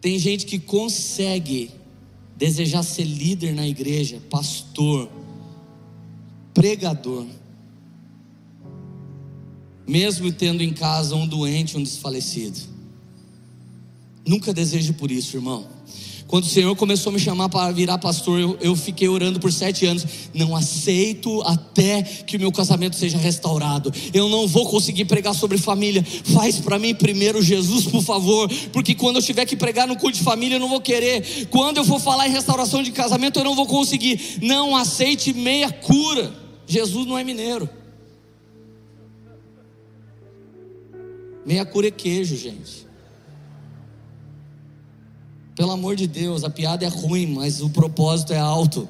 Tem 0.00 0.18
gente 0.18 0.46
que 0.46 0.58
consegue 0.58 1.70
desejar 2.36 2.82
ser 2.82 3.04
líder 3.04 3.54
na 3.54 3.66
igreja, 3.66 4.22
pastor, 4.30 5.10
pregador, 6.54 7.26
mesmo 9.86 10.32
tendo 10.32 10.62
em 10.62 10.72
casa 10.72 11.16
um 11.16 11.26
doente, 11.26 11.76
um 11.76 11.82
desfalecido. 11.82 12.77
Nunca 14.28 14.52
deseje 14.52 14.92
por 14.92 15.10
isso, 15.10 15.38
irmão. 15.38 15.66
Quando 16.26 16.44
o 16.44 16.48
Senhor 16.48 16.76
começou 16.76 17.08
a 17.08 17.14
me 17.14 17.18
chamar 17.18 17.48
para 17.48 17.72
virar 17.72 17.96
pastor, 17.96 18.38
eu, 18.38 18.58
eu, 18.60 18.76
fiquei 18.76 19.08
orando 19.08 19.40
por 19.40 19.50
sete 19.50 19.86
anos. 19.86 20.04
Não 20.34 20.54
aceito 20.54 21.40
até 21.46 22.02
que 22.02 22.36
o 22.36 22.38
meu 22.38 22.52
casamento 22.52 22.94
seja 22.94 23.16
restaurado. 23.16 23.90
Eu 24.12 24.28
não 24.28 24.46
vou 24.46 24.68
conseguir 24.68 25.06
pregar 25.06 25.34
sobre 25.34 25.56
família. 25.56 26.04
Faz 26.04 26.58
para 26.60 26.78
mim 26.78 26.94
primeiro 26.94 27.40
Jesus, 27.40 27.86
por 27.86 28.02
favor. 28.02 28.50
Porque 28.70 28.94
quando 28.94 29.16
eu 29.16 29.22
tiver 29.22 29.46
que 29.46 29.56
pregar 29.56 29.88
no 29.88 29.96
culto 29.96 30.18
de 30.18 30.22
família, 30.22 30.56
eu 30.56 30.60
não 30.60 30.68
vou 30.68 30.82
querer. 30.82 31.46
Quando 31.46 31.78
eu 31.78 31.84
for 31.86 31.98
falar 31.98 32.28
em 32.28 32.30
restauração 32.30 32.82
de 32.82 32.92
casamento, 32.92 33.38
eu 33.38 33.44
não 33.44 33.56
vou 33.56 33.64
conseguir. 33.64 34.36
Não 34.42 34.76
aceite 34.76 35.32
meia 35.32 35.72
cura. 35.72 36.34
Jesus 36.66 37.06
não 37.06 37.16
é 37.16 37.24
mineiro. 37.24 37.66
Meia 41.46 41.64
cura 41.64 41.88
é 41.88 41.90
queijo, 41.90 42.36
gente. 42.36 42.87
Pelo 45.58 45.72
amor 45.72 45.96
de 45.96 46.06
Deus, 46.06 46.44
a 46.44 46.50
piada 46.50 46.84
é 46.84 46.88
ruim, 46.88 47.26
mas 47.26 47.60
o 47.60 47.68
propósito 47.68 48.32
é 48.32 48.38
alto. 48.38 48.88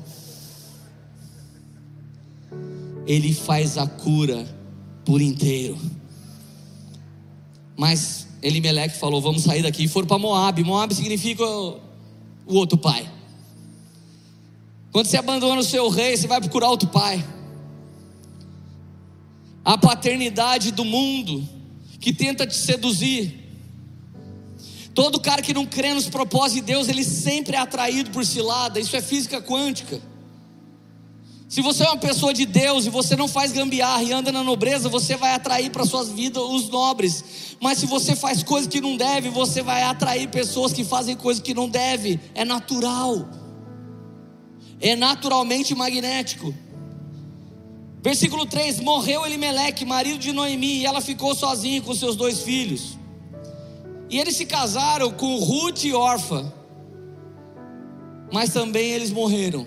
Ele 3.07 3.33
faz 3.33 3.79
a 3.79 3.87
cura 3.87 4.47
por 5.03 5.23
inteiro. 5.23 5.79
Mas 7.75 8.27
Elimeleque 8.43 8.99
falou: 8.99 9.19
vamos 9.19 9.45
sair 9.45 9.62
daqui 9.62 9.85
e 9.85 9.89
foram 9.89 10.07
para 10.07 10.19
Moab. 10.19 10.62
Moab 10.62 10.95
significa 10.95 11.43
o 11.43 11.81
outro 12.49 12.77
pai. 12.77 13.11
Quando 14.93 15.07
você 15.07 15.16
abandona 15.16 15.62
o 15.62 15.64
seu 15.64 15.89
rei, 15.89 16.19
você 16.19 16.27
vai 16.27 16.39
procurar 16.39 16.69
outro 16.69 16.91
pai. 16.91 17.25
A 19.64 19.79
paternidade 19.79 20.71
do 20.71 20.85
mundo 20.85 21.49
que 21.99 22.12
tenta 22.12 22.47
te 22.47 22.57
seduzir 22.57 23.38
Todo 24.99 25.21
cara 25.21 25.41
que 25.41 25.55
não 25.55 25.65
crê 25.65 25.95
nos 25.95 26.09
propósitos 26.09 26.55
de 26.55 26.61
Deus, 26.61 26.89
ele 26.89 27.05
sempre 27.05 27.55
é 27.55 27.61
atraído 27.61 28.11
por 28.11 28.27
cilada. 28.27 28.81
Isso 28.81 28.97
é 28.97 29.01
física 29.01 29.41
quântica. 29.41 30.03
Se 31.49 31.63
você 31.63 31.85
é 31.85 31.87
uma 31.87 31.99
pessoa 31.99 32.35
de 32.35 32.45
Deus 32.45 32.85
e 32.85 32.91
você 32.91 33.15
não 33.15 33.29
faz 33.29 33.53
gambiarra 33.53 34.03
e 34.03 34.13
anda 34.13 34.33
na 34.33 34.43
nobreza, 34.43 34.89
você 34.89 35.15
vai 35.15 35.35
atrair 35.35 35.71
para 35.71 35.87
suas 35.87 36.11
vidas 36.11 36.43
os 36.43 36.69
nobres. 36.69 37.25
Mas 37.61 37.79
se 37.79 37.87
você 37.87 38.17
faz 38.17 38.43
coisas 38.43 38.69
que 38.69 38.81
não 38.81 38.97
deve, 38.97 39.29
você 39.29 39.63
vai 39.63 39.85
atrair 39.85 40.27
pessoas 40.31 40.73
que 40.73 40.83
fazem 40.83 41.15
coisas 41.15 41.41
que 41.41 41.55
não 41.55 41.69
deve. 41.69 42.19
É 42.35 42.45
natural. 42.45 43.29
É 44.81 44.97
naturalmente 44.97 45.77
magnético. 45.77 46.53
Versículo 48.03 48.47
3: 48.47 48.81
Morreu 48.81 49.25
Elimeleque, 49.25 49.85
marido 49.85 50.19
de 50.19 50.33
Noemi, 50.33 50.81
e 50.81 50.87
ela 50.87 51.01
ficou 51.01 51.37
sozinha 51.37 51.81
com 51.81 51.95
seus 51.95 52.17
dois 52.17 52.43
filhos. 52.43 52.98
E 54.11 54.19
eles 54.19 54.37
se 54.37 54.47
casaram 54.47 55.11
com 55.13 55.37
Ruth 55.39 55.85
e 55.85 55.93
Orfa. 55.93 56.53
Mas 58.33 58.53
também 58.53 58.91
eles 58.91 59.11
morreram. 59.11 59.67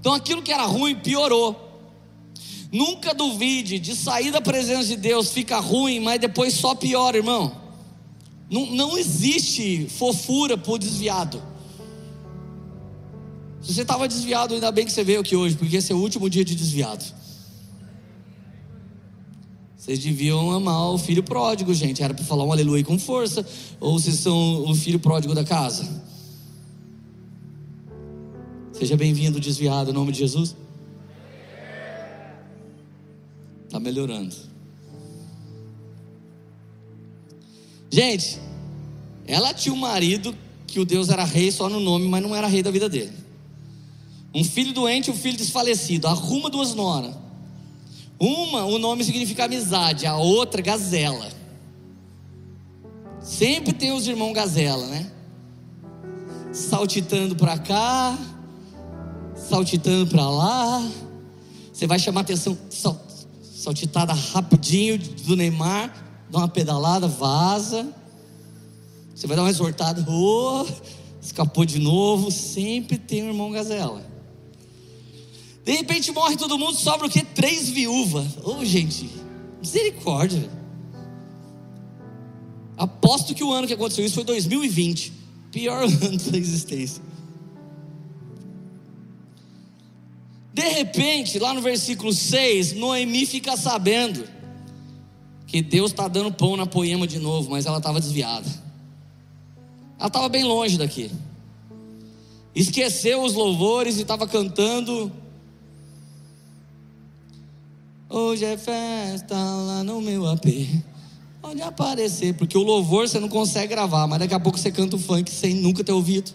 Então 0.00 0.12
aquilo 0.12 0.42
que 0.42 0.52
era 0.52 0.64
ruim 0.64 0.94
piorou. 0.96 1.64
Nunca 2.70 3.14
duvide 3.14 3.78
de 3.78 3.96
sair 3.96 4.30
da 4.30 4.40
presença 4.40 4.88
de 4.88 4.96
Deus, 4.96 5.30
fica 5.30 5.58
ruim, 5.58 6.00
mas 6.00 6.20
depois 6.20 6.54
só 6.54 6.74
piora, 6.74 7.16
irmão. 7.16 7.56
Não, 8.50 8.66
não 8.66 8.98
existe 8.98 9.86
fofura 9.88 10.56
por 10.56 10.78
desviado. 10.78 11.42
Se 13.62 13.74
você 13.74 13.82
estava 13.82 14.06
desviado, 14.06 14.54
ainda 14.54 14.70
bem 14.70 14.84
que 14.84 14.92
você 14.92 15.02
veio 15.02 15.20
aqui 15.20 15.34
hoje, 15.34 15.56
porque 15.56 15.76
esse 15.76 15.92
é 15.92 15.94
o 15.94 15.98
último 15.98 16.28
dia 16.28 16.44
de 16.44 16.54
desviado. 16.54 17.04
Vocês 19.88 20.00
deviam 20.00 20.50
amar 20.50 20.90
o 20.90 20.98
filho 20.98 21.22
pródigo, 21.22 21.72
gente. 21.72 22.02
Era 22.02 22.12
para 22.12 22.22
falar 22.22 22.44
um 22.44 22.52
aleluia 22.52 22.84
com 22.84 22.98
força. 22.98 23.42
Ou 23.80 23.98
vocês 23.98 24.16
são 24.16 24.70
o 24.70 24.74
filho 24.74 25.00
pródigo 25.00 25.34
da 25.34 25.42
casa? 25.42 25.88
Seja 28.74 28.98
bem-vindo, 28.98 29.40
desviado, 29.40 29.88
em 29.88 29.94
nome 29.94 30.12
de 30.12 30.18
Jesus. 30.18 30.54
Está 33.64 33.80
melhorando. 33.80 34.36
Gente, 37.90 38.38
ela 39.26 39.54
tinha 39.54 39.74
um 39.74 39.78
marido 39.78 40.36
que 40.66 40.78
o 40.78 40.84
Deus 40.84 41.08
era 41.08 41.24
rei 41.24 41.50
só 41.50 41.66
no 41.66 41.80
nome, 41.80 42.06
mas 42.06 42.22
não 42.22 42.36
era 42.36 42.46
rei 42.46 42.62
da 42.62 42.70
vida 42.70 42.90
dele. 42.90 43.14
Um 44.34 44.44
filho 44.44 44.74
doente 44.74 45.08
e 45.08 45.10
um 45.10 45.16
filho 45.16 45.38
desfalecido. 45.38 46.06
Arruma 46.08 46.50
duas 46.50 46.74
noras 46.74 47.27
uma, 48.20 48.64
o 48.64 48.78
nome 48.78 49.04
significa 49.04 49.44
amizade, 49.44 50.06
a 50.06 50.16
outra, 50.16 50.60
gazela. 50.60 51.28
Sempre 53.20 53.72
tem 53.72 53.92
os 53.92 54.06
irmãos 54.08 54.32
gazela, 54.32 54.86
né? 54.86 55.10
Saltitando 56.52 57.36
para 57.36 57.58
cá, 57.58 58.18
saltitando 59.36 60.06
para 60.08 60.28
lá. 60.28 60.90
Você 61.72 61.86
vai 61.86 61.98
chamar 61.98 62.22
atenção, 62.22 62.58
sal, 62.70 63.00
saltitada 63.40 64.12
rapidinho 64.12 64.98
do 64.98 65.36
Neymar, 65.36 65.94
dá 66.28 66.38
uma 66.38 66.48
pedalada, 66.48 67.06
vaza. 67.06 67.86
Você 69.14 69.26
vai 69.26 69.36
dar 69.36 69.42
uma 69.44 69.50
exortada, 69.50 70.04
oh, 70.08 70.66
escapou 71.20 71.64
de 71.64 71.78
novo. 71.78 72.30
Sempre 72.30 72.98
tem 72.98 73.22
um 73.22 73.28
irmão 73.28 73.52
gazela. 73.52 74.17
De 75.68 75.74
repente 75.74 76.10
morre 76.12 76.34
todo 76.34 76.58
mundo, 76.58 76.78
sobra 76.78 77.06
o 77.06 77.10
quê? 77.10 77.22
Três 77.22 77.68
viúvas. 77.68 78.38
Ô 78.42 78.56
oh, 78.56 78.64
gente, 78.64 79.10
misericórdia. 79.60 80.48
Aposto 82.74 83.34
que 83.34 83.44
o 83.44 83.52
ano 83.52 83.66
que 83.66 83.74
aconteceu 83.74 84.02
isso 84.02 84.14
foi 84.14 84.24
2020 84.24 85.12
pior 85.52 85.82
ano 85.84 86.16
da 86.16 86.38
existência. 86.38 87.02
De 90.54 90.62
repente, 90.68 91.38
lá 91.38 91.52
no 91.52 91.60
versículo 91.60 92.14
6, 92.14 92.72
Noemi 92.72 93.26
fica 93.26 93.54
sabendo 93.54 94.26
que 95.46 95.60
Deus 95.60 95.90
está 95.90 96.08
dando 96.08 96.32
pão 96.32 96.56
na 96.56 96.64
poema 96.64 97.06
de 97.06 97.18
novo, 97.18 97.50
mas 97.50 97.66
ela 97.66 97.76
estava 97.76 98.00
desviada. 98.00 98.48
Ela 99.98 100.08
estava 100.08 100.30
bem 100.30 100.44
longe 100.44 100.78
daqui. 100.78 101.10
Esqueceu 102.54 103.22
os 103.22 103.34
louvores 103.34 103.98
e 103.98 104.00
estava 104.00 104.26
cantando 104.26 105.12
Hoje 108.10 108.46
é 108.46 108.56
festa 108.56 109.36
lá 109.36 109.84
no 109.84 110.00
meu 110.00 110.26
AP. 110.26 110.46
Pode 111.42 111.60
aparecer, 111.60 112.34
porque 112.34 112.56
o 112.56 112.62
louvor 112.62 113.06
você 113.06 113.20
não 113.20 113.28
consegue 113.28 113.68
gravar, 113.68 114.06
mas 114.06 114.18
daqui 114.18 114.32
a 114.32 114.40
pouco 114.40 114.58
você 114.58 114.72
canta 114.72 114.96
o 114.96 114.98
funk 114.98 115.30
sem 115.30 115.54
nunca 115.54 115.84
ter 115.84 115.92
ouvido. 115.92 116.30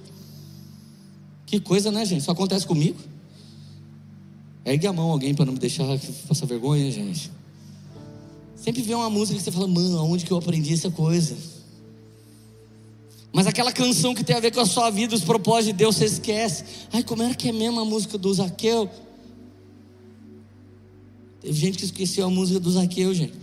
Que 1.48 1.60
coisa, 1.60 1.92
né, 1.92 2.06
gente? 2.06 2.22
Isso 2.22 2.30
acontece 2.30 2.68
comigo. 2.68 3.00
Ergue 4.64 4.86
a 4.86 4.94
mão 4.94 5.10
alguém 5.10 5.34
para 5.34 5.46
não 5.46 5.54
me 5.54 5.60
deixar 5.60 5.86
passar 6.28 6.46
vergonha, 6.46 6.92
gente. 6.92 7.32
Sempre 8.56 8.84
vem 8.84 8.96
uma 8.96 9.10
música 9.10 9.38
que 9.40 9.44
você 9.44 9.52
fala, 9.52 9.68
mano, 9.68 9.98
aonde 9.98 10.26
que 10.26 10.32
eu 10.32 10.38
aprendi 10.38 10.76
essa 10.76 10.92
coisa? 10.92 11.36
Mas 13.34 13.48
aquela 13.48 13.72
canção 13.72 14.14
que 14.14 14.24
tem 14.24 14.36
a 14.36 14.40
ver 14.40 14.52
com 14.52 14.60
a 14.60 14.66
sua 14.68 14.92
vida, 14.92 15.16
os 15.16 15.24
propósitos 15.24 15.68
de 15.68 15.74
Deus, 15.74 15.96
você 15.96 16.06
esquece. 16.06 16.64
Ai, 16.94 17.04
como 17.04 17.24
era 17.24 17.34
que 17.34 17.50
é 17.50 17.52
mesmo 17.52 17.80
a 17.80 17.86
música 17.86 18.16
do 18.16 18.32
Zaqueu? 18.32 18.88
Teve 21.44 21.60
gente 21.60 21.78
que 21.78 21.84
esqueceu 21.84 22.26
a 22.26 22.30
música 22.30 22.58
do 22.58 22.72
Zaqueu, 22.72 23.14
gente. 23.14 23.34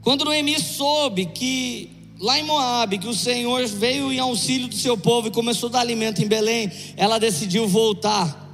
Quando 0.00 0.24
Noemi 0.24 0.58
soube 0.60 1.26
que 1.26 1.90
lá 2.20 2.38
em 2.38 2.44
Moab, 2.44 2.96
que 2.98 3.08
o 3.08 3.14
Senhor 3.14 3.66
veio 3.66 4.12
em 4.12 4.20
auxílio 4.20 4.68
do 4.68 4.76
seu 4.76 4.96
povo 4.96 5.26
e 5.26 5.30
começou 5.32 5.68
a 5.68 5.72
dar 5.72 5.80
alimento 5.80 6.22
em 6.22 6.28
Belém, 6.28 6.70
ela 6.96 7.18
decidiu 7.18 7.66
voltar. 7.66 8.46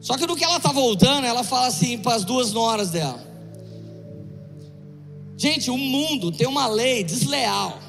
Só 0.00 0.18
que 0.18 0.26
no 0.26 0.36
que 0.36 0.44
ela 0.44 0.58
está 0.58 0.70
voltando, 0.70 1.26
ela 1.26 1.42
fala 1.42 1.66
assim 1.66 1.96
para 1.98 2.14
as 2.14 2.24
duas 2.24 2.52
noras 2.52 2.90
dela: 2.90 3.26
Gente, 5.38 5.70
o 5.70 5.78
mundo 5.78 6.30
tem 6.30 6.46
uma 6.46 6.66
lei 6.66 7.02
desleal. 7.02 7.80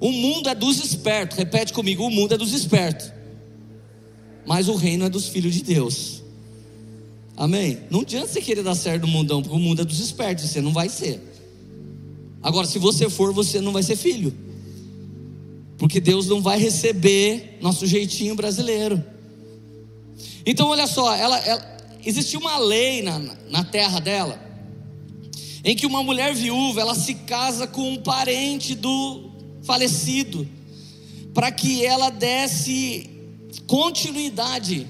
O 0.00 0.12
mundo 0.12 0.48
é 0.48 0.54
dos 0.54 0.78
espertos. 0.84 1.36
Repete 1.36 1.72
comigo: 1.72 2.04
o 2.04 2.10
mundo 2.10 2.34
é 2.34 2.38
dos 2.38 2.52
espertos. 2.52 3.12
Mas 4.46 4.68
o 4.68 4.74
reino 4.74 5.04
é 5.04 5.08
dos 5.08 5.28
filhos 5.28 5.54
de 5.54 5.62
Deus. 5.62 6.22
Amém? 7.36 7.80
Não 7.90 8.00
adianta 8.00 8.28
você 8.28 8.40
querer 8.40 8.62
dar 8.62 8.74
certo 8.74 9.02
no 9.02 9.08
mundão, 9.08 9.42
porque 9.42 9.56
o 9.56 9.58
mundo 9.58 9.82
é 9.82 9.84
dos 9.84 10.00
espertos, 10.00 10.44
você 10.44 10.60
não 10.60 10.72
vai 10.72 10.88
ser. 10.88 11.20
Agora, 12.42 12.66
se 12.66 12.78
você 12.78 13.08
for, 13.08 13.32
você 13.32 13.60
não 13.60 13.72
vai 13.72 13.82
ser 13.82 13.96
filho. 13.96 14.32
Porque 15.78 16.00
Deus 16.00 16.28
não 16.28 16.40
vai 16.40 16.58
receber 16.58 17.58
nosso 17.60 17.86
jeitinho 17.86 18.34
brasileiro. 18.34 19.02
Então, 20.46 20.68
olha 20.68 20.86
só, 20.86 21.14
ela, 21.14 21.38
ela 21.38 21.76
existia 22.04 22.38
uma 22.38 22.58
lei 22.58 23.02
na, 23.02 23.18
na 23.50 23.64
terra 23.64 23.98
dela, 23.98 24.38
em 25.64 25.74
que 25.74 25.86
uma 25.86 26.02
mulher 26.02 26.34
viúva 26.34 26.82
ela 26.82 26.94
se 26.94 27.14
casa 27.14 27.66
com 27.66 27.94
um 27.94 28.02
parente 28.02 28.74
do 28.74 29.30
falecido, 29.62 30.46
para 31.32 31.50
que 31.50 31.84
ela 31.84 32.10
desse 32.10 33.13
continuidade 33.62 34.86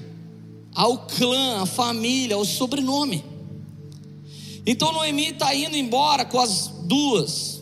ao 0.73 1.05
clã, 1.07 1.61
à 1.61 1.65
família, 1.65 2.35
ao 2.35 2.45
sobrenome. 2.45 3.23
Então 4.65 4.91
Noemi 4.91 5.29
está 5.29 5.53
indo 5.53 5.77
embora 5.77 6.25
com 6.25 6.39
as 6.39 6.67
duas. 6.83 7.61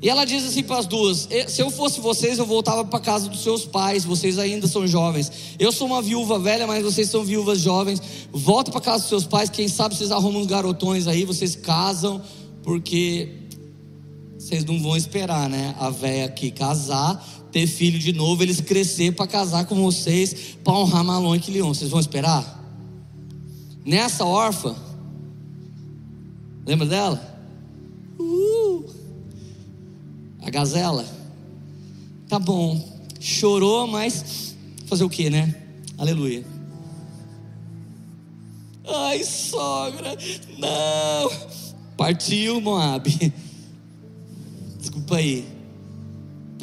E 0.00 0.08
ela 0.08 0.24
diz 0.24 0.44
assim 0.44 0.62
para 0.62 0.78
as 0.78 0.86
duas: 0.86 1.28
Se 1.48 1.62
eu 1.62 1.70
fosse 1.70 2.00
vocês, 2.00 2.38
eu 2.38 2.44
voltava 2.44 2.84
para 2.84 3.00
casa 3.00 3.28
dos 3.28 3.42
seus 3.42 3.64
pais. 3.64 4.04
Vocês 4.04 4.38
ainda 4.38 4.66
são 4.66 4.86
jovens. 4.86 5.32
Eu 5.58 5.72
sou 5.72 5.86
uma 5.86 6.02
viúva 6.02 6.38
velha, 6.38 6.66
mas 6.66 6.82
vocês 6.82 7.08
são 7.08 7.24
viúvas 7.24 7.60
jovens. 7.60 8.02
Volta 8.30 8.70
para 8.70 8.80
casa 8.80 9.00
dos 9.00 9.08
seus 9.08 9.24
pais. 9.24 9.48
Quem 9.48 9.68
sabe 9.68 9.96
vocês 9.96 10.10
arrumam 10.10 10.42
uns 10.42 10.46
garotões 10.46 11.06
aí. 11.06 11.24
Vocês 11.24 11.56
casam, 11.56 12.20
porque 12.62 13.30
vocês 14.38 14.62
não 14.64 14.78
vão 14.78 14.94
esperar, 14.94 15.48
né? 15.48 15.74
A 15.78 15.88
velha 15.88 16.26
aqui 16.26 16.50
casar, 16.50 17.33
ter 17.54 17.68
filho 17.68 18.00
de 18.00 18.12
novo, 18.12 18.42
eles 18.42 18.60
crescer 18.60 19.12
para 19.12 19.28
casar 19.28 19.64
com 19.66 19.76
vocês, 19.76 20.56
para 20.64 20.72
honrar 20.72 21.04
Malon 21.04 21.36
e 21.36 21.38
Quilion. 21.38 21.72
Vocês 21.72 21.88
vão 21.88 22.00
esperar? 22.00 22.60
Nessa 23.86 24.24
órfã, 24.24 24.74
lembra 26.66 26.84
dela? 26.84 27.32
a 30.42 30.50
gazela. 30.50 31.06
Tá 32.28 32.40
bom, 32.40 33.00
chorou, 33.20 33.86
mas 33.86 34.56
fazer 34.86 35.04
o 35.04 35.08
que, 35.08 35.30
né? 35.30 35.54
Aleluia. 35.96 36.44
Ai, 38.86 39.22
sogra, 39.22 40.18
não. 40.58 41.30
Partiu, 41.96 42.60
Moab. 42.60 43.08
Desculpa 44.78 45.16
aí. 45.16 45.53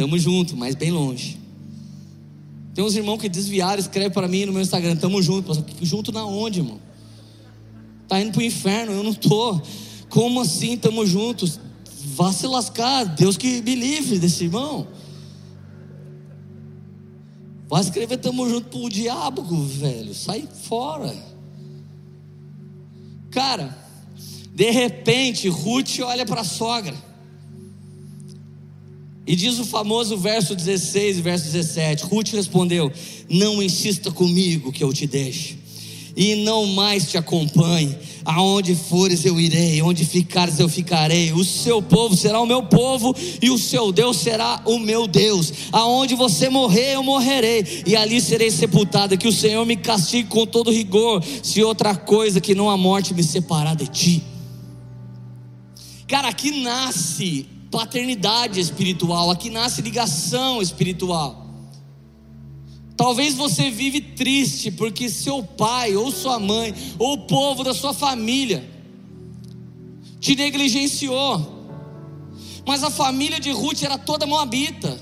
Tamo 0.01 0.17
junto, 0.17 0.57
mas 0.57 0.73
bem 0.73 0.89
longe. 0.89 1.37
Tem 2.73 2.83
uns 2.83 2.95
irmãos 2.95 3.19
que 3.19 3.29
desviaram, 3.29 3.79
escreve 3.79 4.09
para 4.09 4.27
mim 4.27 4.47
no 4.47 4.51
meu 4.51 4.63
Instagram, 4.63 4.95
tamo 4.95 5.21
junto. 5.21 5.63
Junto 5.79 6.11
na 6.11 6.25
onde, 6.25 6.59
irmão? 6.59 6.79
Tá 8.07 8.19
indo 8.19 8.31
pro 8.31 8.41
inferno, 8.41 8.93
eu 8.93 9.03
não 9.03 9.13
tô. 9.13 9.61
Como 10.09 10.41
assim, 10.41 10.75
tamo 10.75 11.05
juntos? 11.05 11.59
vá 12.15 12.33
se 12.33 12.47
lascar, 12.47 13.03
Deus 13.03 13.37
que 13.37 13.61
me 13.61 13.75
livre 13.75 14.17
desse 14.17 14.45
irmão. 14.45 14.87
Vai 17.69 17.81
escrever 17.81 18.17
tamo 18.17 18.49
junto 18.49 18.69
pro 18.69 18.89
diabo, 18.89 19.43
velho. 19.43 20.15
Sai 20.15 20.49
fora. 20.63 21.15
Cara, 23.29 23.77
de 24.51 24.71
repente, 24.71 25.47
Ruth 25.47 25.99
olha 25.99 26.25
para 26.25 26.41
a 26.41 26.43
sogra. 26.43 27.10
E 29.25 29.35
diz 29.35 29.59
o 29.59 29.65
famoso 29.65 30.17
verso 30.17 30.55
16 30.55 31.17
e 31.17 31.21
verso 31.21 31.45
17: 31.45 32.03
Ruth 32.05 32.29
respondeu: 32.29 32.91
Não 33.29 33.61
insista 33.61 34.11
comigo 34.11 34.71
que 34.71 34.83
eu 34.83 34.91
te 34.91 35.05
deixe 35.05 35.61
e 36.15 36.35
não 36.35 36.65
mais 36.67 37.09
te 37.09 37.17
acompanhe. 37.17 37.97
Aonde 38.23 38.75
fores 38.75 39.25
eu 39.25 39.39
irei, 39.39 39.81
onde 39.81 40.05
ficares 40.05 40.59
eu 40.59 40.69
ficarei. 40.69 41.31
O 41.33 41.43
seu 41.43 41.81
povo 41.81 42.15
será 42.15 42.39
o 42.39 42.45
meu 42.45 42.61
povo 42.61 43.15
e 43.41 43.49
o 43.49 43.57
seu 43.57 43.91
Deus 43.91 44.17
será 44.17 44.61
o 44.65 44.77
meu 44.77 45.07
Deus. 45.07 45.51
Aonde 45.71 46.13
você 46.13 46.47
morrer 46.47 46.95
eu 46.95 47.03
morrerei 47.03 47.83
e 47.85 47.95
ali 47.95 48.21
serei 48.21 48.51
sepultada. 48.51 49.17
Que 49.17 49.27
o 49.27 49.31
Senhor 49.31 49.65
me 49.65 49.75
castigue 49.75 50.29
com 50.29 50.45
todo 50.45 50.71
rigor, 50.71 51.23
se 51.41 51.63
outra 51.63 51.95
coisa 51.95 52.39
que 52.39 52.53
não 52.53 52.69
a 52.69 52.77
morte 52.77 53.13
me 53.13 53.23
separar 53.23 53.75
de 53.75 53.87
ti. 53.87 54.23
Cara, 56.07 56.27
aqui 56.27 56.61
nasce 56.61 57.47
paternidade 57.71 58.59
espiritual, 58.59 59.31
aqui 59.31 59.49
nasce 59.49 59.81
ligação 59.81 60.61
espiritual. 60.61 61.47
Talvez 62.97 63.33
você 63.33 63.71
vive 63.71 64.01
triste 64.01 64.69
porque 64.69 65.09
seu 65.09 65.41
pai 65.41 65.95
ou 65.95 66.11
sua 66.11 66.37
mãe 66.37 66.75
ou 66.99 67.13
o 67.13 67.25
povo 67.25 67.63
da 67.63 67.73
sua 67.73 67.93
família 67.93 68.69
te 70.19 70.35
negligenciou. 70.35 71.59
Mas 72.67 72.83
a 72.83 72.91
família 72.91 73.39
de 73.39 73.49
Ruth 73.49 73.81
era 73.81 73.97
toda 73.97 74.27
moabita. 74.27 74.99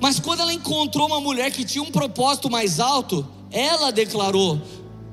Mas 0.00 0.20
quando 0.20 0.40
ela 0.40 0.52
encontrou 0.52 1.08
uma 1.08 1.20
mulher 1.20 1.50
que 1.50 1.64
tinha 1.64 1.82
um 1.82 1.90
propósito 1.90 2.48
mais 2.48 2.78
alto, 2.78 3.26
ela 3.50 3.90
declarou: 3.90 4.60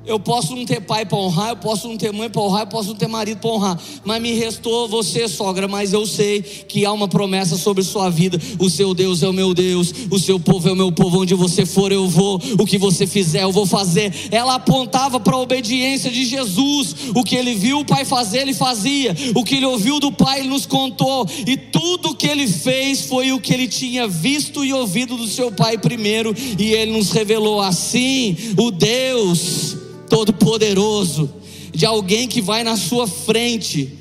eu 0.06 0.20
posso 0.20 0.56
não 0.56 0.66
ter 0.66 0.82
pai 0.82 1.06
para 1.06 1.18
honrar, 1.18 1.50
eu 1.50 1.56
posso 1.58 1.88
não 1.88 1.96
ter 1.96 2.12
mãe 2.12 2.30
para 2.30 2.42
honrar, 2.42 2.62
eu 2.62 2.68
posso 2.68 2.90
não 2.90 2.96
ter 2.96 3.08
marido 3.08 3.40
para 3.40 3.52
honrar, 3.52 3.80
mas 4.04 4.22
me 4.22 4.34
restou 4.34 4.88
você, 4.88 5.28
sogra. 5.28 5.68
Mas 5.68 5.94
eu 5.94 6.06
sei 6.08 6.42
que 6.42 6.86
há 6.86 6.92
uma 6.92 7.08
promessa 7.08 7.56
sobre 7.56 7.84
sua 7.84 8.10
vida. 8.10 8.40
O 8.60 8.70
seu 8.70 8.94
Deus 8.94 9.22
é 9.22 9.28
o 9.28 9.34
meu 9.34 9.54
Deus, 9.54 9.94
o 10.10 10.18
seu 10.18 10.40
povo 10.40 10.68
é 10.68 10.72
o 10.72 10.76
meu 10.76 10.92
povo. 10.92 11.22
Onde 11.22 11.36
você 11.36 11.66
for, 11.66 11.92
eu 11.92 12.08
vou. 12.08 12.42
O 12.60 12.66
que 12.66 12.78
você 12.78 13.06
fizer, 13.06 13.44
eu 13.44 13.52
vou 13.52 13.66
fazer. 13.66 14.14
Ela 14.32 14.56
apontava 14.56 15.20
para 15.20 15.36
a 15.36 15.40
obediência 15.40 16.10
de 16.10 16.26
Jesus. 16.26 16.96
O 17.16 17.24
que 17.24 17.36
ele 17.36 17.54
viu 17.54 17.80
o 17.80 17.86
pai 17.86 18.04
fazer, 18.04 18.40
ele 18.40 18.54
fazia. 18.54 19.16
O 19.36 19.44
que 19.44 19.56
ele 19.56 19.66
ouviu 19.66 20.00
do 20.00 20.12
pai, 20.12 20.40
ele 20.40 20.50
nos 20.50 20.66
contou. 20.66 21.28
E 21.46 21.56
tudo 21.56 22.16
que 22.16 22.28
ele 22.28 22.48
fez 22.48 23.02
foi 23.06 23.32
o 23.32 23.40
que 23.40 23.54
ele 23.54 23.68
tinha 23.68 24.08
visto 24.08 24.66
e 24.66 24.74
ouvido 24.74 25.16
do 25.16 25.28
seu 25.28 25.52
pai 25.52 25.78
primeiro. 25.78 26.36
E 26.58 26.74
ele 26.74 26.92
nos 26.92 27.12
revelou 27.12 27.62
assim: 27.62 28.36
o 28.58 28.72
Deus 28.72 29.71
todo-poderoso, 30.12 31.34
de 31.72 31.86
alguém 31.86 32.28
que 32.28 32.42
vai 32.42 32.66
na 32.66 32.76
sua 32.76 33.08
frente, 33.08 33.98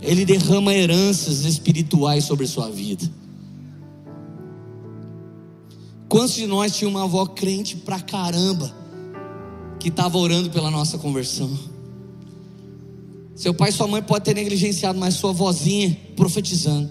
ele 0.00 0.24
derrama 0.24 0.74
heranças 0.74 1.44
espirituais 1.44 2.24
sobre 2.24 2.46
sua 2.46 2.70
vida. 2.70 3.06
Quantos 6.08 6.34
de 6.34 6.46
nós 6.46 6.74
tinha 6.74 6.88
uma 6.88 7.04
avó 7.04 7.26
crente 7.26 7.76
pra 7.76 8.00
caramba, 8.00 8.74
que 9.78 9.90
estava 9.90 10.16
orando 10.16 10.48
pela 10.48 10.70
nossa 10.70 10.96
conversão? 10.96 11.50
Seu 13.36 13.52
pai 13.52 13.68
e 13.68 13.72
sua 13.72 13.86
mãe 13.86 14.02
podem 14.02 14.34
ter 14.34 14.40
negligenciado, 14.40 14.98
mas 14.98 15.14
sua 15.14 15.30
vozinha 15.30 15.94
profetizando. 16.16 16.90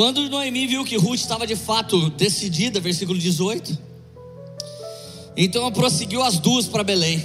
Quando 0.00 0.30
Noemi 0.30 0.66
viu 0.66 0.82
que 0.82 0.96
Ruth 0.96 1.20
estava 1.20 1.46
de 1.46 1.54
fato 1.54 2.08
decidida, 2.08 2.80
versículo 2.80 3.18
18, 3.18 3.78
então 5.36 5.60
ela 5.60 5.70
prosseguiu 5.70 6.22
as 6.22 6.38
duas 6.38 6.66
para 6.66 6.82
Belém. 6.82 7.22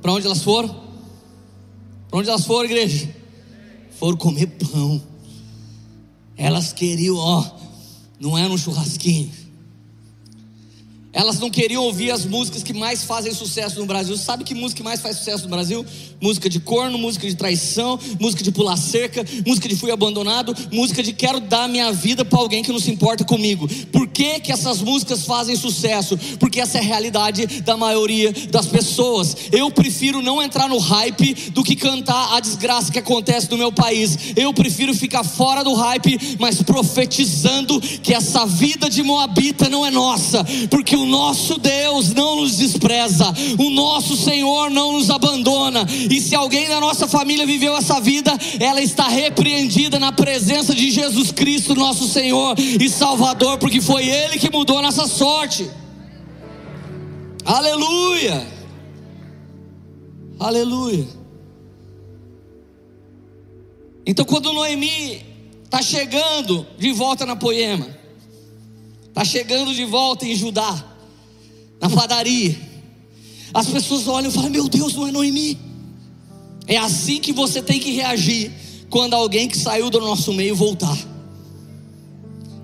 Para 0.00 0.14
onde 0.14 0.24
elas 0.24 0.42
foram? 0.42 0.74
Para 2.08 2.20
onde 2.20 2.30
elas 2.30 2.46
foram, 2.46 2.64
igreja? 2.64 3.14
Foram 3.98 4.16
comer 4.16 4.46
pão. 4.46 5.02
Elas 6.38 6.72
queriam, 6.72 7.16
ó, 7.16 7.44
não 8.18 8.38
era 8.38 8.50
um 8.50 8.56
churrasquinho. 8.56 9.30
Elas 11.14 11.38
não 11.38 11.48
queriam 11.48 11.84
ouvir 11.84 12.10
as 12.10 12.26
músicas 12.26 12.64
que 12.64 12.72
mais 12.72 13.04
fazem 13.04 13.32
sucesso 13.32 13.78
no 13.78 13.86
Brasil. 13.86 14.16
Sabe 14.16 14.42
que 14.42 14.52
música 14.52 14.78
que 14.78 14.82
mais 14.82 15.00
faz 15.00 15.18
sucesso 15.18 15.44
no 15.44 15.50
Brasil? 15.50 15.86
Música 16.20 16.50
de 16.50 16.58
corno, 16.58 16.98
música 16.98 17.28
de 17.28 17.36
traição, 17.36 17.98
música 18.18 18.42
de 18.42 18.50
pular 18.50 18.76
cerca, 18.76 19.24
música 19.46 19.68
de 19.68 19.76
fui 19.76 19.92
abandonado, 19.92 20.54
música 20.72 21.02
de 21.02 21.12
quero 21.12 21.38
dar 21.38 21.68
minha 21.68 21.92
vida 21.92 22.24
para 22.24 22.40
alguém 22.40 22.64
que 22.64 22.72
não 22.72 22.80
se 22.80 22.90
importa 22.90 23.24
comigo. 23.24 23.68
Por 23.92 24.08
que, 24.08 24.40
que 24.40 24.50
essas 24.50 24.80
músicas 24.80 25.24
fazem 25.24 25.54
sucesso? 25.54 26.18
Porque 26.40 26.60
essa 26.60 26.78
é 26.78 26.80
a 26.80 26.84
realidade 26.84 27.46
da 27.60 27.76
maioria 27.76 28.32
das 28.50 28.66
pessoas. 28.66 29.36
Eu 29.52 29.70
prefiro 29.70 30.20
não 30.20 30.42
entrar 30.42 30.68
no 30.68 30.78
hype 30.78 31.34
do 31.50 31.62
que 31.62 31.76
cantar 31.76 32.34
a 32.34 32.40
desgraça 32.40 32.90
que 32.90 32.98
acontece 32.98 33.48
no 33.50 33.58
meu 33.58 33.70
país. 33.70 34.18
Eu 34.34 34.52
prefiro 34.52 34.92
ficar 34.94 35.22
fora 35.22 35.62
do 35.62 35.74
hype, 35.74 36.36
mas 36.40 36.60
profetizando 36.62 37.80
que 37.80 38.12
essa 38.12 38.44
vida 38.44 38.90
de 38.90 39.02
Moabita 39.02 39.68
não 39.68 39.86
é 39.86 39.90
nossa, 39.90 40.44
porque 40.68 40.96
o 40.96 41.03
o 41.04 41.06
nosso 41.06 41.58
Deus 41.58 42.12
não 42.14 42.36
nos 42.36 42.56
despreza, 42.56 43.32
o 43.58 43.70
nosso 43.70 44.16
Senhor 44.16 44.70
não 44.70 44.92
nos 44.92 45.10
abandona. 45.10 45.86
E 46.10 46.20
se 46.20 46.34
alguém 46.34 46.66
da 46.66 46.80
nossa 46.80 47.06
família 47.06 47.46
viveu 47.46 47.76
essa 47.76 48.00
vida, 48.00 48.32
ela 48.58 48.80
está 48.80 49.06
repreendida 49.06 49.98
na 49.98 50.10
presença 50.10 50.74
de 50.74 50.90
Jesus 50.90 51.30
Cristo, 51.30 51.74
nosso 51.74 52.08
Senhor 52.08 52.56
e 52.58 52.88
Salvador, 52.88 53.58
porque 53.58 53.80
foi 53.80 54.08
Ele 54.08 54.38
que 54.38 54.50
mudou 54.50 54.80
nossa 54.80 55.06
sorte. 55.06 55.70
Aleluia! 57.44 58.46
Aleluia! 60.40 61.06
Então, 64.06 64.24
quando 64.24 64.52
Noemi 64.52 65.22
está 65.64 65.82
chegando 65.82 66.66
de 66.78 66.92
volta 66.92 67.26
na 67.26 67.36
Poema, 67.36 67.86
está 69.08 69.24
chegando 69.24 69.74
de 69.74 69.84
volta 69.84 70.26
em 70.26 70.34
Judá, 70.34 70.93
na 71.84 71.90
padaria. 71.90 72.58
As 73.52 73.66
pessoas 73.68 74.08
olham 74.08 74.30
e 74.30 74.32
falam: 74.32 74.48
Meu 74.48 74.68
Deus, 74.68 74.94
não 74.94 75.06
é 75.06 75.12
Noemi. 75.12 75.58
É 76.66 76.78
assim 76.78 77.20
que 77.20 77.30
você 77.30 77.60
tem 77.60 77.78
que 77.78 77.92
reagir 77.92 78.50
quando 78.88 79.12
alguém 79.12 79.46
que 79.46 79.58
saiu 79.58 79.90
do 79.90 80.00
nosso 80.00 80.32
meio 80.32 80.56
voltar. 80.56 80.96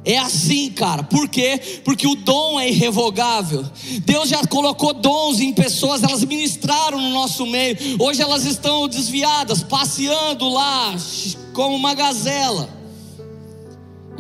É 0.07 0.17
assim, 0.17 0.71
cara. 0.71 1.03
Por 1.03 1.29
quê? 1.29 1.61
Porque 1.85 2.07
o 2.07 2.15
dom 2.15 2.59
é 2.59 2.71
irrevogável. 2.71 3.63
Deus 4.07 4.31
já 4.31 4.43
colocou 4.47 4.95
dons 4.95 5.39
em 5.39 5.53
pessoas, 5.53 6.03
elas 6.03 6.25
ministraram 6.25 6.99
no 6.99 7.11
nosso 7.11 7.45
meio. 7.45 7.77
Hoje 7.99 8.23
elas 8.23 8.47
estão 8.47 8.89
desviadas, 8.89 9.63
passeando 9.63 10.49
lá 10.49 10.97
como 11.53 11.77
uma 11.77 11.93
gazela. 11.93 12.80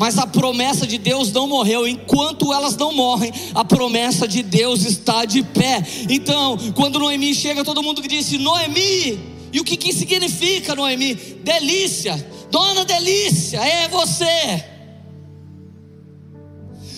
Mas 0.01 0.17
a 0.17 0.27
promessa 0.27 0.87
de 0.87 0.97
Deus 0.97 1.31
não 1.31 1.47
morreu. 1.47 1.87
Enquanto 1.87 2.55
elas 2.55 2.75
não 2.75 2.91
morrem, 2.91 3.31
a 3.55 3.63
promessa 3.63 4.27
de 4.27 4.43
Deus 4.43 4.87
está 4.87 5.27
de 5.27 5.43
pé. 5.43 5.87
Então, 6.09 6.57
quando 6.75 6.99
Noemi 6.99 7.35
chega, 7.35 7.63
todo 7.63 7.83
mundo 7.83 8.01
disse: 8.01 8.39
Noemi. 8.39 9.21
E 9.53 9.61
o 9.61 9.65
que, 9.65 9.77
que 9.77 9.93
significa 9.93 10.75
Noemi? 10.75 11.15
Delícia. 11.15 12.17
Dona 12.51 12.83
Delícia, 12.83 13.59
é 13.59 13.89
você. 13.89 14.65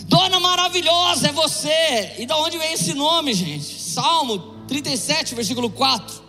Dona 0.06 0.38
maravilhosa, 0.38 1.26
é 1.26 1.32
você. 1.32 2.12
E 2.20 2.24
da 2.24 2.36
onde 2.36 2.56
vem 2.56 2.72
esse 2.72 2.94
nome, 2.94 3.34
gente? 3.34 3.82
Salmo 3.82 4.38
37, 4.68 5.34
versículo 5.34 5.68
4. 5.70 6.22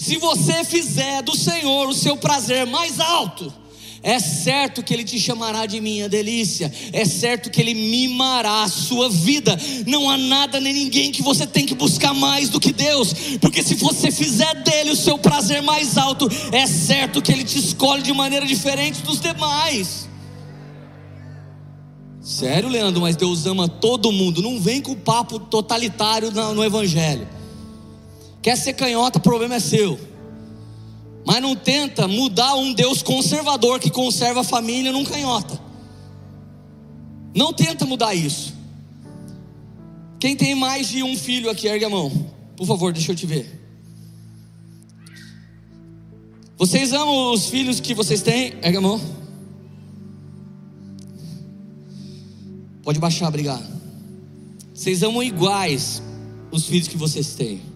Se 0.00 0.16
você 0.16 0.64
fizer 0.64 1.22
do 1.22 1.36
Senhor 1.36 1.88
o 1.88 1.94
seu 1.94 2.16
prazer 2.16 2.66
mais 2.66 2.98
alto, 2.98 3.54
é 4.04 4.20
certo 4.20 4.82
que 4.82 4.92
Ele 4.92 5.02
te 5.02 5.18
chamará 5.18 5.64
de 5.64 5.80
minha 5.80 6.10
delícia, 6.10 6.70
é 6.92 7.06
certo 7.06 7.50
que 7.50 7.58
Ele 7.58 7.72
mimará 7.72 8.62
a 8.62 8.68
sua 8.68 9.08
vida. 9.08 9.58
Não 9.86 10.10
há 10.10 10.18
nada 10.18 10.60
nem 10.60 10.74
ninguém 10.74 11.10
que 11.10 11.22
você 11.22 11.46
tem 11.46 11.64
que 11.64 11.74
buscar 11.74 12.12
mais 12.12 12.50
do 12.50 12.60
que 12.60 12.70
Deus, 12.70 13.14
porque 13.40 13.62
se 13.62 13.74
você 13.76 14.12
fizer 14.12 14.62
dele 14.62 14.90
o 14.90 14.96
seu 14.96 15.16
prazer 15.16 15.62
mais 15.62 15.96
alto, 15.96 16.28
é 16.52 16.66
certo 16.66 17.22
que 17.22 17.32
Ele 17.32 17.44
te 17.44 17.58
escolhe 17.58 18.02
de 18.02 18.12
maneira 18.12 18.44
diferente 18.46 19.00
dos 19.00 19.18
demais. 19.18 20.06
Sério, 22.20 22.68
Leandro, 22.68 23.00
mas 23.00 23.16
Deus 23.16 23.46
ama 23.46 23.68
todo 23.68 24.12
mundo. 24.12 24.42
Não 24.42 24.60
vem 24.60 24.82
com 24.82 24.94
papo 24.94 25.38
totalitário 25.38 26.30
no 26.30 26.62
Evangelho. 26.62 27.26
Quer 28.42 28.56
ser 28.56 28.74
canhota, 28.74 29.18
o 29.18 29.22
problema 29.22 29.54
é 29.54 29.60
seu. 29.60 29.98
Mas 31.26 31.40
não 31.40 31.56
tenta 31.56 32.06
mudar 32.06 32.54
um 32.54 32.72
Deus 32.74 33.02
conservador 33.02 33.80
que 33.80 33.90
conserva 33.90 34.40
a 34.40 34.44
família 34.44 34.92
num 34.92 35.04
canhota. 35.04 35.58
Não 37.34 37.52
tenta 37.52 37.86
mudar 37.86 38.14
isso. 38.14 38.52
Quem 40.20 40.36
tem 40.36 40.54
mais 40.54 40.88
de 40.88 41.02
um 41.02 41.16
filho 41.16 41.50
aqui, 41.50 41.66
ergue 41.66 41.84
a 41.84 41.90
mão. 41.90 42.10
Por 42.56 42.66
favor, 42.66 42.92
deixa 42.92 43.12
eu 43.12 43.16
te 43.16 43.26
ver. 43.26 43.60
Vocês 46.56 46.92
amam 46.92 47.32
os 47.32 47.46
filhos 47.48 47.80
que 47.80 47.94
vocês 47.94 48.22
têm? 48.22 48.54
Ergue 48.62 48.76
a 48.76 48.80
mão. 48.80 49.00
Pode 52.82 52.98
baixar, 52.98 53.28
obrigado. 53.28 53.64
Vocês 54.74 55.02
amam 55.02 55.22
iguais 55.22 56.02
os 56.50 56.66
filhos 56.66 56.86
que 56.86 56.96
vocês 56.96 57.34
têm 57.34 57.73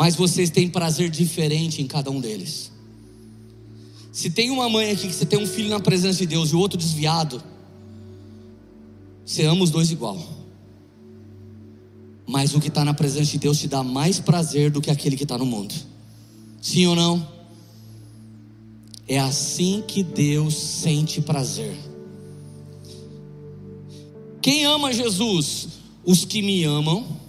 mas 0.00 0.16
vocês 0.16 0.48
têm 0.48 0.66
prazer 0.66 1.10
diferente 1.10 1.82
em 1.82 1.86
cada 1.86 2.10
um 2.10 2.22
deles. 2.22 2.72
Se 4.10 4.30
tem 4.30 4.48
uma 4.48 4.66
mãe 4.66 4.90
aqui 4.90 5.06
que 5.06 5.12
você 5.12 5.26
tem 5.26 5.38
um 5.38 5.46
filho 5.46 5.68
na 5.68 5.78
presença 5.78 6.20
de 6.20 6.26
Deus 6.26 6.48
e 6.48 6.56
o 6.56 6.58
outro 6.58 6.78
desviado, 6.78 7.42
você 9.26 9.44
ama 9.44 9.62
os 9.62 9.68
dois 9.68 9.90
igual. 9.90 10.18
Mas 12.26 12.54
o 12.54 12.60
que 12.60 12.68
está 12.68 12.82
na 12.82 12.94
presença 12.94 13.32
de 13.32 13.36
Deus 13.36 13.58
te 13.58 13.68
dá 13.68 13.84
mais 13.84 14.18
prazer 14.18 14.70
do 14.70 14.80
que 14.80 14.90
aquele 14.90 15.18
que 15.18 15.24
está 15.24 15.36
no 15.36 15.44
mundo. 15.44 15.74
Sim 16.62 16.86
ou 16.86 16.96
não? 16.96 17.28
É 19.06 19.18
assim 19.18 19.84
que 19.86 20.02
Deus 20.02 20.54
sente 20.54 21.20
prazer. 21.20 21.76
Quem 24.40 24.64
ama 24.64 24.94
Jesus? 24.94 25.68
Os 26.06 26.24
que 26.24 26.40
me 26.40 26.64
amam 26.64 27.19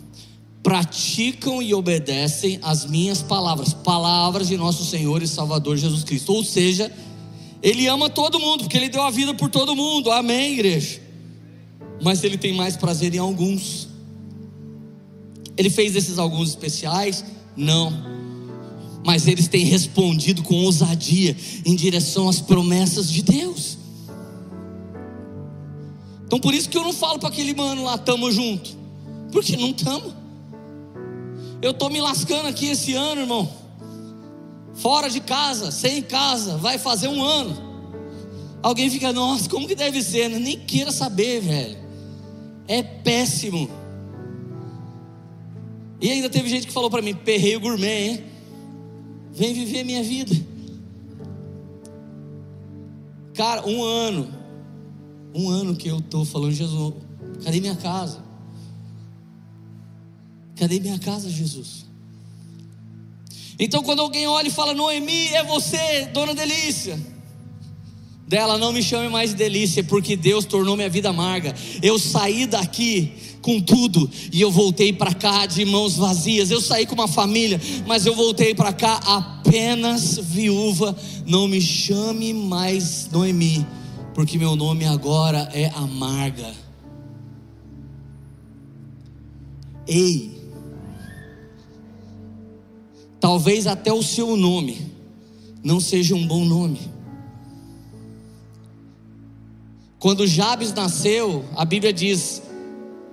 praticam 0.64 1.62
e 1.62 1.74
obedecem 1.74 2.60
as 2.62 2.86
minhas 2.86 3.22
palavras, 3.22 3.74
palavras 3.74 4.48
de 4.48 4.58
nosso 4.58 4.86
Senhor 4.86 5.24
e 5.24 5.28
Salvador 5.28 5.78
Jesus 5.78 6.04
Cristo. 6.04 6.34
Ou 6.34 6.44
seja, 6.44 6.92
Ele 7.62 7.88
ama 7.88 8.10
todo 8.10 8.40
mundo, 8.40 8.64
porque 8.64 8.78
Ele 8.78 8.90
deu 8.90 9.02
a 9.02 9.10
vida 9.10 9.34
por 9.34 9.50
todo 9.50 9.76
mundo, 9.76 10.12
amém, 10.12 10.54
igreja? 10.54 11.02
Mas 12.04 12.24
Ele 12.24 12.38
tem 12.38 12.54
mais 12.54 12.78
prazer 12.78 13.14
em 13.14 13.18
alguns. 13.18 13.88
Ele 15.58 15.70
fez 15.70 15.96
esses 15.96 16.18
alguns 16.18 16.50
especiais? 16.50 17.26
Não. 17.56 17.92
Mas 19.04 19.28
eles 19.28 19.48
têm 19.48 19.66
respondido 19.66 20.44
com 20.44 20.56
ousadia 20.64 21.36
em 21.66 21.76
direção 21.76 22.30
às 22.30 22.40
promessas 22.40 23.10
de 23.10 23.24
Deus. 23.24 23.78
Então 26.26 26.40
por 26.40 26.54
isso 26.54 26.70
que 26.70 26.78
eu 26.78 26.84
não 26.84 26.94
falo 26.94 27.20
para 27.20 27.30
aquele 27.30 27.54
mano 27.54 27.84
lá, 27.84 27.98
tamo 27.98 28.32
junto. 28.32 28.78
Porque 29.32 29.58
não 29.58 29.74
tamo. 29.74 30.21
Eu 31.62 31.72
estou 31.72 31.90
me 31.90 32.02
lascando 32.02 32.48
aqui 32.48 32.68
esse 32.68 32.94
ano, 32.94 33.22
irmão. 33.22 33.50
Fora 34.74 35.10
de 35.10 35.20
casa, 35.20 35.72
sem 35.72 36.02
casa, 36.02 36.58
vai 36.58 36.78
fazer 36.78 37.08
um 37.08 37.22
ano. 37.22 37.56
Alguém 38.64 38.90
fica, 38.90 39.14
nossa, 39.14 39.50
como 39.50 39.68
que 39.68 39.76
deve 39.76 40.02
ser? 40.02 40.30
Nem 40.30 40.58
queira 40.58 40.92
saber, 40.92 41.42
velho. 41.42 41.78
É 42.68 42.82
péssimo. 42.82 43.70
E 46.00 46.10
ainda 46.10 46.30
teve 46.30 46.50
gente 46.50 46.66
que 46.66 46.74
falou 46.74 46.90
para 46.90 47.02
mim, 47.02 47.14
perreio 47.14 47.60
gourmet, 47.60 48.08
hein? 48.08 48.24
Vem 49.32 49.54
viver 49.54 49.84
minha 49.84 50.04
vida. 50.04 50.36
Cara, 53.36 53.68
um 53.68 53.84
ano. 53.84 54.28
Um 55.34 55.50
ano 55.50 55.76
que 55.76 55.88
eu 55.88 56.00
estou 56.00 56.26
falando, 56.26 56.52
Jesus, 56.54 56.94
cadê 57.44 57.62
minha 57.62 57.76
casa? 57.76 58.31
Cadê 60.62 60.80
minha 60.80 61.00
casa, 61.00 61.28
Jesus? 61.28 61.88
Então, 63.58 63.82
quando 63.82 64.00
alguém 64.00 64.28
olha 64.28 64.48
e 64.48 64.52
fala, 64.52 64.76
Noemi, 64.76 65.30
é 65.30 65.44
você, 65.44 66.06
dona 66.14 66.36
Delícia. 66.36 67.00
Dela, 68.28 68.60
não 68.60 68.72
me 68.72 68.84
chame 68.84 69.10
mais 69.10 69.32
de 69.32 69.38
delícia, 69.38 69.84
porque 69.84 70.16
Deus 70.16 70.46
tornou 70.46 70.76
minha 70.76 70.88
vida 70.88 71.10
amarga. 71.10 71.56
Eu 71.82 71.98
saí 71.98 72.46
daqui 72.46 73.12
com 73.42 73.60
tudo 73.60 74.08
e 74.32 74.40
eu 74.40 74.52
voltei 74.52 74.94
para 74.94 75.16
cá 75.16 75.48
de 75.48 75.66
mãos 75.66 75.96
vazias. 75.96 76.52
Eu 76.52 76.62
saí 76.62 76.86
com 76.86 76.94
uma 76.94 77.08
família, 77.08 77.60
mas 77.88 78.06
eu 78.06 78.14
voltei 78.14 78.54
para 78.54 78.72
cá 78.72 78.98
apenas 78.98 80.20
viúva. 80.20 80.96
Não 81.26 81.48
me 81.48 81.60
chame 81.60 82.34
mais 82.36 83.10
Noemi, 83.12 83.66
porque 84.14 84.38
meu 84.38 84.56
nome 84.56 84.86
agora 84.86 85.50
é 85.54 85.72
amarga. 85.76 86.54
Ei, 89.88 90.41
Talvez 93.22 93.68
até 93.68 93.94
o 93.94 94.02
seu 94.02 94.36
nome 94.36 94.92
não 95.64 95.80
seja 95.80 96.16
um 96.16 96.26
bom 96.26 96.44
nome. 96.44 96.80
Quando 100.00 100.26
Jabes 100.26 100.74
nasceu, 100.74 101.46
a 101.56 101.64
Bíblia 101.64 101.94
diz: 101.94 102.42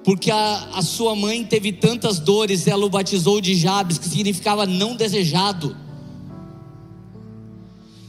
porque 0.03 0.31
a, 0.31 0.71
a 0.73 0.81
sua 0.81 1.15
mãe 1.15 1.45
teve 1.45 1.71
tantas 1.71 2.19
dores, 2.19 2.67
ela 2.67 2.87
o 2.87 2.89
batizou 2.89 3.43
de 3.43 3.55
Jabes, 3.55 3.99
que 3.99 4.09
significava 4.09 4.65
não 4.65 4.97
desejado. 4.97 5.77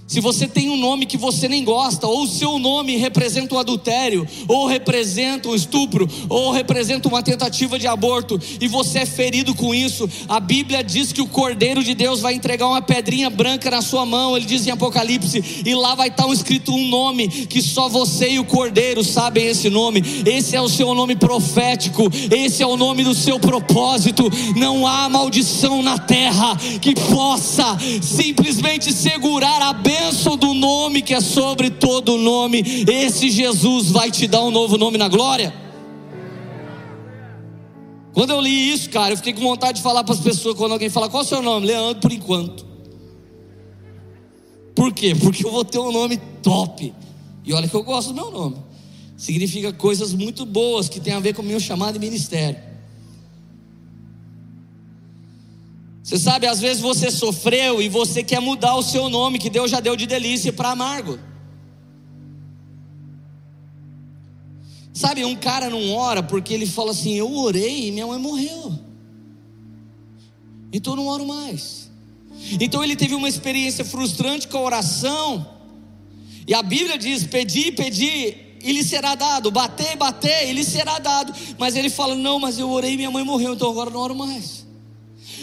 Se 0.09 0.19
você 0.19 0.47
tem 0.47 0.71
um 0.71 0.75
nome 0.75 1.05
que 1.05 1.17
você 1.17 1.47
nem 1.47 1.63
gosta, 1.63 2.07
ou 2.07 2.23
o 2.23 2.27
seu 2.27 2.57
nome 2.57 2.97
representa 2.97 3.53
um 3.53 3.59
adultério, 3.59 4.27
ou 4.47 4.65
representa 4.65 5.47
um 5.47 5.53
estupro, 5.53 6.09
ou 6.27 6.49
representa 6.49 7.07
uma 7.07 7.21
tentativa 7.21 7.77
de 7.77 7.85
aborto, 7.85 8.41
e 8.59 8.67
você 8.67 8.99
é 8.99 9.05
ferido 9.05 9.53
com 9.53 9.71
isso, 9.71 10.09
a 10.27 10.39
Bíblia 10.39 10.83
diz 10.83 11.13
que 11.13 11.21
o 11.21 11.27
Cordeiro 11.27 11.83
de 11.83 11.93
Deus 11.93 12.21
vai 12.21 12.33
entregar 12.33 12.67
uma 12.67 12.81
pedrinha 12.81 13.29
branca 13.29 13.69
na 13.69 13.83
sua 13.83 14.03
mão, 14.03 14.35
ele 14.35 14.47
diz 14.47 14.65
em 14.65 14.71
Apocalipse, 14.71 15.61
e 15.63 15.75
lá 15.75 15.93
vai 15.93 16.07
estar 16.07 16.27
escrito 16.29 16.73
um 16.73 16.87
nome 16.87 17.27
que 17.27 17.61
só 17.61 17.87
você 17.87 18.31
e 18.31 18.39
o 18.39 18.45
Cordeiro 18.45 19.03
sabem 19.03 19.45
esse 19.45 19.69
nome. 19.69 20.03
Esse 20.25 20.55
é 20.55 20.61
o 20.61 20.67
seu 20.67 20.95
nome 20.95 21.15
profético, 21.15 22.09
esse 22.31 22.63
é 22.63 22.65
o 22.65 22.75
nome 22.75 23.03
do 23.03 23.13
seu 23.13 23.39
propósito. 23.39 24.23
Não 24.55 24.87
há 24.87 25.07
maldição 25.07 25.83
na 25.83 25.99
terra 25.99 26.57
que 26.81 26.95
possa 26.95 27.77
simplesmente 28.01 28.91
segurar 28.91 29.61
a 29.61 29.73
bênção 29.73 29.98
bênção 29.99 30.37
do 30.37 30.53
nome 30.53 31.01
que 31.01 31.13
é 31.13 31.21
sobre 31.21 31.69
todo 31.69 32.17
nome, 32.17 32.63
esse 32.87 33.29
Jesus 33.29 33.91
vai 33.91 34.09
te 34.09 34.27
dar 34.27 34.43
um 34.43 34.51
novo 34.51 34.77
nome 34.77 34.97
na 34.97 35.09
glória. 35.09 35.53
Quando 38.13 38.31
eu 38.31 38.41
li 38.41 38.71
isso, 38.71 38.89
cara, 38.89 39.13
eu 39.13 39.17
fiquei 39.17 39.33
com 39.33 39.41
vontade 39.41 39.77
de 39.77 39.83
falar 39.83 40.03
para 40.03 40.13
as 40.13 40.19
pessoas, 40.19 40.55
quando 40.55 40.71
alguém 40.71 40.89
fala, 40.89 41.09
qual 41.09 41.21
é 41.21 41.25
o 41.25 41.27
seu 41.27 41.41
nome? 41.41 41.67
Leandro, 41.67 42.01
por 42.01 42.11
enquanto. 42.11 42.65
Por 44.75 44.93
quê? 44.93 45.13
Porque 45.15 45.45
eu 45.45 45.51
vou 45.51 45.65
ter 45.65 45.79
um 45.79 45.91
nome 45.91 46.17
top. 46.41 46.93
E 47.45 47.53
olha 47.53 47.67
que 47.67 47.75
eu 47.75 47.83
gosto 47.83 48.09
do 48.09 48.15
meu 48.15 48.31
nome. 48.31 48.57
Significa 49.17 49.73
coisas 49.73 50.13
muito 50.13 50.45
boas 50.45 50.87
que 50.87 50.99
tem 50.99 51.13
a 51.13 51.19
ver 51.19 51.33
com 51.33 51.41
o 51.41 51.45
meu 51.45 51.59
chamado 51.59 51.97
e 51.97 51.99
ministério. 51.99 52.68
Você 56.09 56.17
sabe, 56.17 56.47
às 56.47 56.59
vezes 56.59 56.81
você 56.81 57.11
sofreu 57.11 57.79
e 57.79 57.87
você 57.87 58.23
quer 58.23 58.39
mudar 58.39 58.73
o 58.73 58.81
seu 58.81 59.09
nome 59.09 59.37
que 59.37 59.47
Deus 59.47 59.69
já 59.69 59.79
deu 59.79 59.95
de 59.95 60.07
delícia 60.07 60.51
para 60.51 60.71
amargo. 60.71 61.19
Sabe, 64.91 65.23
um 65.23 65.35
cara 65.35 65.69
não 65.69 65.93
ora 65.93 66.23
porque 66.23 66.51
ele 66.51 66.65
fala 66.65 66.89
assim: 66.89 67.13
Eu 67.13 67.31
orei 67.31 67.89
e 67.89 67.91
minha 67.91 68.07
mãe 68.07 68.17
morreu. 68.17 68.73
Então 70.73 70.93
eu 70.93 70.97
não 70.97 71.05
oro 71.05 71.27
mais. 71.27 71.91
Então 72.59 72.83
ele 72.83 72.95
teve 72.95 73.13
uma 73.13 73.29
experiência 73.29 73.85
frustrante 73.85 74.47
com 74.47 74.57
a 74.57 74.61
oração. 74.61 75.47
E 76.47 76.55
a 76.55 76.63
Bíblia 76.63 76.97
diz: 76.97 77.23
Pedi, 77.23 77.71
pedi, 77.71 78.35
e 78.63 78.71
lhe 78.71 78.83
será 78.83 79.13
dado. 79.13 79.51
Bater, 79.51 79.95
bater, 79.95 80.49
e 80.49 80.53
lhe 80.53 80.63
será 80.63 80.97
dado. 80.97 81.31
Mas 81.59 81.75
ele 81.75 81.91
fala: 81.91 82.15
Não, 82.15 82.39
mas 82.39 82.57
eu 82.57 82.67
orei 82.67 82.93
e 82.93 82.97
minha 82.97 83.11
mãe 83.11 83.23
morreu, 83.23 83.53
então 83.53 83.69
agora 83.69 83.91
eu 83.91 83.93
não 83.93 83.99
oro 83.99 84.15
mais. 84.15 84.67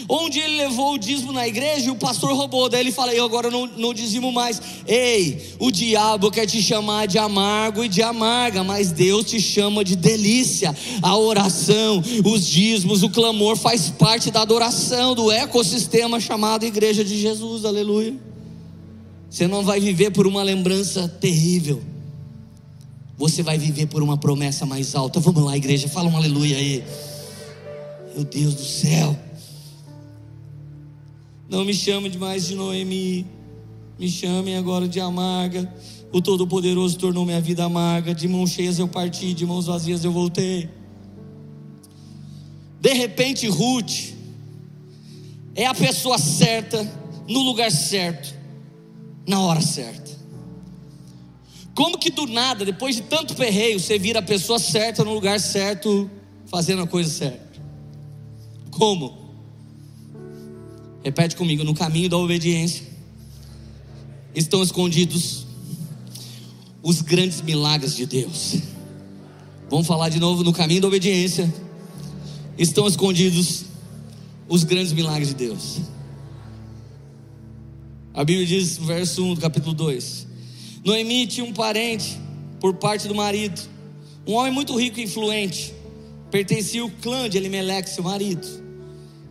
Onde 0.09 0.39
ele 0.39 0.55
levou 0.55 0.93
o 0.93 0.97
dízimo 0.97 1.33
na 1.33 1.45
igreja 1.45 1.87
e 1.87 1.89
o 1.89 1.95
pastor 1.95 2.33
roubou. 2.33 2.69
Daí 2.69 2.79
ele 2.79 2.93
fala: 2.93 3.13
Eu 3.13 3.25
agora 3.25 3.51
não, 3.51 3.67
não 3.67 3.93
dizimo 3.93 4.31
mais. 4.31 4.61
Ei, 4.87 5.53
o 5.59 5.69
diabo 5.69 6.31
quer 6.31 6.45
te 6.45 6.61
chamar 6.61 7.07
de 7.07 7.17
amargo 7.17 7.83
e 7.83 7.89
de 7.89 8.01
amarga, 8.01 8.63
mas 8.63 8.91
Deus 8.91 9.25
te 9.25 9.41
chama 9.41 9.83
de 9.83 9.97
delícia. 9.97 10.73
A 11.01 11.17
oração, 11.17 12.01
os 12.23 12.47
dízimos, 12.47 13.03
o 13.03 13.09
clamor 13.09 13.57
faz 13.57 13.89
parte 13.89 14.31
da 14.31 14.41
adoração, 14.43 15.13
do 15.13 15.29
ecossistema 15.29 16.21
chamado 16.21 16.65
Igreja 16.65 17.03
de 17.03 17.19
Jesus. 17.19 17.65
Aleluia. 17.65 18.15
Você 19.29 19.45
não 19.45 19.61
vai 19.61 19.81
viver 19.81 20.11
por 20.11 20.25
uma 20.25 20.41
lembrança 20.41 21.07
terrível. 21.07 21.81
Você 23.17 23.43
vai 23.43 23.57
viver 23.57 23.87
por 23.87 24.01
uma 24.01 24.15
promessa 24.15 24.65
mais 24.65 24.95
alta. 24.95 25.19
Vamos 25.19 25.43
lá, 25.43 25.57
igreja, 25.57 25.89
fala 25.89 26.07
um 26.07 26.15
aleluia 26.15 26.55
aí. 26.55 26.83
Meu 28.15 28.23
Deus 28.23 28.53
do 28.53 28.63
céu. 28.63 29.26
Não 31.49 31.63
me 31.63 31.73
chame 31.73 32.09
mais 32.17 32.47
de 32.47 32.55
Noemi, 32.55 33.25
me 33.97 34.09
chamem 34.09 34.57
agora 34.57 34.87
de 34.87 34.99
amarga. 34.99 35.73
O 36.11 36.21
Todo-Poderoso 36.21 36.97
tornou 36.97 37.25
minha 37.25 37.41
vida 37.41 37.63
amarga. 37.63 38.13
De 38.13 38.27
mãos 38.27 38.51
cheias 38.51 38.79
eu 38.79 38.87
parti, 38.87 39.33
de 39.33 39.45
mãos 39.45 39.65
vazias 39.65 40.03
eu 40.03 40.11
voltei. 40.11 40.69
De 42.79 42.93
repente, 42.93 43.47
Ruth 43.47 44.13
é 45.55 45.65
a 45.65 45.73
pessoa 45.73 46.17
certa, 46.17 46.83
no 47.27 47.41
lugar 47.41 47.71
certo, 47.71 48.33
na 49.27 49.39
hora 49.41 49.61
certa. 49.61 50.15
Como 51.73 51.97
que 51.97 52.09
do 52.09 52.25
nada, 52.25 52.65
depois 52.65 52.95
de 52.95 53.03
tanto 53.03 53.35
perreio, 53.35 53.79
você 53.79 53.97
vira 53.97 54.19
a 54.19 54.23
pessoa 54.23 54.59
certa 54.59 55.03
no 55.03 55.13
lugar 55.13 55.39
certo, 55.39 56.09
fazendo 56.45 56.81
a 56.83 56.87
coisa 56.87 57.09
certa? 57.09 57.61
Como? 58.71 59.26
Repete 61.07 61.37
comigo: 61.37 61.63
no 61.63 61.73
caminho 61.73 62.09
da 62.09 62.17
obediência 62.17 62.85
estão 64.35 64.61
escondidos 64.61 65.45
os 66.83 67.01
grandes 67.01 67.41
milagres 67.41 67.95
de 67.95 68.05
Deus. 68.05 68.57
Vamos 69.69 69.87
falar 69.87 70.09
de 70.09 70.19
novo: 70.19 70.43
no 70.43 70.51
caminho 70.51 70.81
da 70.81 70.87
obediência 70.89 71.49
estão 72.57 72.85
escondidos 72.85 73.63
os 74.49 74.65
grandes 74.65 74.91
milagres 74.91 75.29
de 75.29 75.35
Deus. 75.35 75.77
A 78.13 78.25
Bíblia 78.25 78.45
diz, 78.45 78.75
verso 78.75 79.23
1 79.23 79.35
do 79.35 79.39
capítulo 79.39 79.73
2: 79.73 80.27
Noemi 80.83 81.25
tinha 81.25 81.45
um 81.45 81.53
parente 81.53 82.19
por 82.59 82.73
parte 82.73 83.07
do 83.07 83.15
marido, 83.15 83.61
um 84.27 84.33
homem 84.33 84.51
muito 84.51 84.77
rico 84.77 84.99
e 84.99 85.03
influente, 85.03 85.73
pertencia 86.29 86.81
ao 86.81 86.89
clã 86.89 87.29
de 87.29 87.37
Elimelec, 87.37 87.89
seu 87.89 88.03
marido, 88.03 88.45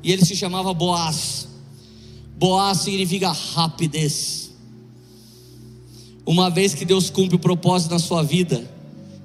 e 0.02 0.10
ele 0.10 0.24
se 0.24 0.34
chamava 0.34 0.72
Boaz. 0.72 1.54
Boaz 2.36 2.78
significa 2.78 3.32
rapidez. 3.32 4.50
Uma 6.24 6.50
vez 6.50 6.74
que 6.74 6.84
Deus 6.84 7.08
cumpre 7.08 7.36
o 7.36 7.38
propósito 7.38 7.92
na 7.92 7.98
sua 7.98 8.22
vida, 8.22 8.68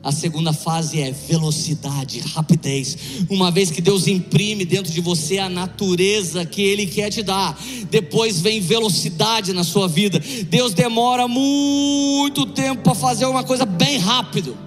a 0.03 0.11
segunda 0.11 0.53
fase 0.53 0.99
é 0.99 1.11
velocidade, 1.11 2.19
rapidez. 2.19 2.97
Uma 3.29 3.51
vez 3.51 3.69
que 3.69 3.81
Deus 3.81 4.07
imprime 4.07 4.65
dentro 4.65 4.91
de 4.91 5.01
você 5.01 5.37
a 5.37 5.49
natureza 5.49 6.45
que 6.45 6.61
Ele 6.61 6.87
quer 6.87 7.09
te 7.09 7.21
dar, 7.21 7.59
depois 7.89 8.39
vem 8.39 8.59
velocidade 8.59 9.51
na 9.51 9.63
sua 9.63 9.87
vida. 9.87 10.19
Deus 10.49 10.73
demora 10.73 11.27
muito 11.27 12.45
tempo 12.47 12.81
para 12.81 12.95
fazer 12.95 13.25
uma 13.25 13.43
coisa 13.43 13.65
bem 13.65 13.97
rápido. 13.97 14.57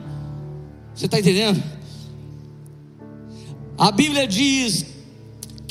Você 0.94 1.06
está 1.06 1.18
entendendo? 1.18 1.62
A 3.76 3.90
Bíblia 3.90 4.26
diz 4.26 4.93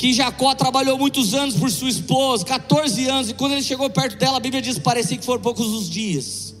que 0.04 0.12
Jacó 0.12 0.54
trabalhou 0.54 0.98
muitos 0.98 1.32
anos 1.32 1.56
por 1.56 1.70
sua 1.70 1.88
esposa, 1.88 2.44
14 2.44 3.06
anos, 3.08 3.30
e 3.30 3.32
quando 3.32 3.52
ele 3.52 3.62
chegou 3.62 3.88
perto 3.88 4.18
dela, 4.18 4.36
a 4.36 4.40
Bíblia 4.40 4.60
diz 4.60 4.74
que 4.74 4.82
parecia 4.82 5.16
que 5.16 5.24
foram 5.24 5.40
poucos 5.40 5.66
os 5.66 5.88
dias. 5.88 6.54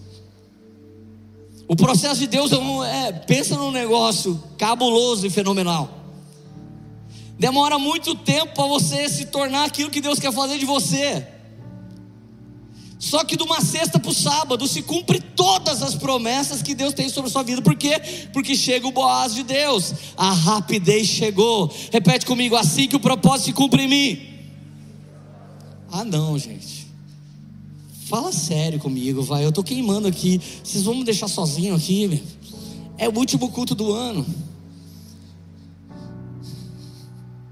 O 1.68 1.76
processo 1.76 2.20
de 2.20 2.26
Deus 2.26 2.50
é, 2.52 3.08
é 3.08 3.12
pensa 3.12 3.54
num 3.54 3.70
negócio 3.70 4.42
cabuloso 4.56 5.26
e 5.26 5.30
fenomenal. 5.30 5.90
Demora 7.38 7.78
muito 7.78 8.14
tempo 8.14 8.54
para 8.54 8.66
você 8.66 9.10
se 9.10 9.26
tornar 9.26 9.64
aquilo 9.64 9.90
que 9.90 10.00
Deus 10.00 10.18
quer 10.18 10.32
fazer 10.32 10.56
de 10.56 10.64
você. 10.64 11.28
Só 13.04 13.22
que 13.22 13.36
de 13.36 13.42
uma 13.42 13.60
sexta 13.60 14.00
para 14.00 14.10
o 14.10 14.14
sábado 14.14 14.66
se 14.66 14.80
cumpre 14.80 15.20
todas 15.20 15.82
as 15.82 15.94
promessas 15.94 16.62
que 16.62 16.74
Deus 16.74 16.94
tem 16.94 17.06
sobre 17.10 17.28
a 17.28 17.32
sua 17.32 17.42
vida. 17.42 17.60
Por 17.60 17.76
quê? 17.76 18.00
Porque 18.32 18.54
chega 18.54 18.86
o 18.86 18.92
Boaz 18.92 19.34
de 19.34 19.42
Deus. 19.42 19.92
A 20.16 20.32
rapidez 20.32 21.06
chegou. 21.06 21.70
Repete 21.92 22.24
comigo, 22.24 22.56
assim 22.56 22.88
que 22.88 22.96
o 22.96 23.00
propósito 23.00 23.44
se 23.44 23.52
cumpre 23.52 23.82
em 23.82 23.88
mim. 23.88 24.18
Ah 25.92 26.02
não, 26.02 26.38
gente. 26.38 26.86
Fala 28.06 28.32
sério 28.32 28.78
comigo, 28.78 29.22
vai. 29.22 29.44
Eu 29.44 29.50
estou 29.50 29.62
queimando 29.62 30.08
aqui. 30.08 30.40
Vocês 30.64 30.82
vão 30.84 30.94
me 30.94 31.04
deixar 31.04 31.28
sozinho 31.28 31.74
aqui? 31.74 32.22
É 32.96 33.06
o 33.06 33.14
último 33.14 33.50
culto 33.50 33.74
do 33.74 33.92
ano. 33.92 34.24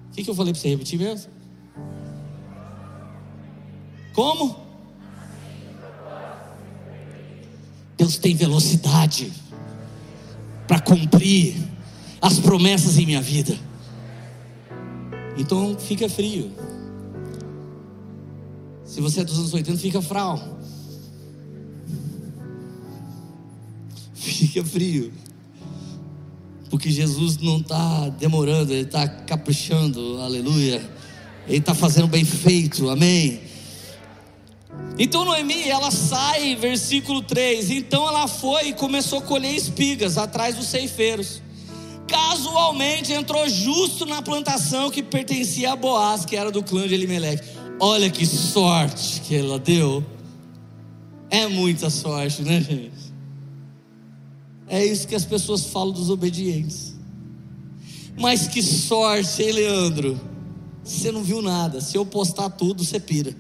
O 0.09 0.15
que, 0.15 0.25
que 0.25 0.31
eu 0.31 0.35
falei 0.35 0.55
para 0.55 0.63
você 0.63 0.71
repetir 0.71 0.99
mesmo? 0.99 1.31
Como? 4.15 4.72
Deus 8.03 8.17
tem 8.17 8.35
velocidade 8.35 9.33
para 10.67 10.81
cumprir 10.81 11.55
as 12.21 12.41
promessas 12.41 12.99
em 12.99 13.07
minha 13.07 13.23
vida. 13.23 13.57
Então 15.39 15.79
fica 15.79 16.09
frio. 16.09 16.51
Se 18.85 19.01
você 19.01 19.21
é 19.21 19.25
dos 19.25 19.39
anos 19.39 19.55
80, 19.55 19.79
fica 19.79 20.03
fral. 20.03 20.43
Fica 24.15 24.65
frio. 24.65 25.13
Porque 26.71 26.91
Jesus 26.91 27.39
não 27.39 27.59
está 27.59 28.09
demorando, 28.09 28.73
Ele 28.73 28.83
está 28.83 29.07
caprichando, 29.07 30.21
aleluia. 30.21 30.83
Ele 31.47 31.59
está 31.59 31.73
fazendo 31.73 32.09
bem 32.09 32.25
feito, 32.25 32.91
amém. 32.91 33.52
Então 34.99 35.25
Noemi, 35.25 35.69
ela 35.69 35.91
sai, 35.91 36.55
versículo 36.57 37.23
3. 37.23 37.71
Então 37.71 38.07
ela 38.07 38.29
foi 38.29 38.69
e 38.69 38.73
começou 38.75 39.21
a 39.21 39.23
colher 39.23 39.55
espigas 39.55 40.19
atrás 40.19 40.57
dos 40.57 40.67
ceifeiros, 40.67 41.41
casualmente 42.07 43.13
entrou 43.13 43.49
justo 43.49 44.05
na 44.05 44.21
plantação 44.21 44.91
que 44.91 45.03
pertencia 45.03 45.73
a 45.73 45.77
Boaz, 45.77 46.25
que 46.25 46.37
era 46.37 46.51
do 46.51 46.63
clã 46.63 46.87
de 46.87 46.95
Elimelech. 46.95 47.43
Olha 47.81 48.11
que 48.11 48.27
sorte 48.27 49.23
que 49.23 49.35
ela 49.35 49.59
deu. 49.59 50.05
É 51.31 51.47
muita 51.47 51.89
sorte, 51.89 52.43
né, 52.43 52.61
gente? 52.61 53.13
É 54.69 54.85
isso 54.85 55.09
que 55.09 55.15
as 55.15 55.25
pessoas 55.25 55.65
falam 55.67 55.93
dos 55.93 56.11
obedientes. 56.11 56.95
Mas 58.19 58.47
que 58.47 58.63
sorte, 58.63 59.43
hein, 59.43 59.53
Leandro? 59.53 60.21
Você 60.85 61.11
não 61.11 61.23
viu 61.23 61.41
nada. 61.41 61.81
Se 61.81 61.97
eu 61.97 62.05
postar 62.05 62.51
tudo, 62.51 62.85
você 62.85 63.01
pira. 63.01 63.35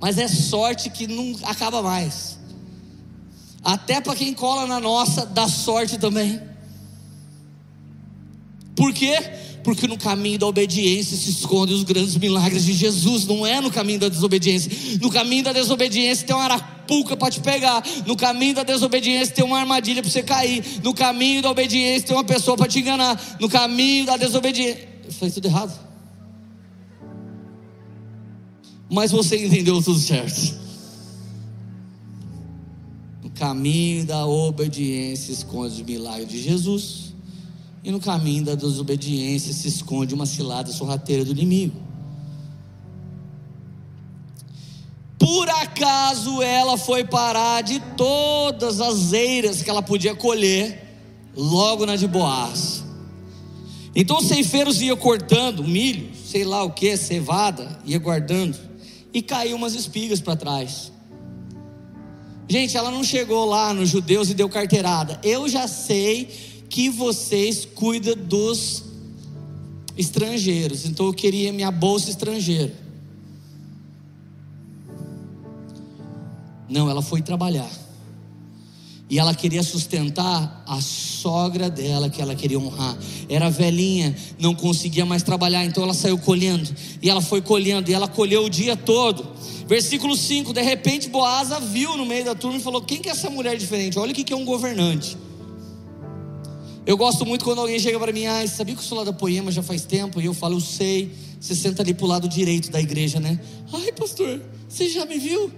Mas 0.00 0.18
é 0.18 0.28
sorte 0.28 0.90
que 0.90 1.06
não 1.06 1.36
acaba 1.44 1.82
mais. 1.82 2.38
Até 3.62 4.00
para 4.00 4.14
quem 4.14 4.32
cola 4.32 4.66
na 4.66 4.80
nossa, 4.80 5.26
dá 5.26 5.48
sorte 5.48 5.98
também. 5.98 6.40
Por 8.76 8.94
quê? 8.94 9.16
Porque 9.64 9.88
no 9.88 9.98
caminho 9.98 10.38
da 10.38 10.46
obediência 10.46 11.16
se 11.16 11.30
escondem 11.30 11.74
os 11.74 11.82
grandes 11.82 12.16
milagres 12.16 12.64
de 12.64 12.72
Jesus, 12.72 13.26
não 13.26 13.44
é 13.44 13.60
no 13.60 13.70
caminho 13.70 13.98
da 13.98 14.08
desobediência. 14.08 14.70
No 15.00 15.10
caminho 15.10 15.42
da 15.42 15.52
desobediência 15.52 16.24
tem 16.24 16.34
uma 16.34 16.44
arapuca 16.44 17.16
para 17.16 17.30
te 17.30 17.40
pegar. 17.40 17.82
No 18.06 18.16
caminho 18.16 18.54
da 18.54 18.62
desobediência 18.62 19.34
tem 19.34 19.44
uma 19.44 19.58
armadilha 19.58 20.00
para 20.00 20.10
você 20.10 20.22
cair. 20.22 20.64
No 20.82 20.94
caminho 20.94 21.42
da 21.42 21.50
obediência 21.50 22.06
tem 22.06 22.16
uma 22.16 22.24
pessoa 22.24 22.56
para 22.56 22.68
te 22.68 22.78
enganar. 22.78 23.20
No 23.40 23.48
caminho 23.48 24.06
da 24.06 24.16
desobediência. 24.16 24.88
Eu 25.04 25.12
falei 25.12 25.34
tudo 25.34 25.48
errado. 25.48 25.87
Mas 28.90 29.10
você 29.10 29.44
entendeu 29.44 29.82
tudo 29.82 29.98
certo. 29.98 30.56
No 33.22 33.30
caminho 33.30 34.06
da 34.06 34.26
obediência 34.26 35.32
esconde 35.32 35.82
o 35.82 35.84
milagre 35.84 36.24
de 36.24 36.42
Jesus. 36.42 37.12
E 37.84 37.90
no 37.90 38.00
caminho 38.00 38.44
da 38.44 38.54
desobediência 38.54 39.52
se 39.52 39.68
esconde 39.68 40.14
uma 40.14 40.26
cilada 40.26 40.72
sorrateira 40.72 41.24
do 41.24 41.32
inimigo. 41.32 41.88
Por 45.18 45.48
acaso 45.48 46.42
ela 46.42 46.76
foi 46.76 47.04
parar 47.04 47.62
de 47.62 47.80
todas 47.96 48.80
as 48.80 49.12
eiras 49.12 49.62
que 49.62 49.68
ela 49.70 49.82
podia 49.82 50.14
colher, 50.14 50.96
logo 51.36 51.84
na 51.84 51.96
de 51.96 52.06
Boaz. 52.06 52.84
Então 53.94 54.18
os 54.18 54.26
ceifeiros 54.26 54.80
iam 54.80 54.96
cortando 54.96 55.64
milho, 55.64 56.10
sei 56.14 56.44
lá 56.44 56.62
o 56.62 56.70
que, 56.70 56.96
cevada, 56.96 57.78
ia 57.84 57.98
guardando, 57.98 58.67
e 59.18 59.22
caiu 59.22 59.56
umas 59.56 59.74
espigas 59.74 60.20
para 60.20 60.36
trás. 60.36 60.92
Gente, 62.48 62.76
ela 62.76 62.88
não 62.88 63.02
chegou 63.02 63.44
lá 63.44 63.74
nos 63.74 63.88
judeus 63.88 64.30
e 64.30 64.34
deu 64.34 64.48
carteirada. 64.48 65.18
Eu 65.24 65.48
já 65.48 65.66
sei 65.66 66.26
que 66.70 66.88
vocês 66.88 67.64
cuidam 67.64 68.14
dos 68.14 68.84
estrangeiros. 69.96 70.86
Então 70.86 71.06
eu 71.06 71.12
queria 71.12 71.52
minha 71.52 71.70
bolsa 71.72 72.10
estrangeira. 72.10 72.72
Não, 76.68 76.88
ela 76.88 77.02
foi 77.02 77.20
trabalhar. 77.20 77.70
E 79.10 79.18
ela 79.18 79.34
queria 79.34 79.62
sustentar 79.62 80.62
a 80.66 80.80
sogra 80.82 81.70
dela, 81.70 82.10
que 82.10 82.20
ela 82.20 82.34
queria 82.34 82.58
honrar. 82.58 82.96
Era 83.28 83.48
velhinha, 83.48 84.14
não 84.38 84.54
conseguia 84.54 85.06
mais 85.06 85.22
trabalhar, 85.22 85.64
então 85.64 85.82
ela 85.82 85.94
saiu 85.94 86.18
colhendo. 86.18 86.68
E 87.00 87.08
ela 87.08 87.22
foi 87.22 87.40
colhendo, 87.40 87.90
e 87.90 87.94
ela 87.94 88.06
colheu 88.06 88.44
o 88.44 88.50
dia 88.50 88.76
todo. 88.76 89.26
Versículo 89.66 90.14
5: 90.14 90.52
De 90.52 90.60
repente 90.60 91.08
Boasa 91.08 91.58
viu 91.58 91.96
no 91.96 92.04
meio 92.04 92.24
da 92.24 92.34
turma 92.34 92.58
e 92.58 92.60
falou: 92.60 92.82
Quem 92.82 93.00
que 93.00 93.08
é 93.08 93.12
essa 93.12 93.30
mulher 93.30 93.56
diferente? 93.56 93.98
Olha 93.98 94.12
o 94.12 94.14
que 94.14 94.30
é 94.30 94.36
um 94.36 94.44
governante. 94.44 95.16
Eu 96.84 96.96
gosto 96.96 97.26
muito 97.26 97.44
quando 97.44 97.60
alguém 97.60 97.78
chega 97.78 97.98
para 97.98 98.12
mim, 98.12 98.24
ah, 98.24 98.46
sabia 98.46 98.74
que 98.74 98.80
eu 98.80 98.84
sou 98.84 98.96
lá 98.96 99.04
da 99.04 99.12
Poema 99.12 99.52
já 99.52 99.62
faz 99.62 99.84
tempo? 99.84 100.22
E 100.22 100.24
eu 100.24 100.32
falo, 100.32 100.56
eu 100.56 100.60
sei. 100.60 101.12
Você 101.38 101.54
senta 101.54 101.82
ali 101.82 101.92
pro 101.92 102.06
lado 102.06 102.26
direito 102.26 102.70
da 102.70 102.80
igreja, 102.80 103.20
né? 103.20 103.38
Ai, 103.72 103.92
pastor, 103.92 104.42
você 104.66 104.88
já 104.88 105.04
me 105.04 105.18
viu? 105.18 105.42
Eu 105.42 105.52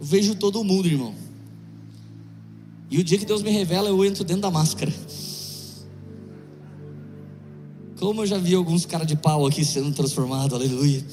vejo 0.00 0.34
todo 0.34 0.62
mundo, 0.64 0.88
irmão. 0.88 1.25
E 2.90 2.98
o 2.98 3.04
dia 3.04 3.18
que 3.18 3.24
Deus 3.24 3.42
me 3.42 3.50
revela, 3.50 3.88
eu 3.88 4.04
entro 4.04 4.24
dentro 4.24 4.42
da 4.42 4.50
máscara. 4.50 4.92
Como 7.98 8.22
eu 8.22 8.26
já 8.26 8.38
vi 8.38 8.54
alguns 8.54 8.84
caras 8.84 9.06
de 9.06 9.16
pau 9.16 9.46
aqui 9.46 9.64
sendo 9.64 9.92
transformados, 9.92 10.52
aleluia. 10.52 11.04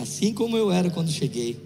Assim 0.00 0.32
como 0.32 0.56
eu 0.56 0.70
era 0.70 0.90
quando 0.90 1.10
cheguei. 1.10 1.60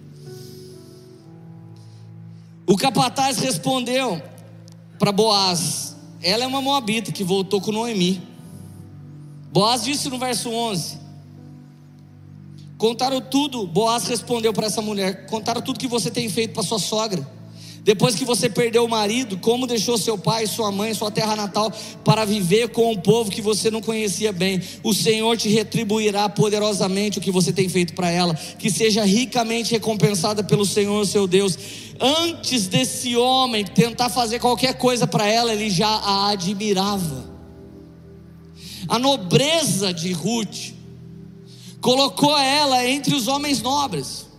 O 2.65 2.75
capataz 2.75 3.39
respondeu 3.39 4.21
para 4.97 5.11
Boaz: 5.11 5.95
ela 6.21 6.43
é 6.43 6.47
uma 6.47 6.61
moabita 6.61 7.11
que 7.11 7.23
voltou 7.23 7.59
com 7.59 7.71
Noemi. 7.71 8.21
Boaz 9.51 9.83
disse 9.83 10.09
no 10.09 10.17
verso 10.17 10.49
11: 10.49 10.97
Contaram 12.77 13.21
tudo. 13.21 13.67
Boaz 13.67 14.07
respondeu 14.07 14.53
para 14.53 14.67
essa 14.67 14.81
mulher: 14.81 15.25
Contaram 15.27 15.61
tudo 15.61 15.79
que 15.79 15.87
você 15.87 16.09
tem 16.09 16.29
feito 16.29 16.53
para 16.53 16.63
sua 16.63 16.79
sogra. 16.79 17.27
Depois 17.83 18.13
que 18.13 18.23
você 18.23 18.47
perdeu 18.47 18.85
o 18.85 18.89
marido, 18.89 19.37
como 19.37 19.65
deixou 19.65 19.97
seu 19.97 20.15
pai, 20.15 20.45
sua 20.45 20.71
mãe, 20.71 20.93
sua 20.93 21.09
terra 21.09 21.35
natal 21.35 21.73
para 22.05 22.25
viver 22.25 22.69
com 22.69 22.91
um 22.91 22.97
povo 22.97 23.31
que 23.31 23.41
você 23.41 23.71
não 23.71 23.81
conhecia 23.81 24.31
bem, 24.31 24.61
o 24.83 24.93
Senhor 24.93 25.35
te 25.35 25.49
retribuirá 25.49 26.29
poderosamente 26.29 27.17
o 27.17 27.21
que 27.21 27.31
você 27.31 27.51
tem 27.51 27.67
feito 27.67 27.95
para 27.95 28.11
ela, 28.11 28.35
que 28.35 28.69
seja 28.69 29.03
ricamente 29.03 29.71
recompensada 29.71 30.43
pelo 30.43 30.63
Senhor, 30.63 31.05
seu 31.07 31.25
Deus. 31.25 31.57
Antes 31.99 32.67
desse 32.67 33.17
homem 33.17 33.65
tentar 33.65 34.09
fazer 34.09 34.37
qualquer 34.37 34.75
coisa 34.75 35.07
para 35.07 35.27
ela, 35.27 35.51
ele 35.51 35.69
já 35.69 35.87
a 35.87 36.29
admirava. 36.29 37.31
A 38.87 38.99
nobreza 38.99 39.91
de 39.91 40.11
Ruth 40.11 40.73
colocou 41.79 42.37
ela 42.37 42.87
entre 42.87 43.15
os 43.15 43.27
homens 43.27 43.59
nobres. 43.59 44.30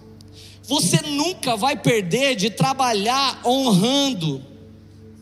Você 0.73 1.03
nunca 1.03 1.55
vai 1.55 1.77
perder 1.77 2.35
de 2.35 2.49
trabalhar 2.49 3.43
honrando, 3.45 4.43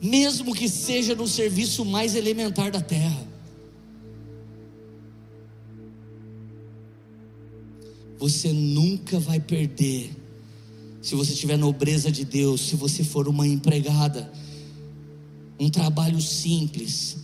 mesmo 0.00 0.54
que 0.54 0.68
seja 0.68 1.12
no 1.16 1.26
serviço 1.26 1.84
mais 1.84 2.14
elementar 2.14 2.70
da 2.70 2.80
terra. 2.80 3.26
Você 8.16 8.52
nunca 8.52 9.18
vai 9.18 9.40
perder, 9.40 10.12
se 11.02 11.16
você 11.16 11.34
tiver 11.34 11.56
nobreza 11.56 12.12
de 12.12 12.24
Deus, 12.24 12.60
se 12.60 12.76
você 12.76 13.02
for 13.02 13.26
uma 13.26 13.44
empregada, 13.44 14.32
um 15.58 15.68
trabalho 15.68 16.20
simples, 16.20 17.19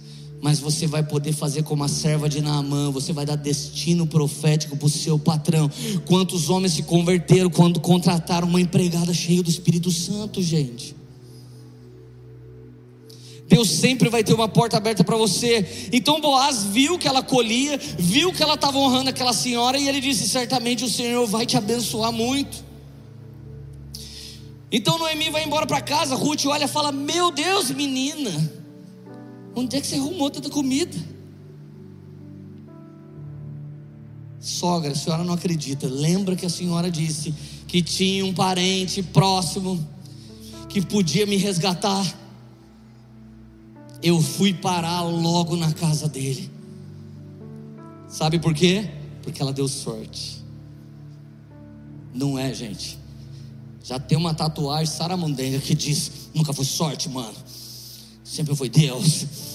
mas 0.47 0.61
você 0.61 0.87
vai 0.87 1.03
poder 1.03 1.33
fazer 1.33 1.65
como 1.65 1.83
a 1.83 1.89
serva 1.89 2.29
de 2.29 2.41
Naamã, 2.41 2.89
você 2.93 3.13
vai 3.13 3.27
dar 3.27 3.35
destino 3.35 4.07
profético 4.07 4.77
para 4.77 4.87
o 4.87 4.89
seu 4.89 5.19
patrão. 5.19 5.69
Quantos 6.05 6.49
homens 6.49 6.75
se 6.75 6.85
converteram 6.85 7.51
quando 7.51 7.81
contrataram 7.81 8.47
uma 8.47 8.61
empregada 8.61 9.13
cheia 9.13 9.43
do 9.43 9.51
Espírito 9.51 9.91
Santo, 9.91 10.41
gente? 10.41 10.95
Deus 13.49 13.69
sempre 13.71 14.09
vai 14.09 14.23
ter 14.23 14.35
uma 14.35 14.47
porta 14.47 14.77
aberta 14.77 15.03
para 15.03 15.17
você. 15.17 15.89
Então 15.93 16.21
Boaz 16.21 16.63
viu 16.63 16.97
que 16.97 17.09
ela 17.09 17.25
colhia, 17.25 17.77
viu 17.99 18.33
que 18.33 18.41
ela 18.41 18.55
estava 18.55 18.79
honrando 18.79 19.11
aquela 19.11 19.33
senhora, 19.33 19.77
e 19.77 19.89
ele 19.89 20.01
disse: 20.01 20.29
Certamente 20.29 20.85
o 20.85 20.89
Senhor 20.89 21.27
vai 21.27 21.45
te 21.45 21.57
abençoar 21.57 22.13
muito. 22.13 22.65
Então 24.71 24.97
Noemi 24.97 25.29
vai 25.29 25.43
embora 25.43 25.67
para 25.67 25.81
casa, 25.81 26.15
Ruth 26.15 26.47
olha 26.47 26.67
e 26.67 26.69
fala: 26.69 26.93
Meu 26.93 27.33
Deus, 27.33 27.69
menina, 27.73 28.66
Onde 29.59 29.75
é 29.75 29.81
que 29.81 29.87
você 29.87 29.95
arrumou 29.95 30.31
tanta 30.31 30.51
comida? 30.51 30.95
Sogra, 34.39 34.93
a 34.93 34.95
senhora 34.95 35.25
não 35.25 35.33
acredita. 35.33 35.89
Lembra 35.89 36.37
que 36.37 36.45
a 36.45 36.51
senhora 36.51 36.91
disse 36.91 37.35
que 37.67 37.83
tinha 37.83 38.25
um 38.27 38.35
parente 38.35 39.03
próximo 39.03 39.83
que 40.69 40.83
podia 40.83 41.25
me 41.25 41.39
resgatar? 41.39 42.05
Eu 44.03 44.21
fui 44.21 44.53
parar 44.53 45.01
logo 45.01 45.57
na 45.57 45.73
casa 45.73 46.07
dele. 46.07 46.51
Sabe 48.07 48.39
por 48.39 48.53
quê? 48.53 48.91
Porque 49.23 49.41
ela 49.41 49.55
deu 49.55 49.67
sorte. 49.67 50.45
Não 52.13 52.39
é, 52.39 52.53
gente. 52.53 52.99
Já 53.83 53.99
tem 53.99 54.19
uma 54.19 54.35
tatuagem 54.35 54.87
saramandenga 54.95 55.59
que 55.61 55.75
diz: 55.75 56.29
nunca 56.35 56.53
foi 56.53 56.65
sorte, 56.67 57.09
mano. 57.09 57.37
Sempre 58.23 58.55
foi 58.55 58.69
Deus. 58.69 59.46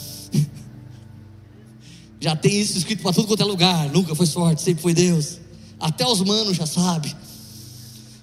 Já 2.19 2.35
tem 2.35 2.59
isso 2.59 2.77
escrito 2.77 3.01
para 3.01 3.13
tudo 3.13 3.27
quanto 3.27 3.41
é 3.41 3.45
lugar. 3.45 3.89
Nunca 3.89 4.13
foi 4.13 4.27
sorte, 4.27 4.61
sempre 4.61 4.83
foi 4.83 4.93
Deus. 4.93 5.39
Até 5.79 6.05
os 6.05 6.21
manos 6.21 6.55
já 6.55 6.67
sabem 6.67 7.13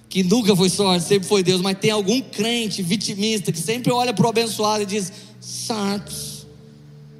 que 0.09 0.23
nunca 0.23 0.55
foi 0.55 0.69
sorte, 0.69 1.05
sempre 1.05 1.27
foi 1.27 1.43
Deus. 1.43 1.61
Mas 1.61 1.77
tem 1.77 1.91
algum 1.91 2.21
crente 2.21 2.81
vitimista 2.81 3.51
que 3.51 3.59
sempre 3.59 3.91
olha 3.91 4.13
para 4.13 4.25
o 4.25 4.29
abençoado 4.29 4.83
e 4.83 4.85
diz: 4.85 5.11
Santos, 5.39 6.47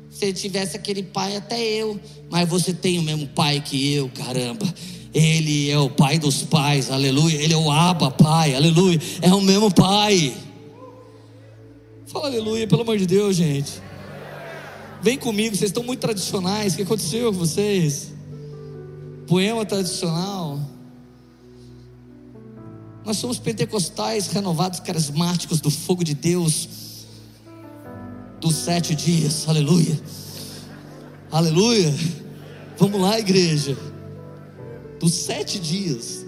se 0.10 0.34
tivesse 0.34 0.76
aquele 0.76 1.04
pai, 1.04 1.36
até 1.36 1.62
eu. 1.62 2.00
Mas 2.30 2.48
você 2.48 2.74
tem 2.74 2.98
o 2.98 3.04
mesmo 3.04 3.28
pai 3.28 3.62
que 3.62 3.94
eu, 3.94 4.10
caramba. 4.10 4.74
Ele 5.14 5.70
é 5.70 5.78
o 5.78 5.90
pai 5.90 6.20
dos 6.20 6.44
pais, 6.44 6.92
aleluia. 6.92 7.42
Ele 7.42 7.54
é 7.54 7.58
o 7.58 7.72
Abba, 7.72 8.12
pai, 8.12 8.56
aleluia. 8.56 9.00
É 9.22 9.34
o 9.34 9.42
mesmo 9.42 9.74
pai. 9.74 10.34
Fala 12.06 12.28
aleluia, 12.28 12.68
pelo 12.68 12.82
amor 12.82 12.98
de 12.98 13.06
Deus, 13.06 13.36
gente. 13.36 13.89
Vem 15.02 15.18
comigo, 15.18 15.56
vocês 15.56 15.70
estão 15.70 15.84
muito 15.84 16.02
tradicionais. 16.02 16.74
O 16.74 16.78
que 16.78 16.84
aconteceu 16.84 17.32
com 17.32 17.40
vocês? 17.40 18.12
Poema 19.28 19.66
tradicional. 19.66 20.60
Nós 23.06 23.18
somos 23.18 23.40
pentecostais 23.40 24.28
renovados, 24.28 24.80
carismáticos 24.82 25.62
do 25.62 25.72
fogo 25.72 26.04
de 26.04 26.14
Deus, 26.14 27.06
dos 28.42 28.56
sete 28.56 28.94
dias. 28.94 29.48
Aleluia. 29.48 30.00
Aleluia. 31.32 31.94
Vamos 32.78 33.00
lá, 33.00 33.18
igreja. 33.18 33.78
Dos 35.00 35.14
sete 35.14 35.60
dias. 35.60 36.26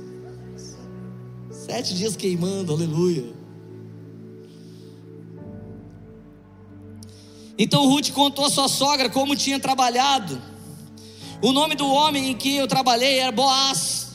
Sete 1.52 1.94
dias 1.94 2.16
queimando, 2.16 2.74
aleluia. 2.74 3.41
Então 7.62 7.88
Ruth 7.88 8.10
contou 8.10 8.44
à 8.44 8.50
sua 8.50 8.68
sogra 8.68 9.08
como 9.08 9.36
tinha 9.36 9.60
trabalhado. 9.60 10.42
O 11.44 11.52
nome 11.52 11.76
do 11.76 11.88
homem 11.88 12.32
em 12.32 12.34
que 12.36 12.56
eu 12.56 12.68
trabalhei 12.68 13.20
era 13.20 13.32
Boaz. 13.32 14.14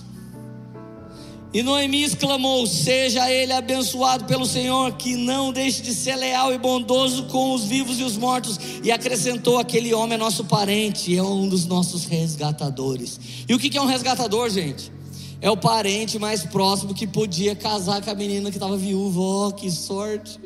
E 1.54 1.62
Noemi 1.62 2.02
exclamou: 2.02 2.66
Seja 2.66 3.30
ele 3.30 3.52
abençoado 3.52 4.24
pelo 4.24 4.44
Senhor, 4.44 4.94
que 4.94 5.14
não 5.14 5.52
deixe 5.52 5.80
de 5.80 5.94
ser 5.94 6.16
leal 6.16 6.52
e 6.52 6.58
bondoso 6.58 7.26
com 7.26 7.54
os 7.54 7.62
vivos 7.62 8.00
e 8.00 8.02
os 8.02 8.16
mortos. 8.16 8.58
E 8.82 8.90
acrescentou: 8.90 9.58
Aquele 9.58 9.94
homem 9.94 10.16
é 10.16 10.18
nosso 10.18 10.44
parente, 10.46 11.16
é 11.16 11.22
um 11.22 11.48
dos 11.48 11.66
nossos 11.66 12.04
resgatadores. 12.04 13.20
E 13.48 13.54
o 13.54 13.60
que 13.60 13.78
é 13.78 13.80
um 13.80 13.86
resgatador, 13.86 14.50
gente? 14.50 14.90
É 15.40 15.48
o 15.48 15.56
parente 15.56 16.18
mais 16.18 16.42
próximo 16.42 16.92
que 16.92 17.06
podia 17.06 17.54
casar 17.54 18.02
com 18.02 18.10
a 18.10 18.14
menina 18.16 18.50
que 18.50 18.56
estava 18.56 18.76
viúva. 18.76 19.20
Oh, 19.20 19.52
que 19.52 19.70
sorte! 19.70 20.45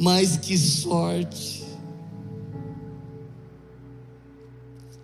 Mas 0.00 0.38
que 0.38 0.56
sorte. 0.56 1.62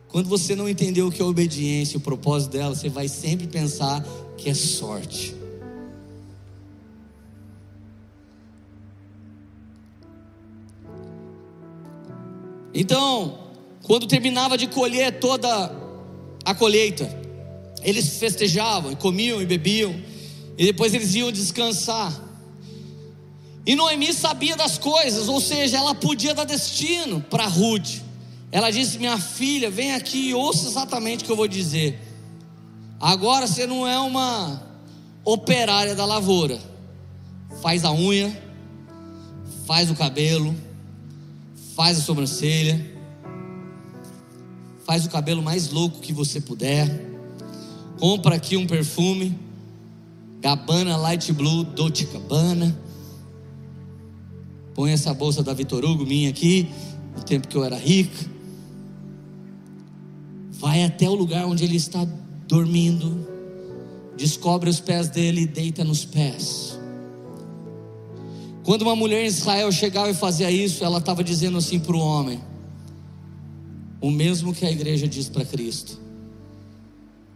Quando 0.09 0.30
você 0.30 0.57
não 0.57 0.66
entendeu 0.66 1.09
o 1.09 1.12
que 1.12 1.20
é 1.20 1.24
obediência, 1.24 1.99
o 1.99 2.01
propósito 2.01 2.53
dela, 2.53 2.74
você 2.74 2.88
vai 2.88 3.07
sempre 3.07 3.47
pensar 3.47 4.03
que 4.38 4.49
é 4.49 4.55
sorte. 4.55 5.34
Então, 12.72 13.38
quando 13.82 14.07
terminava 14.07 14.57
de 14.57 14.66
colher 14.66 15.20
toda 15.20 15.70
a 16.42 16.55
colheita, 16.55 17.09
eles 17.82 18.18
festejavam 18.18 18.94
comiam 18.94 19.42
e 19.42 19.47
bebiam, 19.47 19.94
e 20.57 20.64
depois 20.64 20.94
eles 20.94 21.14
iam 21.14 21.30
descansar. 21.30 22.26
E 23.67 23.75
Noemi 23.75 24.12
sabia 24.12 24.57
das 24.57 24.79
coisas, 24.79 25.29
ou 25.29 25.41
seja, 25.41 25.79
ela 25.79 25.93
podia 25.93 26.33
dar 26.33 26.45
destino 26.45 27.21
para 27.21 27.49
Ruth. 27.49 28.01
Ela 28.53 28.71
disse: 28.71 28.97
Minha 28.97 29.19
filha, 29.19 29.69
vem 29.69 29.93
aqui 29.93 30.29
e 30.29 30.35
ouça 30.35 30.69
exatamente 30.69 31.25
o 31.25 31.27
que 31.27 31.33
eu 31.33 31.37
vou 31.37 31.49
dizer. 31.49 32.01
Agora 33.01 33.49
você 33.49 33.67
não 33.67 33.85
é 33.85 33.99
uma 33.99 34.62
operária 35.25 35.97
da 35.97 36.05
lavoura. 36.07 36.61
Faz 37.61 37.85
a 37.85 37.93
unha, 37.93 38.41
faz 39.67 39.91
o 39.91 39.97
cabelo, 39.97 40.55
faz 41.75 41.99
a 41.99 42.03
sobrancelha, 42.03 42.95
faz 44.87 45.05
o 45.05 45.11
cabelo 45.11 45.43
mais 45.43 45.71
louco 45.71 45.99
que 45.99 46.12
você 46.12 46.41
puder. 46.41 47.05
Compra 47.99 48.37
aqui 48.37 48.57
um 48.57 48.67
perfume, 48.67 49.37
Gabbana 50.41 50.97
Light 50.97 51.33
Blue 51.33 51.64
Dolce 51.64 52.05
Gabbana 52.05 52.86
Põe 54.77 54.93
essa 54.93 55.14
bolsa 55.14 55.43
da 55.43 55.55
Vitor 55.55 55.83
Hugo 55.87 56.05
minha 56.05 56.29
aqui, 56.29 56.68
no 57.16 57.22
tempo 57.22 57.49
que 57.49 57.57
eu 57.57 57.64
era 57.64 57.79
rica. 57.79 58.31
Vai 60.51 60.85
até 60.85 61.09
o 61.09 61.14
lugar 61.14 61.47
onde 61.47 61.64
ele 61.64 61.77
está 61.77 62.07
dormindo. 62.47 63.27
Descobre 64.18 64.68
os 64.68 64.79
pés 64.79 65.09
dele 65.09 65.41
e 65.41 65.47
deita 65.47 65.83
nos 65.83 66.05
pés. 66.05 66.79
Quando 68.64 68.83
uma 68.83 68.95
mulher 68.95 69.24
em 69.24 69.29
Israel 69.29 69.72
chegava 69.72 70.11
e 70.11 70.14
fazia 70.14 70.51
isso, 70.51 70.85
ela 70.85 70.99
estava 70.99 71.24
dizendo 71.24 71.57
assim 71.57 71.79
para 71.79 71.97
o 71.97 72.01
homem: 72.01 72.39
o 73.99 74.11
mesmo 74.11 74.53
que 74.53 74.66
a 74.66 74.70
igreja 74.70 75.09
diz 75.09 75.27
para 75.27 75.47
Cristo. 75.47 76.05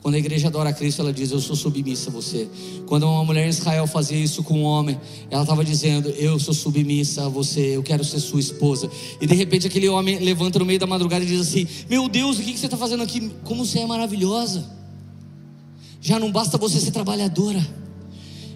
Quando 0.03 0.14
a 0.14 0.18
igreja 0.18 0.48
adora 0.48 0.70
a 0.70 0.72
Cristo, 0.72 1.03
ela 1.03 1.12
diz: 1.12 1.30
Eu 1.30 1.40
sou 1.40 1.55
submissa 1.55 2.09
a 2.09 2.12
você. 2.12 2.48
Quando 2.86 3.05
uma 3.05 3.24
mulher 3.24 3.46
em 3.46 3.51
Israel 3.51 3.86
fazia 3.86 4.18
isso 4.18 4.42
com 4.42 4.61
um 4.61 4.62
homem, 4.62 4.98
ela 5.30 5.42
estava 5.42 5.62
dizendo: 5.62 6.09
Eu 6.11 6.38
sou 6.38 6.55
submissa 6.55 7.26
a 7.26 7.28
você, 7.28 7.76
eu 7.76 7.82
quero 7.82 8.03
ser 8.03 8.18
sua 8.20 8.40
esposa. 8.40 8.90
E 9.20 9.26
de 9.26 9.34
repente 9.34 9.66
aquele 9.66 9.88
homem 9.88 10.18
levanta 10.18 10.59
no 10.59 10.64
meio 10.64 10.78
da 10.78 10.86
madrugada 10.86 11.24
e 11.24 11.28
diz 11.28 11.40
assim: 11.40 11.66
Meu 11.88 12.09
Deus, 12.09 12.38
o 12.38 12.42
que 12.42 12.57
você 12.57 12.66
está 12.66 12.78
fazendo 12.78 13.03
aqui? 13.03 13.30
Como 13.44 13.64
você 13.64 13.80
é 13.80 13.86
maravilhosa. 13.86 14.64
Já 16.01 16.18
não 16.18 16.32
basta 16.32 16.57
você 16.57 16.80
ser 16.80 16.92
trabalhadora. 16.92 17.80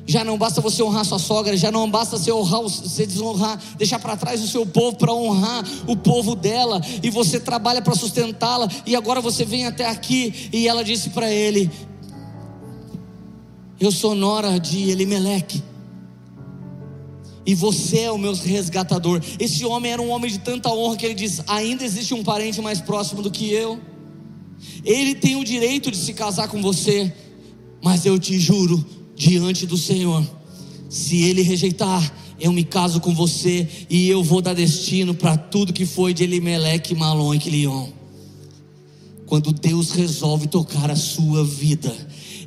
Já 0.06 0.22
não 0.22 0.36
basta 0.36 0.60
você 0.60 0.82
honrar 0.82 1.04
sua 1.04 1.18
sogra, 1.18 1.56
já 1.56 1.70
não 1.70 1.90
basta 1.90 2.18
você 2.18 2.30
honrar, 2.30 2.60
você 2.60 3.06
desonrar, 3.06 3.58
deixar 3.78 3.98
para 3.98 4.16
trás 4.16 4.42
o 4.42 4.48
seu 4.48 4.66
povo 4.66 4.96
para 4.96 5.12
honrar 5.14 5.64
o 5.86 5.96
povo 5.96 6.34
dela, 6.34 6.80
e 7.02 7.08
você 7.08 7.40
trabalha 7.40 7.80
para 7.80 7.94
sustentá-la, 7.94 8.68
e 8.84 8.94
agora 8.94 9.20
você 9.20 9.44
vem 9.44 9.66
até 9.66 9.88
aqui, 9.88 10.50
e 10.52 10.68
ela 10.68 10.84
disse 10.84 11.10
para 11.10 11.30
ele: 11.32 11.70
Eu 13.80 13.90
sou 13.90 14.14
nora 14.14 14.60
de 14.60 14.90
Elimeleque, 14.90 15.62
e 17.46 17.54
você 17.54 18.00
é 18.00 18.12
o 18.12 18.18
meu 18.18 18.34
resgatador. 18.34 19.22
Esse 19.38 19.64
homem 19.64 19.90
era 19.90 20.02
um 20.02 20.10
homem 20.10 20.30
de 20.30 20.38
tanta 20.38 20.68
honra 20.68 20.98
que 20.98 21.06
ele 21.06 21.14
diz: 21.14 21.40
Ainda 21.46 21.82
existe 21.82 22.12
um 22.12 22.22
parente 22.22 22.60
mais 22.60 22.78
próximo 22.78 23.22
do 23.22 23.30
que 23.30 23.50
eu, 23.50 23.80
ele 24.84 25.14
tem 25.14 25.36
o 25.36 25.44
direito 25.44 25.90
de 25.90 25.96
se 25.96 26.12
casar 26.12 26.48
com 26.48 26.60
você, 26.60 27.10
mas 27.82 28.04
eu 28.04 28.18
te 28.18 28.38
juro 28.38 28.84
diante 29.16 29.66
do 29.66 29.76
Senhor. 29.76 30.24
Se 30.88 31.22
ele 31.22 31.42
rejeitar, 31.42 32.12
eu 32.40 32.52
me 32.52 32.64
caso 32.64 33.00
com 33.00 33.14
você 33.14 33.68
e 33.88 34.08
eu 34.08 34.22
vou 34.22 34.40
dar 34.40 34.54
destino 34.54 35.14
para 35.14 35.36
tudo 35.36 35.72
que 35.72 35.86
foi 35.86 36.12
de 36.12 36.24
Elimelec, 36.24 36.94
Malon 36.94 37.34
e 37.34 37.38
Quilion. 37.38 37.88
Quando 39.26 39.52
Deus 39.52 39.92
resolve 39.92 40.46
tocar 40.46 40.90
a 40.90 40.96
sua 40.96 41.44
vida, 41.44 41.94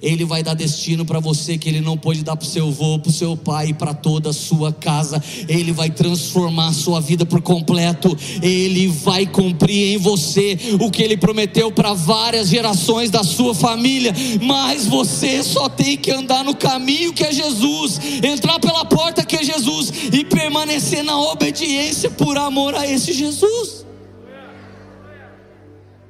ele 0.02 0.26
vai 0.26 0.44
dar 0.44 0.54
destino 0.54 1.06
para 1.06 1.20
você 1.20 1.58
que 1.58 1.70
Ele 1.70 1.82
não 1.82 1.98
pôde 1.98 2.24
dar 2.24 2.36
para 2.36 2.46
o 2.46 2.50
seu 2.50 2.68
avô, 2.68 3.00
para 3.00 3.10
o 3.10 3.14
seu 3.14 3.36
pai, 3.36 3.74
para 3.74 3.94
toda 3.94 4.30
a 4.30 4.34
sua 4.34 4.72
casa. 4.72 5.22
Ele 5.48 5.72
vai 5.72 5.90
transformar 5.90 6.68
a 6.68 6.74
sua 6.74 7.00
vida 7.00 7.26
por 7.26 7.42
completo. 7.42 8.18
Ele 8.42 8.88
vai 8.88 9.26
cumprir 9.26 9.96
em 9.96 9.98
você 9.98 10.58
o 10.80 10.92
que 10.92 11.02
Ele 11.02 11.18
prometeu 11.18 11.72
para 11.72 11.94
várias 11.94 12.50
gerações 12.50 13.10
da 13.10 13.24
sua 13.24 13.54
família. 13.54 14.14
Mas 14.42 14.86
você 14.86 15.44
só 15.44 15.70
tem 15.70 15.98
que 15.98 16.12
andar 16.12 16.44
no 16.44 16.56
caminho 16.56 17.14
que 17.14 17.24
é 17.24 17.32
Jesus, 17.32 18.00
entrar 18.24 18.60
pela 18.60 18.86
porta 18.86 19.26
que 19.26 19.36
é 19.36 19.44
Jesus 19.44 19.92
e 20.12 20.24
permanecer 20.24 21.04
na 21.04 21.20
obediência 21.20 22.10
por 22.10 22.38
amor 22.38 22.76
a 22.76 22.88
esse 22.88 23.14
Jesus. 23.14 23.86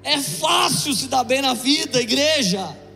É 0.03 0.19
fácil 0.19 0.93
se 0.93 1.07
dar 1.07 1.23
bem 1.23 1.41
na 1.41 1.53
vida, 1.53 2.01
igreja. 2.01 2.86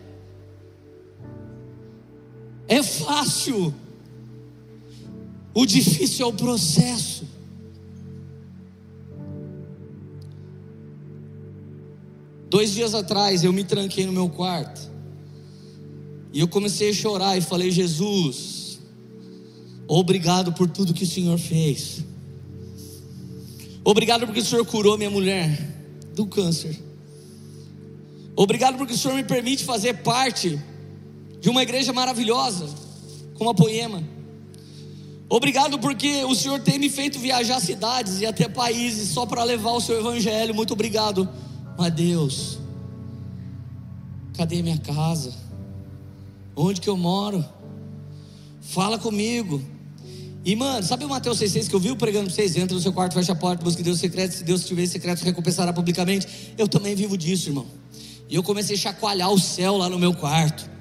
É 2.72 2.82
fácil. 2.82 3.74
O 5.52 5.66
difícil 5.66 6.24
é 6.24 6.28
o 6.30 6.32
processo. 6.32 7.26
Dois 12.48 12.72
dias 12.72 12.94
atrás 12.94 13.44
eu 13.44 13.52
me 13.52 13.62
tranquei 13.62 14.06
no 14.06 14.12
meu 14.12 14.26
quarto. 14.26 14.90
E 16.32 16.40
eu 16.40 16.48
comecei 16.48 16.88
a 16.88 16.94
chorar 16.94 17.36
e 17.36 17.42
falei: 17.42 17.70
Jesus, 17.70 18.80
obrigado 19.86 20.54
por 20.54 20.66
tudo 20.66 20.94
que 20.94 21.04
o 21.04 21.06
Senhor 21.06 21.38
fez. 21.38 22.02
Obrigado 23.84 24.24
porque 24.24 24.40
o 24.40 24.44
Senhor 24.44 24.64
curou 24.64 24.96
minha 24.96 25.10
mulher 25.10 25.50
do 26.14 26.24
câncer. 26.24 26.80
Obrigado 28.34 28.78
porque 28.78 28.94
o 28.94 28.98
Senhor 28.98 29.14
me 29.14 29.24
permite 29.24 29.62
fazer 29.62 29.98
parte 29.98 30.58
de 31.42 31.50
uma 31.50 31.60
igreja 31.60 31.92
maravilhosa, 31.92 32.68
como 33.34 33.50
a 33.50 33.54
Poema. 33.54 34.00
Obrigado 35.28 35.76
porque 35.80 36.22
o 36.22 36.36
Senhor 36.36 36.60
tem 36.60 36.78
me 36.78 36.88
feito 36.88 37.18
viajar 37.18 37.58
cidades 37.58 38.20
e 38.20 38.26
até 38.26 38.48
países 38.48 39.08
só 39.08 39.26
para 39.26 39.42
levar 39.42 39.72
o 39.72 39.80
seu 39.80 39.98
evangelho. 39.98 40.54
Muito 40.54 40.72
obrigado. 40.72 41.28
Mas 41.76 41.92
Deus, 41.94 42.58
cadê 44.36 44.62
minha 44.62 44.78
casa? 44.78 45.34
Onde 46.54 46.80
que 46.80 46.88
eu 46.88 46.96
moro? 46.96 47.44
Fala 48.60 48.96
comigo. 48.96 49.60
E 50.44 50.54
mano, 50.54 50.86
sabe 50.86 51.04
o 51.04 51.08
Mateus 51.08 51.40
6,6 51.40 51.68
que 51.68 51.74
eu 51.74 51.80
vi 51.80 51.96
pregando 51.96 52.26
para 52.26 52.34
vocês? 52.34 52.54
Entra 52.54 52.76
no 52.76 52.80
seu 52.80 52.92
quarto, 52.92 53.14
fecha 53.14 53.32
a 53.32 53.36
porta, 53.36 53.64
busque 53.64 53.82
Deus 53.82 53.98
secreto. 53.98 54.32
Se 54.32 54.44
Deus 54.44 54.64
tiver 54.64 54.86
secreto, 54.86 55.24
recompensará 55.24 55.72
publicamente. 55.72 56.54
Eu 56.56 56.68
também 56.68 56.94
vivo 56.94 57.18
disso, 57.18 57.48
irmão. 57.48 57.66
E 58.28 58.36
eu 58.36 58.44
comecei 58.44 58.76
a 58.76 58.78
chacoalhar 58.78 59.32
o 59.32 59.40
céu 59.40 59.76
lá 59.76 59.88
no 59.88 59.98
meu 59.98 60.14
quarto 60.14 60.71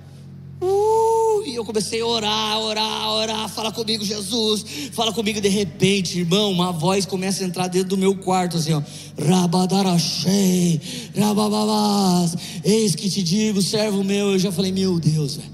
E 1.52 1.56
eu 1.56 1.66
comecei 1.66 1.99
a 1.99 2.06
orar, 2.06 2.60
orar, 2.60 3.10
orar. 3.10 3.49
Fala 3.49 3.74
comigo, 3.74 4.06
Jesus. 4.06 4.64
Fala 4.93 5.12
comigo. 5.12 5.41
De 5.41 5.49
repente, 5.49 6.20
irmão, 6.20 6.49
uma 6.49 6.72
voz 6.72 7.06
começa 7.06 7.43
a 7.43 7.47
entrar 7.47 7.68
dentro 7.68 7.89
do 7.89 7.97
meu 7.97 8.16
quarto, 8.16 8.56
assim, 8.56 8.72
ó. 8.72 8.82
Rabadarachei, 9.22 10.80
rabababás. 11.18 12.38
Eis 12.64 12.95
que 12.95 13.10
te 13.10 13.22
digo, 13.22 13.62
servo 13.62 14.02
meu. 14.02 14.32
Eu 14.32 14.39
já 14.39 14.49
falei, 14.49 14.72
meu 14.72 14.97
Deus, 14.97 15.36
velho. 15.36 15.52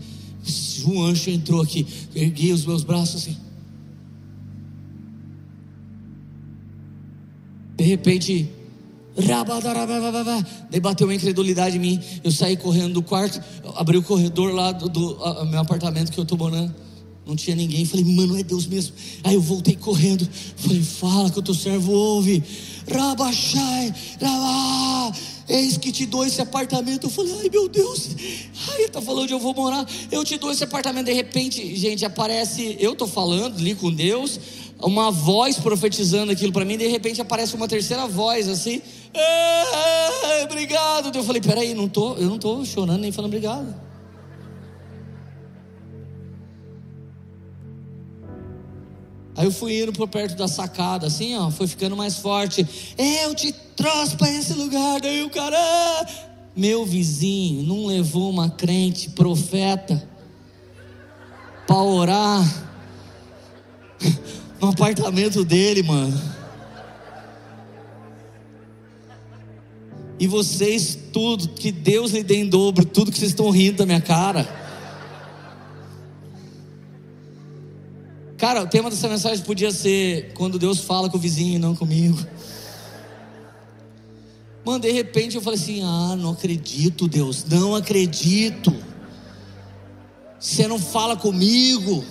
Um 0.85 1.01
anjo 1.01 1.31
entrou 1.31 1.61
aqui. 1.61 1.85
Ergui 2.15 2.53
os 2.53 2.63
meus 2.63 2.83
braços 2.83 3.23
assim. 3.23 3.37
De 7.75 7.83
repente, 7.83 8.49
Daí 10.69 10.79
bateu 10.79 11.07
uma 11.07 11.15
incredulidade 11.15 11.77
em 11.77 11.79
mim. 11.79 11.99
Eu 12.23 12.31
saí 12.31 12.55
correndo 12.55 12.93
do 12.93 13.01
quarto, 13.01 13.41
abri 13.75 13.97
o 13.97 14.03
corredor 14.03 14.53
lá 14.53 14.71
do, 14.71 14.87
do 14.87 15.23
a, 15.23 15.45
meu 15.45 15.59
apartamento 15.59 16.11
que 16.11 16.19
eu 16.19 16.23
estou 16.23 16.37
morando. 16.37 16.73
Não 17.25 17.35
tinha 17.35 17.55
ninguém. 17.55 17.83
Falei, 17.83 18.05
mano, 18.05 18.37
é 18.37 18.43
Deus 18.43 18.67
mesmo. 18.67 18.95
Aí 19.23 19.33
eu 19.33 19.41
voltei 19.41 19.75
correndo. 19.75 20.27
Falei, 20.55 20.81
fala 20.81 21.29
que 21.29 21.39
o 21.39 21.41
teu 21.41 21.53
servo 21.53 21.91
ouve. 21.91 22.41
Rabachai, 22.89 23.93
rabá. 24.21 25.11
Eis 25.49 25.77
que 25.77 25.91
te 25.91 26.05
dou 26.05 26.25
esse 26.25 26.39
apartamento. 26.39 27.07
Eu 27.07 27.09
falei, 27.09 27.33
ai 27.41 27.49
meu 27.49 27.67
Deus. 27.67 28.09
Ai, 28.69 28.81
ele 28.81 28.89
tá 28.89 29.01
falando 29.01 29.23
onde 29.23 29.33
eu 29.33 29.39
vou 29.39 29.53
morar. 29.53 29.85
Eu 30.09 30.23
te 30.23 30.37
dou 30.37 30.51
esse 30.51 30.63
apartamento. 30.63 31.07
De 31.07 31.13
repente, 31.13 31.75
gente, 31.75 32.05
aparece. 32.05 32.77
Eu 32.79 32.95
tô 32.95 33.07
falando 33.07 33.57
ali 33.57 33.75
com 33.75 33.91
Deus 33.91 34.39
uma 34.81 35.11
voz 35.11 35.57
profetizando 35.57 36.31
aquilo 36.31 36.51
para 36.51 36.63
mim, 36.63 36.77
de 36.77 36.87
repente 36.87 37.21
aparece 37.21 37.55
uma 37.55 37.67
terceira 37.67 38.05
voz 38.07 38.47
assim, 38.47 38.81
é, 39.21 40.43
obrigado. 40.43 41.15
Eu 41.15 41.23
falei, 41.23 41.41
peraí, 41.41 41.73
não 41.73 41.87
tô, 41.87 42.15
eu 42.15 42.27
não 42.27 42.35
estou 42.35 42.63
chorando 42.65 43.01
nem 43.01 43.11
falando 43.11 43.33
obrigado. 43.33 43.87
Aí 49.35 49.45
eu 49.45 49.51
fui 49.51 49.83
indo 49.83 49.93
por 49.93 50.07
perto 50.07 50.35
da 50.35 50.47
sacada, 50.47 51.05
assim, 51.05 51.37
ó, 51.37 51.51
foi 51.51 51.67
ficando 51.67 51.95
mais 51.95 52.17
forte. 52.17 52.67
Eu 52.97 53.35
te 53.35 53.53
trouxe 53.75 54.15
para 54.15 54.31
esse 54.31 54.53
lugar, 54.53 54.99
daí 54.99 55.23
o 55.23 55.29
cara, 55.29 55.57
meu 56.55 56.83
vizinho, 56.83 57.61
não 57.61 57.85
levou 57.85 58.31
uma 58.31 58.49
crente 58.49 59.11
profeta 59.11 60.09
para 61.67 61.83
orar 61.83 62.67
no 64.59 64.69
apartamento 64.69 65.45
dele, 65.45 65.83
mano. 65.83 66.36
E 70.19 70.25
vocês, 70.27 70.97
tudo, 71.13 71.47
que 71.49 71.71
Deus 71.71 72.11
lhe 72.11 72.23
dê 72.23 72.37
em 72.37 72.47
dobro, 72.47 72.83
tudo 72.85 73.11
que 73.11 73.17
vocês 73.17 73.31
estão 73.31 73.49
rindo 73.49 73.77
da 73.77 73.85
minha 73.85 74.01
cara. 74.01 74.47
Cara, 78.37 78.63
o 78.63 78.67
tema 78.67 78.89
dessa 78.89 79.07
mensagem 79.07 79.43
podia 79.43 79.71
ser 79.71 80.33
quando 80.33 80.59
Deus 80.59 80.79
fala 80.79 81.09
com 81.09 81.17
o 81.17 81.19
vizinho 81.19 81.55
e 81.55 81.59
não 81.59 81.75
comigo. 81.75 82.17
Mano, 84.63 84.79
de 84.79 84.91
repente 84.91 85.35
eu 85.35 85.41
falei 85.41 85.59
assim: 85.59 85.81
ah, 85.83 86.15
não 86.15 86.31
acredito, 86.31 87.07
Deus, 87.07 87.45
não 87.45 87.75
acredito. 87.75 88.75
Você 90.39 90.67
não 90.67 90.77
fala 90.77 91.15
comigo. 91.15 92.03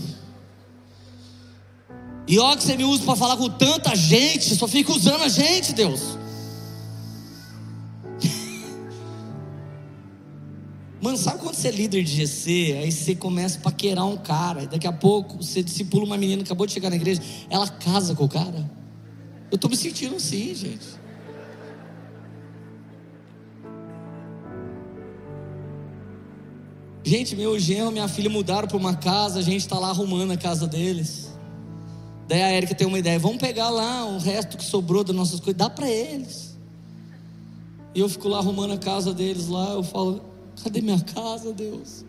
E 2.26 2.38
olha 2.38 2.57
que 2.57 2.64
você 2.64 2.76
me 2.76 2.84
usa 2.84 3.04
para 3.04 3.14
falar 3.14 3.36
com 3.36 3.48
tanta 3.48 3.94
gente, 3.94 4.54
só 4.57 4.66
fica 4.66 4.92
usando 4.92 5.22
a 5.22 5.28
gente, 5.28 5.72
Deus. 5.72 6.18
Mano, 11.07 11.16
sabe 11.18 11.38
quando 11.38 11.54
você 11.54 11.68
é 11.68 11.70
líder 11.70 12.02
de 12.02 12.16
GC, 12.16 12.78
aí 12.82 12.90
você 12.90 13.14
começa 13.14 13.61
a 13.61 13.61
paquerar 13.61 14.04
um 14.04 14.16
cara, 14.16 14.64
e 14.64 14.66
daqui 14.66 14.88
a 14.88 14.92
pouco 14.92 15.36
você 15.36 15.62
discipula 15.62 16.04
uma 16.04 16.18
menina 16.18 16.42
que 16.42 16.48
acabou 16.48 16.66
de 16.66 16.72
chegar 16.72 16.90
na 16.90 16.96
igreja, 16.96 17.22
ela 17.48 17.68
casa 17.68 18.12
com 18.12 18.24
o 18.24 18.28
cara? 18.28 18.68
Eu 19.48 19.54
estou 19.54 19.70
me 19.70 19.76
sentindo 19.76 20.16
assim, 20.16 20.52
gente. 20.52 20.84
Gente, 27.04 27.36
meu 27.36 27.57
genro 27.57 27.90
e 27.90 27.92
minha 27.92 28.09
filha 28.09 28.28
mudaram 28.28 28.66
para 28.66 28.76
uma 28.76 28.96
casa, 28.96 29.38
a 29.38 29.42
gente 29.42 29.61
está 29.61 29.78
lá 29.78 29.90
arrumando 29.90 30.32
a 30.32 30.36
casa 30.36 30.66
deles. 30.66 31.30
Daí 32.26 32.42
a 32.42 32.52
Erika 32.52 32.74
tem 32.74 32.84
uma 32.84 32.98
ideia: 32.98 33.16
vamos 33.16 33.38
pegar 33.38 33.70
lá 33.70 34.07
o 34.07 34.18
resto 34.18 34.57
que 34.57 34.64
sobrou 34.64 35.04
das 35.04 35.14
nossas 35.14 35.38
coisas, 35.38 35.57
dá 35.57 35.70
para 35.70 35.88
eles. 35.88 36.59
E 37.94 38.00
eu 38.00 38.09
fico 38.09 38.26
lá 38.26 38.38
arrumando 38.38 38.72
a 38.72 38.78
casa 38.78 39.14
deles 39.14 39.46
lá. 39.46 39.70
Eu 39.70 39.84
falo: 39.84 40.34
cadê 40.62 40.80
minha 40.80 41.00
casa, 41.00 41.52
Deus? 41.52 42.04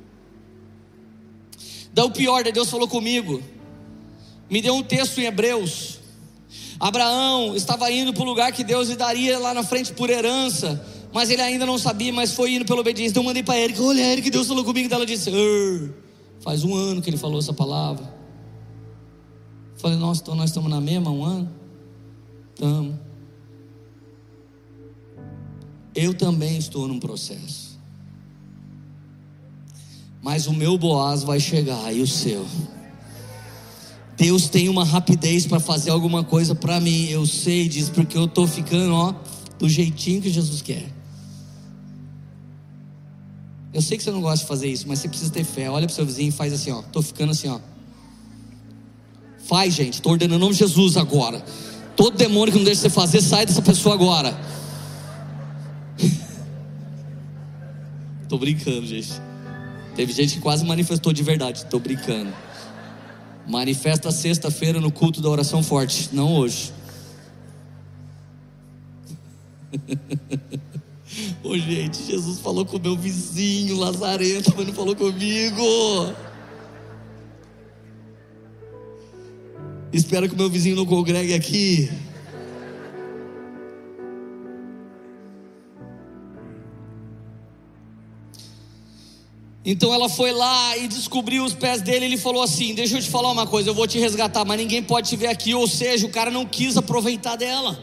Daí 1.93 2.05
o 2.05 2.11
pior, 2.11 2.43
daí 2.43 2.51
Deus 2.51 2.69
falou 2.69 2.87
comigo. 2.87 3.41
Me 4.49 4.61
deu 4.61 4.75
um 4.75 4.83
texto 4.83 5.19
em 5.19 5.25
Hebreus. 5.25 5.99
Abraão 6.79 7.55
estava 7.55 7.91
indo 7.91 8.13
para 8.13 8.23
o 8.23 8.25
lugar 8.25 8.51
que 8.51 8.63
Deus 8.63 8.87
lhe 8.89 8.95
daria 8.95 9.39
lá 9.39 9.53
na 9.53 9.63
frente 9.63 9.91
por 9.93 10.09
herança. 10.09 10.85
Mas 11.11 11.29
ele 11.29 11.41
ainda 11.41 11.65
não 11.65 11.77
sabia, 11.77 12.13
mas 12.13 12.33
foi 12.33 12.53
indo 12.53 12.65
pela 12.65 12.81
obediência. 12.81 13.11
Então 13.11 13.23
eu 13.23 13.27
mandei 13.27 13.43
para 13.43 13.57
Erika: 13.57 13.81
olha, 13.81 14.01
Erika, 14.01 14.29
Deus 14.29 14.47
falou 14.47 14.63
comigo. 14.63 14.93
Ela 14.93 15.05
disse: 15.05 15.31
faz 16.39 16.63
um 16.63 16.75
ano 16.75 17.01
que 17.01 17.09
ele 17.09 17.17
falou 17.17 17.39
essa 17.39 17.53
palavra. 17.53 18.15
Falei, 19.77 19.97
nossa, 19.97 20.21
então 20.21 20.35
nós 20.35 20.49
estamos 20.49 20.69
na 20.69 20.81
mesma 20.81 21.11
um 21.11 21.23
ano? 21.23 21.51
Estamos. 22.53 22.95
Eu 25.93 26.13
também 26.13 26.57
estou 26.57 26.87
num 26.87 26.99
processo. 26.99 27.66
Mas 30.21 30.47
o 30.47 30.53
meu 30.53 30.77
Boaz 30.77 31.23
vai 31.23 31.39
chegar 31.39 31.93
e 31.93 32.01
o 32.01 32.07
seu. 32.07 32.45
Deus 34.17 34.49
tem 34.49 34.67
uma 34.67 34.83
rapidez 34.83 35.45
para 35.45 35.59
fazer 35.59 35.91
alguma 35.91 36.23
coisa 36.23 36.55
para 36.55 36.79
mim. 36.79 37.05
Eu 37.05 37.25
sei 37.25 37.69
disso 37.69 37.91
porque 37.91 38.17
eu 38.17 38.25
estou 38.25 38.47
ficando, 38.47 38.93
ó, 38.93 39.13
do 39.59 39.69
jeitinho 39.69 40.21
que 40.21 40.29
Jesus 40.29 40.61
quer. 40.61 40.91
Eu 43.71 43.81
sei 43.81 43.95
que 43.95 44.03
você 44.03 44.09
não 44.09 44.21
gosta 44.21 44.39
de 44.39 44.47
fazer 44.47 44.67
isso, 44.67 44.87
mas 44.87 44.99
você 44.99 45.07
precisa 45.07 45.31
ter 45.31 45.43
fé. 45.43 45.69
Olha 45.69 45.85
para 45.85 45.93
o 45.93 45.95
seu 45.95 46.03
vizinho 46.03 46.29
e 46.29 46.31
faz 46.31 46.51
assim, 46.51 46.71
ó. 46.71 46.79
Estou 46.79 47.03
ficando 47.03 47.31
assim, 47.31 47.47
ó. 47.47 47.59
Faz, 49.45 49.75
gente. 49.75 49.93
Estou 49.93 50.13
ordenando 50.13 50.37
em 50.37 50.41
nome 50.41 50.53
de 50.53 50.59
Jesus 50.59 50.97
agora. 50.97 51.45
Todo 51.95 52.17
demônio 52.17 52.51
que 52.51 52.57
não 52.57 52.65
deixa 52.65 52.81
você 52.81 52.89
fazer, 52.89 53.21
sai 53.21 53.45
dessa 53.45 53.61
pessoa 53.61 53.93
agora. 53.93 54.35
Estou 58.23 58.39
brincando, 58.39 58.87
gente. 58.87 59.26
Teve 59.97 60.13
gente 60.13 60.35
que 60.35 60.41
quase 60.41 60.63
manifestou 60.63 61.11
de 61.11 61.23
verdade. 61.23 61.63
Estou 61.63 61.79
brincando. 61.79 62.31
Manifesta 63.47 64.11
sexta-feira 64.11 64.79
no 64.79 64.91
culto 64.91 65.19
da 65.21 65.27
oração 65.27 65.63
forte, 65.63 66.09
não 66.13 66.35
hoje. 66.35 66.71
Ô 71.43 71.57
gente, 71.57 72.03
Jesus 72.03 72.39
falou 72.39 72.63
com 72.63 72.77
o 72.77 72.79
meu 72.79 72.95
vizinho 72.95 73.75
Lazarento, 73.75 74.53
mas 74.55 74.67
não 74.67 74.73
falou 74.75 74.95
comigo. 74.95 75.63
Espero 79.91 80.29
que 80.29 80.35
o 80.35 80.37
meu 80.37 80.47
vizinho 80.47 80.75
não 80.75 80.85
congregue 80.85 81.33
aqui. 81.33 81.89
Então 89.69 89.93
ela 89.93 90.07
foi 90.07 90.31
lá 90.31 90.77
e 90.77 90.87
descobriu 90.87 91.43
os 91.43 91.53
pés 91.53 91.81
dele. 91.81 92.05
Ele 92.05 92.15
falou 92.15 92.41
assim: 92.41 92.73
Deixa 92.73 92.95
eu 92.97 93.01
te 93.01 93.09
falar 93.09 93.29
uma 93.29 93.45
coisa, 93.45 93.69
eu 93.69 93.73
vou 93.73 93.85
te 93.85 93.99
resgatar, 93.99 94.45
mas 94.45 94.57
ninguém 94.57 94.81
pode 94.81 95.09
te 95.09 95.17
ver 95.17 95.27
aqui. 95.27 95.53
Ou 95.53 95.67
seja, 95.67 96.05
o 96.05 96.09
cara 96.09 96.31
não 96.31 96.45
quis 96.45 96.77
aproveitar 96.77 97.35
dela. 97.35 97.77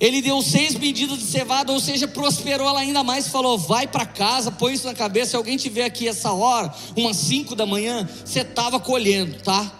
Ele 0.00 0.20
deu 0.20 0.42
seis 0.42 0.74
medidas 0.74 1.20
de 1.20 1.26
cevada, 1.26 1.70
ou 1.72 1.78
seja, 1.78 2.08
prosperou 2.08 2.68
ela 2.68 2.80
ainda 2.80 3.04
mais. 3.04 3.28
Falou: 3.28 3.56
Vai 3.56 3.86
para 3.86 4.04
casa, 4.04 4.50
põe 4.50 4.74
isso 4.74 4.84
na 4.84 4.94
cabeça. 4.94 5.30
Se 5.30 5.36
alguém 5.36 5.56
te 5.56 5.68
ver 5.68 5.84
aqui 5.84 6.08
essa 6.08 6.32
hora, 6.32 6.74
umas 6.96 7.18
cinco 7.18 7.54
da 7.54 7.64
manhã, 7.64 8.08
você 8.24 8.40
estava 8.40 8.80
colhendo, 8.80 9.40
tá? 9.44 9.78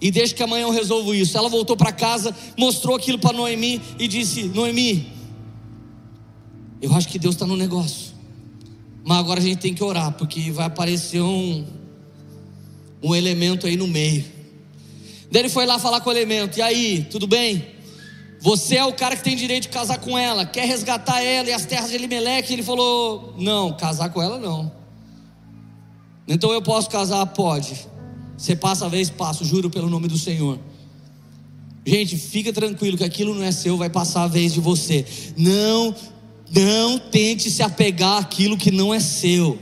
e 0.00 0.10
deixa 0.10 0.34
que 0.34 0.42
amanhã 0.42 0.64
eu 0.64 0.70
resolvo 0.70 1.12
isso. 1.12 1.36
Ela 1.36 1.48
voltou 1.48 1.76
para 1.76 1.90
casa, 1.90 2.32
mostrou 2.56 2.94
aquilo 2.94 3.18
para 3.18 3.36
Noemi 3.36 3.82
e 3.98 4.06
disse: 4.06 4.44
Noemi, 4.44 5.12
eu 6.80 6.94
acho 6.94 7.08
que 7.08 7.18
Deus 7.18 7.34
está 7.34 7.46
no 7.46 7.56
negócio, 7.56 8.13
mas 9.04 9.18
agora 9.18 9.38
a 9.38 9.42
gente 9.42 9.58
tem 9.58 9.74
que 9.74 9.84
orar, 9.84 10.12
porque 10.12 10.50
vai 10.50 10.66
aparecer 10.66 11.20
um, 11.20 11.64
um 13.02 13.14
elemento 13.14 13.66
aí 13.66 13.76
no 13.76 13.86
meio. 13.86 14.24
Daí 15.30 15.42
ele 15.42 15.48
foi 15.50 15.66
lá 15.66 15.78
falar 15.78 16.00
com 16.00 16.08
o 16.08 16.12
elemento: 16.12 16.58
E 16.58 16.62
aí, 16.62 17.06
tudo 17.10 17.26
bem? 17.26 17.74
Você 18.40 18.76
é 18.76 18.84
o 18.84 18.92
cara 18.92 19.14
que 19.16 19.22
tem 19.22 19.36
direito 19.36 19.64
de 19.64 19.68
casar 19.68 19.98
com 19.98 20.18
ela, 20.18 20.46
quer 20.46 20.66
resgatar 20.66 21.22
ela 21.22 21.48
e 21.48 21.52
as 21.52 21.66
terras 21.66 21.90
de 21.90 21.96
Elimeleque? 21.96 22.52
Ele 22.52 22.62
falou: 22.62 23.34
Não, 23.38 23.76
casar 23.76 24.08
com 24.08 24.22
ela 24.22 24.38
não. 24.38 24.72
Então 26.26 26.50
eu 26.52 26.62
posso 26.62 26.88
casar? 26.88 27.26
Pode. 27.26 27.86
Você 28.36 28.56
passa 28.56 28.86
a 28.86 28.88
vez, 28.88 29.10
passo, 29.10 29.44
juro 29.44 29.68
pelo 29.68 29.90
nome 29.90 30.08
do 30.08 30.16
Senhor. 30.16 30.58
Gente, 31.86 32.16
fica 32.16 32.52
tranquilo 32.52 32.96
que 32.96 33.04
aquilo 33.04 33.34
não 33.34 33.44
é 33.44 33.52
seu, 33.52 33.76
vai 33.76 33.90
passar 33.90 34.24
a 34.24 34.28
vez 34.28 34.54
de 34.54 34.60
você. 34.60 35.04
Não, 35.36 35.94
não 36.54 36.98
tente 36.98 37.50
se 37.50 37.62
apegar 37.62 38.18
àquilo 38.18 38.56
que 38.56 38.70
não 38.70 38.92
é 38.92 39.00
seu. 39.00 39.58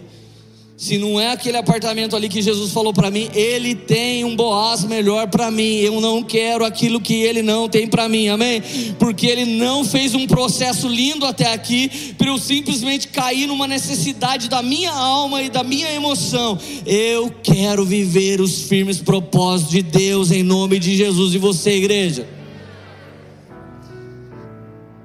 Se 0.83 0.99
não 0.99 1.21
é 1.21 1.31
aquele 1.31 1.57
apartamento 1.57 2.17
ali 2.17 2.29
que 2.29 2.43
Jesus 2.43 2.73
falou 2.73 2.93
para 2.93 3.09
mim, 3.09 3.29
ele 3.37 3.73
tem 3.73 4.25
um 4.25 4.35
Boaz 4.35 4.83
melhor 4.83 5.29
para 5.29 5.49
mim. 5.49 5.77
Eu 5.77 6.01
não 6.01 6.25
quero 6.25 6.65
aquilo 6.65 7.01
que 7.01 7.15
ele 7.23 7.41
não 7.41 7.69
tem 7.69 7.87
para 7.87 8.09
mim, 8.09 8.27
amém? 8.27 8.61
Porque 8.99 9.29
ele 9.29 9.45
não 9.45 9.85
fez 9.85 10.13
um 10.13 10.27
processo 10.27 10.89
lindo 10.89 11.25
até 11.25 11.53
aqui 11.53 11.89
para 12.19 12.27
eu 12.27 12.37
simplesmente 12.37 13.07
cair 13.07 13.47
numa 13.47 13.69
necessidade 13.69 14.49
da 14.49 14.61
minha 14.61 14.91
alma 14.91 15.41
e 15.41 15.49
da 15.49 15.63
minha 15.63 15.89
emoção. 15.93 16.59
Eu 16.85 17.33
quero 17.45 17.85
viver 17.85 18.41
os 18.41 18.63
firmes 18.63 18.99
propósitos 18.99 19.71
de 19.71 19.83
Deus 19.83 20.33
em 20.33 20.43
nome 20.43 20.81
de 20.81 20.97
Jesus 20.97 21.33
e 21.33 21.39
você, 21.39 21.77
igreja. 21.77 22.42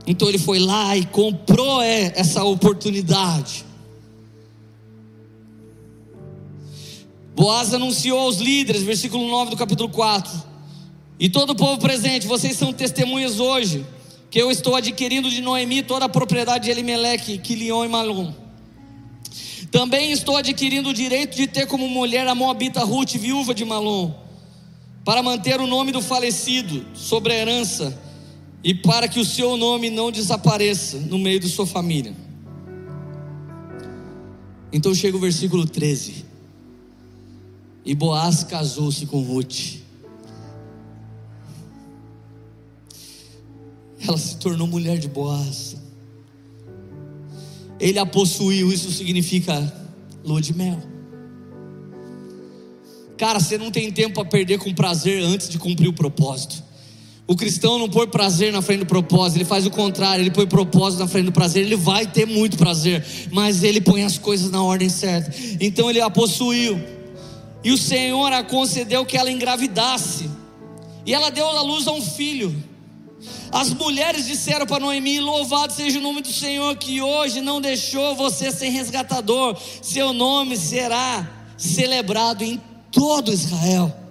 Então 0.08 0.30
ele 0.30 0.38
foi 0.38 0.58
lá 0.58 0.96
e 0.96 1.06
comprou 1.06 1.82
é, 1.82 2.14
essa 2.16 2.42
oportunidade. 2.46 3.66
Boaz 7.36 7.74
anunciou 7.74 8.18
aos 8.18 8.38
líderes, 8.38 8.84
versículo 8.84 9.28
9 9.28 9.52
do 9.52 9.58
capítulo 9.58 9.90
4. 9.90 10.32
E 11.20 11.30
todo 11.30 11.50
o 11.50 11.56
povo 11.56 11.78
presente, 11.78 12.26
vocês 12.26 12.56
são 12.56 12.72
testemunhas 12.72 13.42
hoje, 13.42 13.86
que 14.32 14.42
eu 14.42 14.50
estou 14.50 14.76
adquirindo 14.76 15.30
de 15.30 15.42
Noemi 15.42 15.84
toda 15.84 16.06
a 16.06 16.10
propriedade 16.10 16.66
de 16.66 16.72
Elimeleque, 16.72 17.38
Quilion 17.38 17.84
e 17.84 17.90
Malom. 17.90 18.34
Também 19.70 20.14
estou 20.14 20.38
adquirindo 20.38 20.90
o 20.90 20.94
direito 20.94 21.36
de 21.36 21.48
ter 21.48 21.68
como 21.68 21.90
mulher 21.90 22.26
a 22.28 22.34
Moabita 22.34 22.80
Ruth, 22.80 23.16
viúva 23.16 23.54
de 23.54 23.66
Malom, 23.66 24.14
para 25.04 25.22
manter 25.22 25.60
o 25.60 25.68
nome 25.68 25.92
do 25.92 26.02
falecido 26.02 26.86
sobre 26.94 27.34
a 27.34 27.36
herança 27.36 28.07
e 28.68 28.76
para 28.76 29.08
que 29.08 29.18
o 29.18 29.24
seu 29.24 29.56
nome 29.56 29.90
não 29.90 30.12
desapareça 30.12 30.98
no 30.98 31.18
meio 31.18 31.40
de 31.40 31.48
sua 31.48 31.66
família. 31.66 32.14
Então 34.74 34.94
chega 34.94 35.16
o 35.16 35.22
versículo 35.22 35.66
13. 35.66 36.26
E 37.86 37.96
Boaz 37.96 38.44
casou-se 38.44 39.06
com 39.06 39.22
Ruth. 39.22 39.78
Ela 44.06 44.18
se 44.18 44.36
tornou 44.36 44.68
mulher 44.68 44.98
de 44.98 45.08
Boaz. 45.08 45.78
Ele 47.80 48.00
a 48.00 48.06
possuiu, 48.06 48.74
isso 48.74 48.92
significa 48.92 49.74
lua 50.26 50.42
de 50.42 50.54
mel. 50.54 50.84
Cara, 53.18 53.40
você 53.40 53.58
não 53.58 53.72
tem 53.72 53.90
tempo 53.94 54.20
a 54.20 54.26
perder 54.26 54.60
com 54.60 54.74
prazer 54.74 55.24
antes 55.24 55.48
de 55.48 55.58
cumprir 55.58 55.88
o 55.88 55.94
propósito. 55.94 56.67
O 57.28 57.36
cristão 57.36 57.78
não 57.78 57.90
põe 57.90 58.08
prazer 58.08 58.54
na 58.54 58.62
frente 58.62 58.80
do 58.80 58.86
propósito, 58.86 59.38
ele 59.38 59.46
faz 59.46 59.66
o 59.66 59.70
contrário, 59.70 60.24
ele 60.24 60.32
põe 60.32 60.48
propósito 60.48 61.02
na 61.02 61.08
frente 61.08 61.26
do 61.26 61.32
prazer, 61.34 61.66
ele 61.66 61.76
vai 61.76 62.08
ter 62.08 62.26
muito 62.26 62.58
prazer, 62.58 63.06
mas 63.32 63.64
ele 63.64 63.82
põe 63.82 64.04
as 64.04 64.18
coisas 64.18 64.50
na 64.50 64.64
ordem 64.64 64.88
certa. 64.88 65.36
Então 65.60 65.90
ele 65.90 66.00
a 66.00 66.10
possuiu. 66.10 66.82
E 67.66 67.72
o 67.72 67.78
Senhor 67.78 68.32
a 68.32 68.44
concedeu 68.44 69.06
que 69.06 69.18
ela 69.18 69.30
engravidasse. 69.30 70.30
E 71.06 71.14
ela 71.14 71.30
deu 71.30 71.46
à 71.46 71.62
luz 71.62 71.86
a 71.86 71.92
um 71.92 72.02
filho. 72.02 72.56
As 73.52 73.74
mulheres 73.74 74.26
disseram 74.26 74.66
para 74.66 74.80
Noemi: 74.80 75.20
Louvado 75.20 75.74
seja 75.74 76.00
o 76.00 76.02
nome 76.02 76.22
do 76.22 76.32
Senhor, 76.32 76.78
que 76.78 77.02
hoje 77.02 77.42
não 77.42 77.60
deixou 77.60 78.16
você 78.16 78.52
sem 78.52 78.72
resgatador. 78.72 79.58
Seu 79.82 80.14
nome 80.14 80.56
será 80.56 81.28
celebrado 81.58 82.44
em 82.44 82.62
todo 82.90 83.34
Israel. 83.34 84.07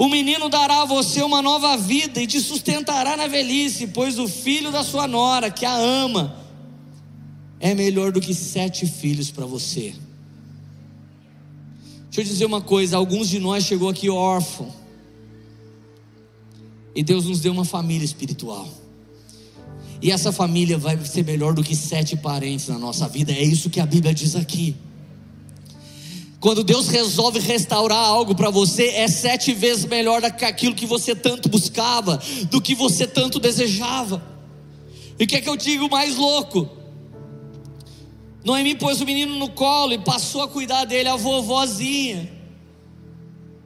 O 0.00 0.08
menino 0.08 0.48
dará 0.48 0.80
a 0.80 0.84
você 0.86 1.22
uma 1.22 1.42
nova 1.42 1.76
vida 1.76 2.22
e 2.22 2.26
te 2.26 2.40
sustentará 2.40 3.18
na 3.18 3.26
velhice, 3.26 3.86
pois 3.88 4.18
o 4.18 4.26
filho 4.26 4.72
da 4.72 4.82
sua 4.82 5.06
nora, 5.06 5.50
que 5.50 5.66
a 5.66 5.76
ama, 5.76 6.42
é 7.60 7.74
melhor 7.74 8.10
do 8.10 8.18
que 8.18 8.32
sete 8.32 8.86
filhos 8.86 9.30
para 9.30 9.44
você. 9.44 9.94
Deixa 12.04 12.22
eu 12.22 12.24
dizer 12.24 12.46
uma 12.46 12.62
coisa: 12.62 12.96
alguns 12.96 13.28
de 13.28 13.38
nós 13.38 13.64
chegou 13.64 13.90
aqui 13.90 14.08
órfão. 14.08 14.72
E 16.94 17.02
Deus 17.02 17.26
nos 17.26 17.40
deu 17.40 17.52
uma 17.52 17.66
família 17.66 18.06
espiritual. 18.06 18.70
E 20.00 20.10
essa 20.10 20.32
família 20.32 20.78
vai 20.78 20.96
ser 21.04 21.26
melhor 21.26 21.52
do 21.52 21.62
que 21.62 21.76
sete 21.76 22.16
parentes 22.16 22.68
na 22.68 22.78
nossa 22.78 23.06
vida. 23.06 23.32
É 23.32 23.42
isso 23.42 23.68
que 23.68 23.78
a 23.78 23.84
Bíblia 23.84 24.14
diz 24.14 24.34
aqui. 24.34 24.74
Quando 26.40 26.64
Deus 26.64 26.88
resolve 26.88 27.38
restaurar 27.38 28.02
algo 28.02 28.34
para 28.34 28.48
você, 28.48 28.88
é 28.88 29.06
sete 29.06 29.52
vezes 29.52 29.84
melhor 29.84 30.22
do 30.22 30.32
que 30.32 30.46
aquilo 30.46 30.74
que 30.74 30.86
você 30.86 31.14
tanto 31.14 31.50
buscava, 31.50 32.18
do 32.50 32.62
que 32.62 32.74
você 32.74 33.06
tanto 33.06 33.38
desejava. 33.38 34.24
E 35.18 35.24
o 35.24 35.26
que 35.26 35.36
é 35.36 35.40
que 35.42 35.48
eu 35.50 35.56
digo 35.56 35.90
mais 35.90 36.16
louco? 36.16 36.66
Noemi 38.42 38.74
pôs 38.74 39.02
o 39.02 39.04
menino 39.04 39.36
no 39.36 39.50
colo 39.50 39.92
e 39.92 39.98
passou 39.98 40.40
a 40.40 40.48
cuidar 40.48 40.86
dele, 40.86 41.10
a 41.10 41.16
vovozinha. 41.16 42.32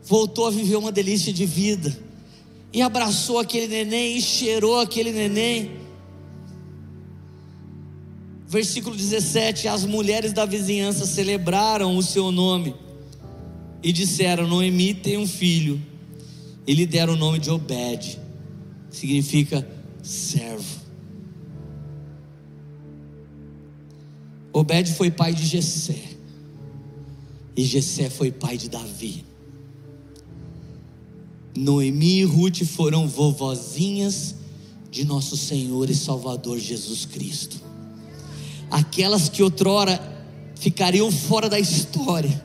Voltou 0.03 0.49
a 0.49 0.51
viver 0.51 0.75
uma 0.75 0.91
delícia 0.91 1.33
de 1.33 1.47
vida. 1.47 1.97
E 2.73 2.83
abraçou 2.83 3.39
aquele 3.39 3.69
neném 3.69 4.17
e 4.17 4.21
cheirou 4.21 4.81
aquele 4.81 5.13
neném. 5.13 5.84
Versículo 8.55 8.95
17: 8.95 9.67
As 9.67 9.85
mulheres 9.85 10.33
da 10.33 10.47
vizinhança 10.47 11.07
celebraram 11.07 11.97
o 11.97 12.03
seu 12.05 12.31
nome 12.31 12.73
e 13.83 13.93
disseram: 13.93 14.47
Noemi 14.47 14.95
tem 14.95 15.19
um 15.19 15.27
filho. 15.27 15.83
E 16.65 16.73
lhe 16.73 16.87
deram 16.87 17.15
o 17.15 17.17
nome 17.17 17.41
de 17.41 17.51
Obed, 17.51 18.17
significa 18.91 19.69
servo. 20.05 20.83
Obed 24.53 24.93
foi 24.93 25.11
pai 25.11 25.35
de 25.35 25.45
Jessé. 25.45 26.01
E 27.57 27.65
Jessé 27.65 28.09
foi 28.09 28.31
pai 28.31 28.57
de 28.57 28.69
Davi. 28.69 29.25
Noemi 31.57 32.21
e 32.21 32.25
Ruth 32.25 32.63
foram 32.65 33.09
vovozinhas 33.09 34.37
de 34.93 35.05
nosso 35.05 35.37
Senhor 35.37 35.91
e 35.91 35.95
Salvador 35.95 36.61
Jesus 36.61 37.05
Cristo. 37.05 37.74
Aquelas 38.75 39.29
que 39.29 39.41
outrora 39.41 40.01
ficariam 40.57 41.11
fora 41.13 41.49
da 41.49 41.61
história 41.61 42.45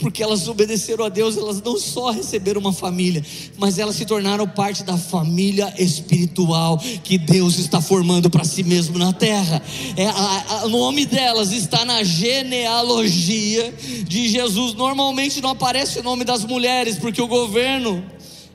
porque 0.00 0.22
elas 0.22 0.48
obedeceram 0.48 1.04
a 1.04 1.08
Deus, 1.08 1.36
elas 1.36 1.62
não 1.62 1.78
só 1.78 2.10
receberam 2.10 2.60
uma 2.60 2.72
família, 2.72 3.24
mas 3.58 3.78
elas 3.78 3.96
se 3.96 4.06
tornaram 4.06 4.48
parte 4.48 4.82
da 4.82 4.96
família 4.96 5.72
espiritual 5.78 6.78
que 7.04 7.18
Deus 7.18 7.58
está 7.58 7.80
formando 7.80 8.30
para 8.30 8.44
si 8.44 8.62
mesmo 8.62 8.98
na 8.98 9.12
terra. 9.12 9.62
É, 9.96 10.64
o 10.64 10.68
nome 10.68 11.04
delas 11.04 11.52
está 11.52 11.84
na 11.84 12.02
genealogia 12.02 13.72
de 14.06 14.28
Jesus. 14.28 14.74
Normalmente 14.74 15.40
não 15.40 15.50
aparece 15.50 15.98
o 15.98 16.02
nome 16.02 16.24
das 16.24 16.44
mulheres, 16.44 16.96
porque 16.96 17.20
o 17.20 17.28
governo 17.28 18.02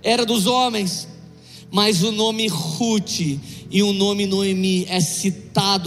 era 0.02 0.26
dos 0.26 0.48
homens, 0.48 1.08
mas 1.72 2.04
o 2.04 2.12
nome 2.12 2.48
Ruth 2.48 3.20
e 3.70 3.84
o 3.84 3.94
nome 3.94 4.26
Noemi 4.26 4.86
é 4.90 5.00
citado 5.00 5.45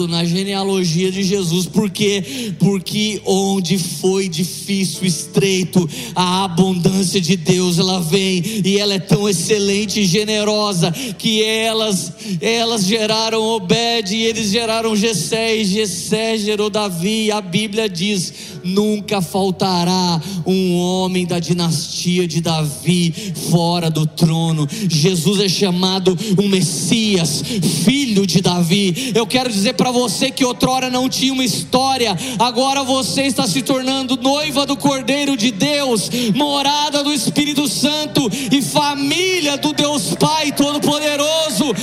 na 0.09 0.25
genealogia 0.25 1.13
de 1.13 1.23
Jesus, 1.23 1.67
por 1.67 1.91
quê? 1.91 2.55
Porque 2.59 3.21
onde 3.25 3.77
foi 3.77 4.27
difícil, 4.29 5.07
estreito, 5.07 5.89
a 6.15 6.45
abundância 6.45 7.21
de 7.21 7.37
Deus 7.37 7.79
ela 7.79 8.01
vem 8.01 8.43
e 8.65 8.79
ela 8.79 8.95
é 8.95 8.99
tão 8.99 9.29
excelente 9.29 10.01
e 10.01 10.07
generosa 10.07 10.91
que 11.19 11.43
elas 11.43 12.13
elas 12.41 12.87
geraram 12.87 13.43
Obed 13.43 14.15
e 14.15 14.23
eles 14.23 14.51
geraram 14.51 14.97
Jessé 14.97 15.57
e 15.59 15.65
Jessé 15.65 16.39
gerou 16.39 16.71
Davi. 16.71 17.27
E 17.27 17.31
a 17.31 17.41
Bíblia 17.41 17.89
diz: 17.89 18.33
nunca 18.65 19.21
faltará 19.21 20.21
um 20.47 20.77
homem 20.77 21.27
da 21.27 21.39
dinastia 21.39 22.27
de 22.27 22.41
Davi 22.41 23.13
fora 23.51 23.91
do 23.91 24.07
trono. 24.07 24.67
Jesus 24.89 25.41
é 25.41 25.49
chamado 25.49 26.17
um 26.43 26.49
Messias 26.49 27.43
filho 27.85 28.27
de 28.27 28.41
Davi. 28.41 29.13
Eu 29.15 29.27
quero 29.27 29.51
dizer 29.59 29.75
para 29.75 29.91
você 29.91 30.31
que 30.31 30.45
outrora 30.45 30.89
não 30.89 31.09
tinha 31.09 31.33
uma 31.33 31.45
história, 31.45 32.17
agora 32.39 32.85
você 32.85 33.23
está 33.23 33.47
se 33.47 33.61
tornando 33.61 34.17
noiva 34.17 34.65
do 34.65 34.77
Cordeiro 34.77 35.37
de 35.37 35.51
Deus, 35.51 36.09
morada 36.35 37.03
do 37.03 37.13
Espírito 37.13 37.67
Santo 37.69 38.31
e 38.53 38.63
família 38.63 39.57
do 39.57 39.73
Deus 39.73 40.15
Pai 40.15 40.53
Todo-Poderoso. 40.53 41.75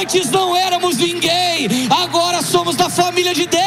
Antes 0.00 0.30
não 0.30 0.54
éramos 0.54 0.96
ninguém, 0.96 1.68
agora 1.90 2.42
somos 2.42 2.76
da 2.76 2.88
família 2.88 3.34
de 3.34 3.46
Deus. 3.46 3.66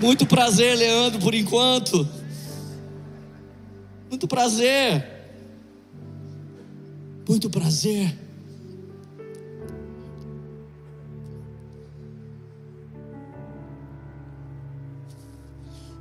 Muito 0.00 0.26
prazer, 0.26 0.76
Leandro, 0.76 1.20
por 1.20 1.34
enquanto. 1.34 2.06
Muito 4.10 4.28
prazer. 4.28 5.15
Muito 7.28 7.50
prazer. 7.50 8.16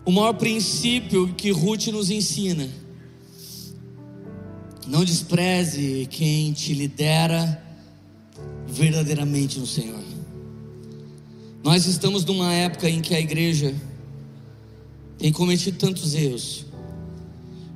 O 0.06 0.12
maior 0.12 0.34
princípio 0.34 1.34
que 1.34 1.50
Ruth 1.50 1.88
nos 1.88 2.12
ensina: 2.12 2.70
não 4.86 5.04
despreze 5.04 6.08
quem 6.12 6.54
te 6.54 6.76
lidera, 6.76 7.64
verdadeiramente 8.68 9.60
no 9.60 9.66
Senhor. 9.66 10.04
Nós 11.64 11.88
estamos 11.88 12.24
numa 12.24 12.54
época 12.54 12.88
em 12.88 13.02
que 13.02 13.16
a 13.16 13.20
igreja 13.20 13.74
tem 15.18 15.32
cometido 15.32 15.80
tantos 15.80 16.14
erros, 16.14 16.66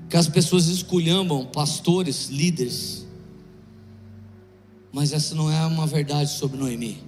que 0.08 0.16
as 0.16 0.28
pessoas 0.28 0.68
esculhambam 0.68 1.48
pastores, 1.48 2.30
líderes, 2.30 2.99
mas 4.92 5.14
essa 5.14 5.36
não 5.36 5.52
é 5.52 5.66
uma 5.66 5.86
verdade 5.86 6.32
sobre 6.32 6.58
Noemi. 6.58 7.04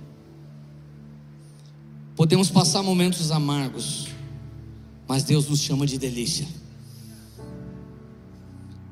Podemos 2.16 2.50
passar 2.50 2.84
momentos 2.84 3.32
amargos, 3.32 4.08
mas 5.08 5.24
Deus 5.24 5.48
nos 5.48 5.60
chama 5.60 5.86
de 5.86 5.98
delícia. 5.98 6.48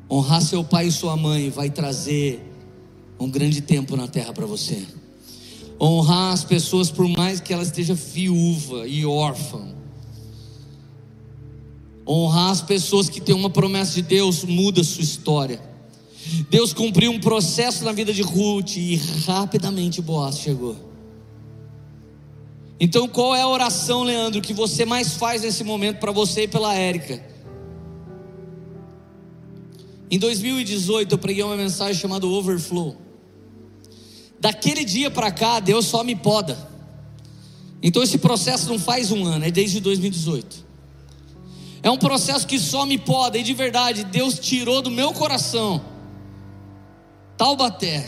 Honrar 0.09 0.41
seu 0.41 0.63
pai 0.63 0.87
e 0.87 0.91
sua 0.91 1.15
mãe 1.15 1.49
vai 1.51 1.69
trazer 1.69 2.43
um 3.19 3.29
grande 3.29 3.61
tempo 3.61 3.95
na 3.95 4.07
terra 4.07 4.33
para 4.33 4.45
você. 4.45 4.87
Honrar 5.79 6.33
as 6.33 6.43
pessoas, 6.43 6.89
por 6.89 7.07
mais 7.07 7.39
que 7.39 7.53
ela 7.53 7.63
esteja 7.63 7.93
viúva 7.93 8.87
e 8.87 9.05
órfã. 9.05 9.67
Honrar 12.07 12.49
as 12.49 12.61
pessoas 12.61 13.07
que 13.07 13.21
têm 13.21 13.35
uma 13.35 13.49
promessa 13.49 13.93
de 13.93 14.01
Deus 14.01 14.43
muda 14.43 14.83
sua 14.83 15.03
história. 15.03 15.68
Deus 16.49 16.73
cumpriu 16.73 17.11
um 17.11 17.19
processo 17.19 17.83
na 17.83 17.91
vida 17.91 18.13
de 18.13 18.21
Ruth 18.21 18.77
e 18.77 18.95
rapidamente 19.25 20.01
Boaz 20.01 20.39
chegou. 20.39 20.75
Então, 22.79 23.07
qual 23.09 23.35
é 23.35 23.41
a 23.41 23.47
oração, 23.47 24.03
Leandro, 24.03 24.41
que 24.41 24.53
você 24.53 24.85
mais 24.85 25.13
faz 25.13 25.41
nesse 25.41 25.63
momento 25.63 25.99
para 25.99 26.11
você 26.11 26.43
e 26.43 26.47
pela 26.47 26.73
Érica? 26.73 27.21
Em 30.09 30.17
2018 30.17 31.13
eu 31.13 31.17
preguei 31.17 31.43
uma 31.43 31.57
mensagem 31.57 31.99
chamada 31.99 32.25
Overflow. 32.25 32.95
Daquele 34.39 34.85
dia 34.85 35.11
para 35.11 35.29
cá, 35.31 35.59
Deus 35.59 35.85
só 35.85 36.03
me 36.03 36.15
poda. 36.15 36.57
Então 37.83 38.01
esse 38.01 38.17
processo 38.17 38.69
não 38.69 38.79
faz 38.79 39.11
um 39.11 39.25
ano, 39.25 39.45
é 39.45 39.51
desde 39.51 39.79
2018. 39.81 40.65
É 41.83 41.91
um 41.91 41.97
processo 41.97 42.47
que 42.47 42.57
só 42.57 42.85
me 42.85 42.97
poda, 42.97 43.37
e 43.37 43.43
de 43.43 43.53
verdade, 43.53 44.05
Deus 44.05 44.39
tirou 44.39 44.81
do 44.81 44.89
meu 44.89 45.13
coração 45.13 45.88
Taubaté, 47.39 48.05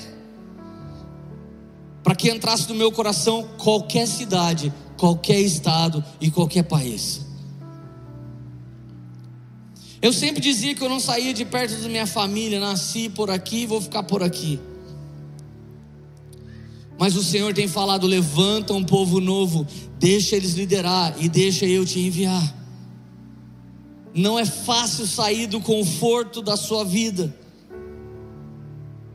para 2.03 2.14
que 2.14 2.30
entrasse 2.30 2.68
no 2.68 2.76
meu 2.76 2.91
coração 2.91 3.48
qualquer 3.58 4.06
cidade, 4.06 4.74
qualquer 4.98 5.40
estado 5.40 6.03
e 6.20 6.30
qualquer 6.30 6.64
país. 6.64 7.22
Eu 10.02 10.12
sempre 10.12 10.41
dizia 10.41 10.76
que 10.76 10.84
eu 10.84 10.90
não 10.90 10.99
saía 10.99 11.34
de 11.34 11.45
perto 11.45 11.82
da 11.82 11.88
minha 11.88 12.06
família, 12.06 12.60
nasci 12.60 13.08
por 13.08 13.30
aqui, 13.32 13.66
vou 13.66 13.80
ficar 13.80 14.03
por 14.03 14.22
aqui. 14.22 14.60
Mas 16.99 17.16
o 17.16 17.24
Senhor 17.24 17.53
tem 17.53 17.70
falado: 17.70 18.06
levanta 18.06 18.74
um 18.74 18.84
povo 18.84 19.22
novo, 19.22 19.66
deixa 19.98 20.36
eles 20.36 20.56
liderar 20.56 21.16
e 21.18 21.30
deixa 21.30 21.66
eu 21.66 21.86
te 21.86 22.02
enviar. 22.02 22.53
Não 24.14 24.38
é 24.38 24.44
fácil 24.44 25.08
sair 25.08 25.48
do 25.48 25.62
conforto 25.62 26.41
da 26.41 26.58
sua 26.58 26.84
vida. 26.84 27.40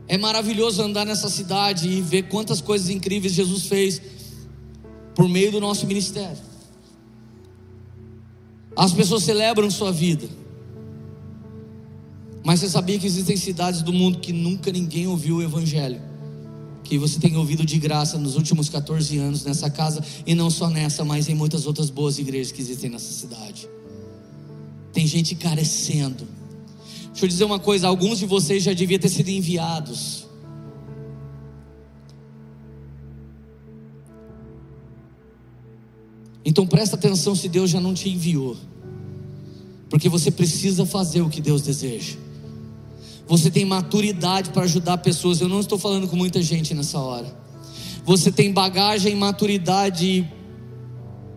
É 0.07 0.17
maravilhoso 0.17 0.81
andar 0.81 1.05
nessa 1.05 1.29
cidade 1.29 1.89
e 1.89 2.01
ver 2.01 2.23
quantas 2.23 2.61
coisas 2.61 2.89
incríveis 2.89 3.33
Jesus 3.33 3.65
fez 3.65 4.01
por 5.13 5.27
meio 5.27 5.51
do 5.51 5.59
nosso 5.59 5.85
ministério. 5.85 6.37
As 8.75 8.93
pessoas 8.93 9.23
celebram 9.23 9.69
sua 9.71 9.91
vida. 9.91 10.29
Mas 12.43 12.61
você 12.61 12.69
sabia 12.69 12.97
que 12.97 13.05
existem 13.05 13.35
cidades 13.35 13.81
do 13.81 13.91
mundo 13.91 14.19
que 14.19 14.31
nunca 14.31 14.71
ninguém 14.71 15.07
ouviu 15.07 15.37
o 15.37 15.43
Evangelho? 15.43 15.99
Que 16.83 16.97
você 16.97 17.19
tem 17.19 17.35
ouvido 17.35 17.65
de 17.65 17.77
graça 17.77 18.17
nos 18.17 18.37
últimos 18.37 18.69
14 18.69 19.17
anos 19.17 19.43
nessa 19.43 19.69
casa, 19.69 20.01
e 20.25 20.33
não 20.33 20.49
só 20.49 20.69
nessa, 20.69 21.03
mas 21.03 21.27
em 21.27 21.35
muitas 21.35 21.65
outras 21.65 21.89
boas 21.89 22.17
igrejas 22.17 22.53
que 22.53 22.61
existem 22.61 22.89
nessa 22.89 23.11
cidade. 23.11 23.67
Tem 24.93 25.05
gente 25.05 25.35
carecendo. 25.35 26.25
Deixa 27.17 27.25
eu 27.25 27.29
dizer 27.29 27.45
uma 27.45 27.57
coisa: 27.57 27.87
alguns 27.87 28.19
de 28.19 28.27
vocês 28.27 28.61
já 28.61 28.73
deviam 28.73 28.99
ter 28.99 29.09
sido 29.09 29.29
enviados. 29.29 30.27
Então 36.45 36.67
presta 36.67 36.95
atenção 36.95 37.33
se 37.33 37.49
Deus 37.49 37.71
já 37.71 37.81
não 37.81 37.95
te 37.95 38.07
enviou, 38.07 38.55
porque 39.89 40.07
você 40.07 40.29
precisa 40.29 40.85
fazer 40.85 41.21
o 41.23 41.29
que 41.29 41.41
Deus 41.41 41.63
deseja 41.63 42.27
você 43.27 43.51
tem 43.51 43.65
maturidade 43.65 44.51
para 44.51 44.63
ajudar 44.63 44.97
pessoas. 44.99 45.41
Eu 45.41 45.49
não 45.49 45.59
estou 45.59 45.77
falando 45.77 46.07
com 46.07 46.15
muita 46.15 46.41
gente 46.41 46.73
nessa 46.73 46.97
hora. 46.97 47.27
Você 48.05 48.31
tem 48.31 48.53
bagagem, 48.53 49.15
maturidade, 49.15 50.25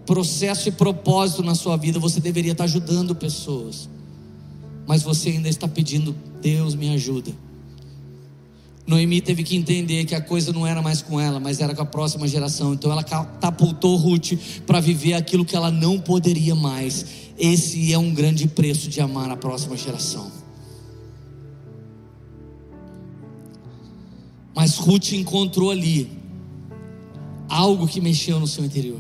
processo 0.07 0.69
e 0.69 0.73
propósito 0.73 1.43
na 1.43 1.57
sua 1.57 1.77
vida. 1.77 1.99
Você 1.99 2.21
deveria 2.21 2.53
estar 2.53 2.65
ajudando 2.65 3.15
pessoas. 3.15 3.89
Mas 4.91 5.05
você 5.05 5.29
ainda 5.29 5.49
está 5.49 5.69
pedindo, 5.69 6.13
Deus 6.43 6.75
me 6.75 6.93
ajuda. 6.93 7.31
Noemi 8.85 9.21
teve 9.21 9.45
que 9.45 9.55
entender 9.55 10.05
que 10.05 10.17
a 10.17 10.21
coisa 10.21 10.53
não 10.53 10.67
era 10.67 10.83
mais 10.83 11.01
com 11.01 11.21
ela, 11.21 11.39
mas 11.39 11.61
era 11.61 11.77
com 11.77 11.83
a 11.83 11.87
próxima 11.87 12.27
geração. 12.27 12.75
Então 12.75 12.91
ela 12.91 13.05
catapultou 13.05 13.95
Ruth 13.95 14.33
para 14.67 14.81
viver 14.81 15.15
aquilo 15.15 15.45
que 15.45 15.55
ela 15.55 15.71
não 15.71 16.01
poderia 16.01 16.57
mais. 16.57 17.07
Esse 17.39 17.93
é 17.93 17.99
um 17.99 18.13
grande 18.13 18.49
preço 18.49 18.89
de 18.89 19.01
amar 19.01 19.31
a 19.31 19.37
próxima 19.37 19.77
geração. 19.77 20.29
Mas 24.53 24.77
Ruth 24.77 25.13
encontrou 25.13 25.71
ali 25.71 26.11
algo 27.49 27.87
que 27.87 28.01
mexeu 28.01 28.41
no 28.41 28.47
seu 28.49 28.65
interior. 28.65 28.99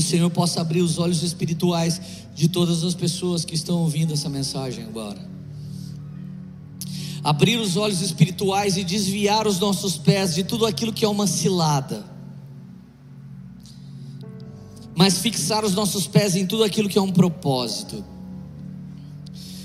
O 0.00 0.02
Senhor 0.02 0.28
possa 0.30 0.60
abrir 0.60 0.82
os 0.82 0.98
olhos 0.98 1.22
espirituais 1.22 2.00
de 2.34 2.48
todas 2.48 2.82
as 2.82 2.94
pessoas 2.94 3.44
que 3.44 3.54
estão 3.54 3.78
ouvindo 3.78 4.12
essa 4.12 4.28
mensagem 4.28 4.84
agora. 4.84 5.30
Abrir 7.22 7.58
os 7.58 7.76
olhos 7.76 8.00
espirituais 8.00 8.76
e 8.76 8.84
desviar 8.84 9.46
os 9.46 9.60
nossos 9.60 9.96
pés 9.96 10.34
de 10.34 10.42
tudo 10.42 10.66
aquilo 10.66 10.92
que 10.92 11.04
é 11.04 11.08
uma 11.08 11.26
cilada 11.26 12.10
mas 15.00 15.16
fixar 15.16 15.64
os 15.64 15.74
nossos 15.74 16.06
pés 16.06 16.36
em 16.36 16.44
tudo 16.44 16.62
aquilo 16.62 16.86
que 16.86 16.98
é 16.98 17.00
um 17.00 17.10
propósito. 17.10 18.04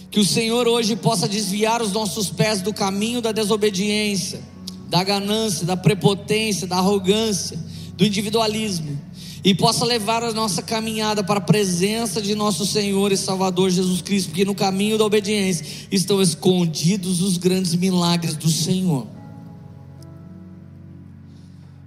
Que 0.10 0.18
o 0.18 0.24
Senhor 0.24 0.66
hoje 0.66 0.96
possa 0.96 1.28
desviar 1.28 1.82
os 1.82 1.92
nossos 1.92 2.30
pés 2.30 2.62
do 2.62 2.74
caminho 2.74 3.22
da 3.22 3.34
desobediência, 3.34 4.42
da 4.88 5.04
ganância, 5.04 5.66
da 5.66 5.76
prepotência, 5.76 6.66
da 6.66 6.78
arrogância, 6.78 7.60
do 7.98 8.06
individualismo, 8.06 8.98
e 9.46 9.54
possa 9.54 9.86
levar 9.86 10.24
a 10.24 10.34
nossa 10.34 10.64
caminhada 10.64 11.24
para 11.24 11.38
a 11.38 11.42
presença 11.42 12.20
de 12.20 12.34
nosso 12.34 12.66
Senhor 12.66 13.12
e 13.12 13.18
Salvador 13.18 13.70
Jesus 13.70 14.02
Cristo, 14.02 14.30
porque 14.30 14.44
no 14.44 14.56
caminho 14.56 14.98
da 14.98 15.06
obediência 15.06 15.88
estão 15.92 16.20
escondidos 16.20 17.22
os 17.22 17.38
grandes 17.38 17.76
milagres 17.76 18.36
do 18.36 18.50
Senhor. 18.50 19.06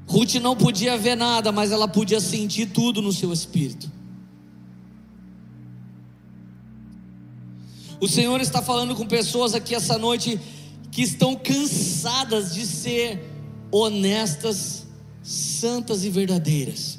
Ruth 0.07 0.37
não 0.37 0.55
podia 0.55 0.97
ver 0.97 1.17
nada, 1.17 1.51
mas 1.51 1.73
ela 1.73 1.89
podia 1.89 2.21
sentir 2.21 2.67
tudo 2.67 3.03
no 3.03 3.13
seu 3.13 3.33
espírito. 3.33 3.91
O 8.01 8.07
Senhor 8.07 8.41
está 8.41 8.63
falando 8.63 8.95
com 8.95 9.05
pessoas 9.05 9.53
aqui 9.53 9.75
essa 9.75 9.99
noite 9.99 10.39
que 10.93 11.03
estão 11.03 11.35
cansadas 11.35 12.55
de 12.55 12.65
ser 12.65 13.21
honestas, 13.73 14.87
santas 15.25 16.05
e 16.05 16.09
verdadeiras. 16.09 16.98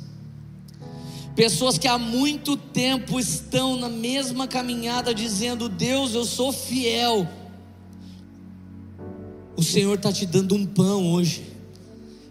Pessoas 1.39 1.77
que 1.77 1.87
há 1.87 1.97
muito 1.97 2.57
tempo 2.57 3.17
estão 3.17 3.77
na 3.77 3.87
mesma 3.87 4.45
caminhada, 4.45 5.13
dizendo: 5.13 5.69
Deus, 5.69 6.13
eu 6.13 6.25
sou 6.25 6.51
fiel. 6.51 7.25
O 9.55 9.63
Senhor 9.63 9.95
está 9.95 10.11
te 10.11 10.25
dando 10.25 10.53
um 10.53 10.65
pão 10.65 11.13
hoje 11.13 11.49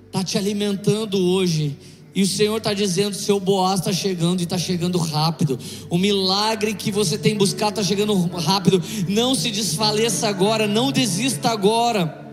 está 0.08 0.24
te 0.24 0.36
alimentando 0.36 1.18
hoje. 1.18 1.76
E 2.14 2.22
o 2.22 2.26
Senhor 2.26 2.56
está 2.58 2.74
dizendo: 2.74 3.14
seu 3.14 3.38
Boaz 3.38 3.80
está 3.80 3.92
chegando 3.92 4.40
e 4.40 4.44
está 4.44 4.58
chegando 4.58 4.98
rápido. 4.98 5.58
O 5.88 5.96
milagre 5.96 6.74
que 6.74 6.90
você 6.90 7.16
tem 7.16 7.36
buscado 7.36 7.80
está 7.80 7.82
chegando 7.82 8.14
rápido. 8.36 8.82
Não 9.08 9.34
se 9.34 9.50
desfaleça 9.50 10.28
agora, 10.28 10.66
não 10.66 10.90
desista 10.90 11.50
agora. 11.50 12.26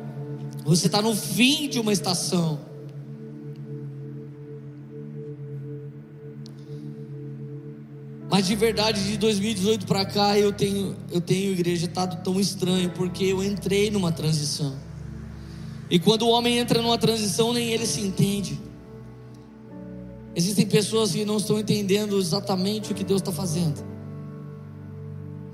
Você 0.66 0.88
está 0.88 1.02
no 1.02 1.16
fim 1.16 1.70
de 1.70 1.80
uma 1.80 1.94
estação. 1.94 2.60
Mas 8.36 8.48
de 8.48 8.56
verdade, 8.58 9.02
de 9.02 9.18
2018 9.18 9.86
para 9.86 10.06
cá, 10.06 10.38
eu 10.38 10.52
tenho, 10.52 10.94
eu 11.10 11.22
tenho 11.22 11.54
igreja 11.54 11.86
estado 11.86 12.22
tão 12.22 12.38
estranho, 12.38 12.90
porque 12.90 13.24
eu 13.24 13.42
entrei 13.42 13.90
numa 13.90 14.12
transição. 14.12 14.76
E 15.90 15.98
quando 15.98 16.24
o 16.24 16.30
homem 16.32 16.58
entra 16.58 16.82
numa 16.82 16.98
transição, 16.98 17.54
nem 17.54 17.70
ele 17.70 17.86
se 17.86 18.02
entende. 18.02 18.60
Existem 20.36 20.66
pessoas 20.66 21.14
que 21.14 21.24
não 21.24 21.38
estão 21.38 21.58
entendendo 21.58 22.20
exatamente 22.20 22.92
o 22.92 22.94
que 22.94 23.06
Deus 23.06 23.22
está 23.22 23.32
fazendo, 23.32 23.82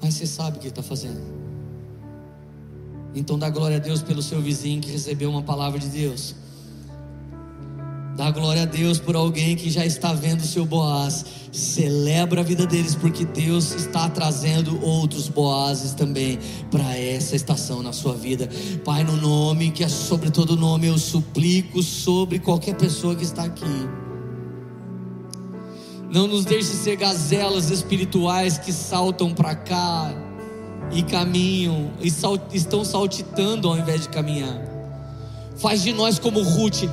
mas 0.02 0.16
você 0.16 0.26
sabe 0.26 0.58
o 0.58 0.60
que 0.60 0.68
está 0.68 0.82
fazendo. 0.82 1.22
Então 3.14 3.38
dá 3.38 3.48
glória 3.52 3.78
a 3.78 3.80
Deus 3.80 4.02
pelo 4.02 4.24
seu 4.24 4.42
vizinho 4.42 4.82
que 4.82 4.90
recebeu 4.90 5.30
uma 5.30 5.44
palavra 5.44 5.78
de 5.78 5.88
Deus. 5.88 6.34
Dá 8.16 8.30
glória 8.30 8.64
a 8.64 8.66
Deus 8.66 9.00
por 9.00 9.16
alguém 9.16 9.56
que 9.56 9.70
já 9.70 9.86
está 9.86 10.14
vendo 10.14 10.42
o 10.42 10.46
seu 10.46 10.66
Boaz. 10.66 11.26
Celebra 11.52 12.42
a 12.42 12.44
vida 12.44 12.66
deles, 12.66 12.94
porque 12.94 13.26
Deus 13.26 13.74
está 13.74 14.10
trazendo 14.10 14.84
outros 14.86 15.28
Boazes 15.28 15.94
também 15.94 16.38
para 16.70 16.98
essa 16.98 17.36
estação 17.36 17.82
na 17.82 17.94
sua 17.94 18.14
vida. 18.14 18.50
Pai, 18.84 19.04
no 19.04 19.16
nome 19.16 19.72
que 19.72 19.84
é 19.84 19.90
sobre 19.90 20.30
todo 20.30 20.56
nome, 20.58 20.88
eu 20.88 20.98
suplico 20.98 21.82
sobre 21.82 22.40
qualquer 22.40 22.76
pessoa 22.76 23.16
que 23.16 23.24
está 23.24 23.44
aqui. 23.44 23.90
Não 26.12 26.28
nos 26.28 26.44
deixe 26.44 26.68
ser 26.68 26.98
gazelas 26.98 27.70
espirituais 27.72 28.58
que 28.58 28.74
saltam 28.74 29.34
para 29.34 29.56
cá 29.56 30.14
e 30.92 31.02
caminham, 31.04 31.92
e 32.02 32.12
salt, 32.12 32.42
estão 32.54 32.84
saltitando 32.84 33.70
ao 33.70 33.78
invés 33.78 34.02
de 34.02 34.10
caminhar. 34.10 34.60
Faz 35.56 35.84
de 35.84 35.94
nós 35.94 36.20
como 36.20 36.42
Ruth, 36.42 36.84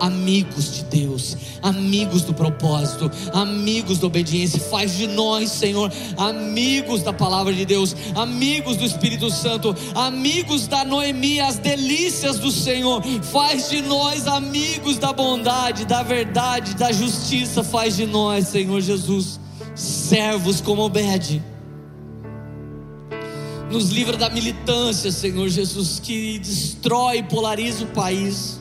amigos 0.00 0.74
de 0.74 0.84
Deus, 0.84 1.36
amigos 1.62 2.22
do 2.22 2.32
propósito, 2.34 3.10
amigos 3.32 3.98
da 3.98 4.06
obediência. 4.06 4.60
Faz 4.60 4.96
de 4.96 5.06
nós, 5.06 5.50
Senhor, 5.50 5.92
amigos 6.16 7.02
da 7.02 7.12
palavra 7.12 7.52
de 7.52 7.64
Deus, 7.64 7.94
amigos 8.14 8.76
do 8.76 8.84
Espírito 8.84 9.30
Santo, 9.30 9.74
amigos 9.94 10.66
da 10.66 10.84
Noemi, 10.84 11.40
as 11.40 11.58
delícias 11.58 12.38
do 12.38 12.50
Senhor. 12.50 13.02
Faz 13.22 13.70
de 13.70 13.82
nós 13.82 14.26
amigos 14.26 14.98
da 14.98 15.12
bondade, 15.12 15.84
da 15.84 16.02
verdade, 16.02 16.74
da 16.74 16.92
justiça. 16.92 17.62
Faz 17.62 17.96
de 17.96 18.06
nós, 18.06 18.48
Senhor 18.48 18.80
Jesus, 18.80 19.40
servos 19.74 20.60
como 20.60 20.82
Obed. 20.82 21.42
Nos 23.70 23.90
livra 23.90 24.16
da 24.16 24.30
militância, 24.30 25.12
Senhor 25.12 25.46
Jesus, 25.48 26.00
que 26.00 26.38
destrói 26.38 27.18
e 27.18 27.22
polariza 27.22 27.84
o 27.84 27.88
país 27.88 28.58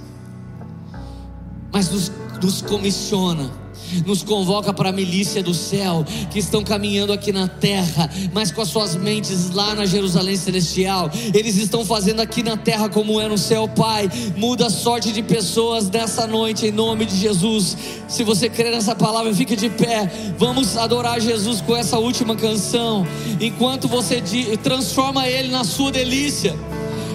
mas 1.77 1.91
nos, 1.91 2.11
nos 2.41 2.59
comissiona 2.63 3.67
nos 4.05 4.21
convoca 4.21 4.73
para 4.73 4.89
a 4.89 4.91
milícia 4.91 5.41
do 5.41 5.53
céu, 5.53 6.03
que 6.29 6.39
estão 6.39 6.61
caminhando 6.61 7.13
aqui 7.13 7.31
na 7.31 7.47
terra, 7.47 8.09
mas 8.33 8.51
com 8.51 8.61
as 8.61 8.67
suas 8.67 8.97
mentes 8.97 9.51
lá 9.51 9.73
na 9.73 9.85
Jerusalém 9.85 10.35
celestial. 10.35 11.09
Eles 11.33 11.55
estão 11.55 11.85
fazendo 11.85 12.19
aqui 12.19 12.43
na 12.43 12.57
terra 12.57 12.89
como 12.89 13.21
é 13.21 13.29
no 13.29 13.37
céu, 13.37 13.65
Pai. 13.65 14.09
Muda 14.35 14.65
a 14.65 14.69
sorte 14.69 15.13
de 15.13 15.23
pessoas 15.23 15.89
nessa 15.89 16.27
noite, 16.27 16.65
em 16.65 16.71
nome 16.71 17.05
de 17.05 17.15
Jesus. 17.15 17.77
Se 18.09 18.23
você 18.25 18.49
crer 18.49 18.73
nessa 18.73 18.93
palavra, 18.93 19.33
fique 19.33 19.55
de 19.55 19.69
pé. 19.69 20.11
Vamos 20.37 20.75
adorar 20.75 21.21
Jesus 21.21 21.61
com 21.61 21.77
essa 21.77 21.97
última 21.97 22.35
canção. 22.35 23.07
Enquanto 23.39 23.87
você 23.87 24.21
transforma 24.61 25.29
Ele 25.29 25.49
na 25.49 25.63
sua 25.63 25.93
delícia, 25.93 26.57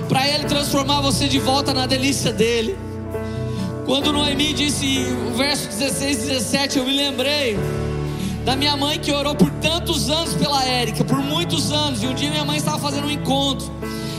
para 0.09 0.26
Ele 0.26 0.44
transformar 0.44 1.02
você 1.02 1.28
de 1.28 1.39
volta 1.39 1.74
na 1.74 1.84
delícia 1.84 2.32
dEle. 2.32 2.91
Quando 3.84 4.12
Noemi 4.12 4.52
disse 4.52 5.04
o 5.28 5.34
verso 5.34 5.68
16 5.68 6.24
e 6.24 6.26
17, 6.28 6.78
eu 6.78 6.84
me 6.84 6.96
lembrei 6.96 7.59
da 8.44 8.54
minha 8.54 8.76
mãe 8.76 8.98
que 8.98 9.10
orou 9.12 9.34
por 9.34 9.50
tantos 9.50 10.09
anos 10.09 10.34
pela 10.34 10.64
Érica, 10.64 11.04
por 11.04 11.18
muitos 11.18 11.72
anos. 11.72 12.02
E 12.02 12.06
um 12.06 12.14
dia 12.14 12.30
minha 12.30 12.44
mãe 12.44 12.59
estava 12.59 12.78
fazendo 12.78 13.09
um 13.09 13.10
encontro. 13.10 13.70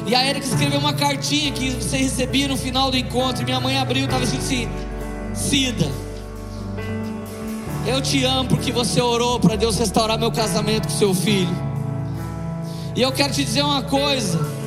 E 0.06 0.14
a 0.14 0.22
Érica 0.22 0.45
escreveu 0.45 0.80
uma 0.80 0.94
cartinha 0.94 1.52
que 1.52 1.69
você 1.72 1.98
recebia 1.98 2.49
no 2.49 2.57
final 2.57 2.91
do 2.91 2.98
encontro. 2.98 3.41
E 3.41 3.45
minha 3.45 3.60
mãe 3.61 3.77
abriu 3.77 4.02
e 4.02 4.06
estava 4.06 4.23
escrito 4.23 4.44
assim: 4.44 4.69
Cida, 5.34 5.90
eu 7.88 8.02
te 8.02 8.23
amo 8.26 8.49
porque 8.49 8.72
você 8.72 9.02
orou 9.02 9.40
para 9.40 9.56
Deus 9.56 9.77
restaurar 9.77 10.19
meu 10.19 10.31
casamento 10.31 10.90
com 10.90 10.94
seu 10.94 11.14
filho. 11.14 11.56
E 12.95 13.02
eu 13.02 13.14
quero 13.14 13.31
te 13.31 13.44
dizer 13.45 13.64
uma 13.64 13.81
coisa. 13.81 14.62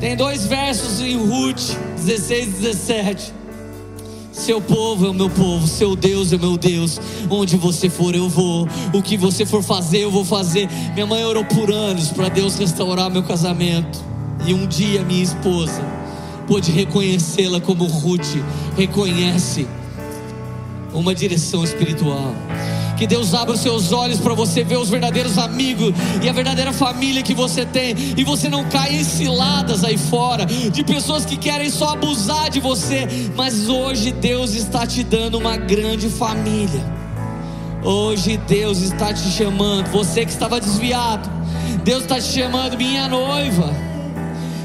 Tem 0.00 0.14
dois 0.14 0.46
versos 0.46 1.00
em 1.00 1.16
Ruth 1.16 1.76
16 1.96 2.46
e 2.46 2.50
17. 2.50 3.34
Seu 4.32 4.60
povo 4.60 5.06
é 5.06 5.10
o 5.10 5.14
meu 5.14 5.28
povo, 5.28 5.66
seu 5.66 5.96
Deus 5.96 6.32
é 6.32 6.36
o 6.36 6.38
meu 6.38 6.56
Deus. 6.56 7.00
Onde 7.28 7.56
você 7.56 7.90
for, 7.90 8.14
eu 8.14 8.28
vou. 8.28 8.68
O 8.92 9.02
que 9.02 9.16
você 9.16 9.44
for 9.44 9.62
fazer, 9.62 9.98
eu 9.98 10.10
vou 10.10 10.24
fazer. 10.24 10.68
Minha 10.94 11.06
mãe 11.06 11.24
orou 11.24 11.44
por 11.44 11.72
anos 11.72 12.08
para 12.12 12.28
Deus 12.28 12.56
restaurar 12.56 13.10
meu 13.10 13.24
casamento. 13.24 13.98
E 14.46 14.54
um 14.54 14.68
dia 14.68 15.02
minha 15.02 15.24
esposa 15.24 15.82
pôde 16.46 16.70
reconhecê-la 16.70 17.60
como 17.60 17.84
Ruth 17.84 18.36
reconhece 18.76 19.66
uma 20.94 21.12
direção 21.12 21.64
espiritual. 21.64 22.32
Que 22.98 23.06
Deus 23.06 23.32
abra 23.32 23.54
os 23.54 23.60
seus 23.60 23.92
olhos 23.92 24.18
para 24.18 24.34
você 24.34 24.64
ver 24.64 24.76
os 24.76 24.90
verdadeiros 24.90 25.38
amigos 25.38 25.94
e 26.20 26.28
a 26.28 26.32
verdadeira 26.32 26.72
família 26.72 27.22
que 27.22 27.32
você 27.32 27.64
tem. 27.64 27.94
E 28.16 28.24
você 28.24 28.48
não 28.48 28.64
caia 28.64 28.96
em 28.96 29.04
ciladas 29.04 29.84
aí 29.84 29.96
fora 29.96 30.44
de 30.44 30.82
pessoas 30.82 31.24
que 31.24 31.36
querem 31.36 31.70
só 31.70 31.90
abusar 31.90 32.50
de 32.50 32.58
você. 32.58 33.06
Mas 33.36 33.68
hoje 33.68 34.10
Deus 34.10 34.54
está 34.54 34.84
te 34.84 35.04
dando 35.04 35.38
uma 35.38 35.56
grande 35.56 36.08
família. 36.08 36.84
Hoje 37.84 38.36
Deus 38.48 38.80
está 38.80 39.14
te 39.14 39.30
chamando. 39.30 39.88
Você 39.92 40.24
que 40.24 40.32
estava 40.32 40.60
desviado, 40.60 41.30
Deus 41.84 42.02
está 42.02 42.16
te 42.16 42.32
chamando, 42.32 42.76
minha 42.76 43.06
noiva. 43.06 43.72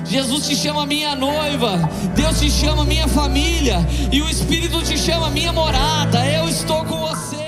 Jesus 0.05 0.47
te 0.47 0.55
chama 0.55 0.85
minha 0.85 1.15
noiva, 1.15 1.89
Deus 2.15 2.39
te 2.39 2.51
chama 2.51 2.83
minha 2.83 3.07
família, 3.07 3.77
e 4.11 4.21
o 4.21 4.29
Espírito 4.29 4.81
te 4.81 4.97
chama 4.97 5.29
minha 5.29 5.53
morada. 5.53 6.25
Eu 6.25 6.49
estou 6.49 6.83
com 6.85 6.97
você. 6.99 7.42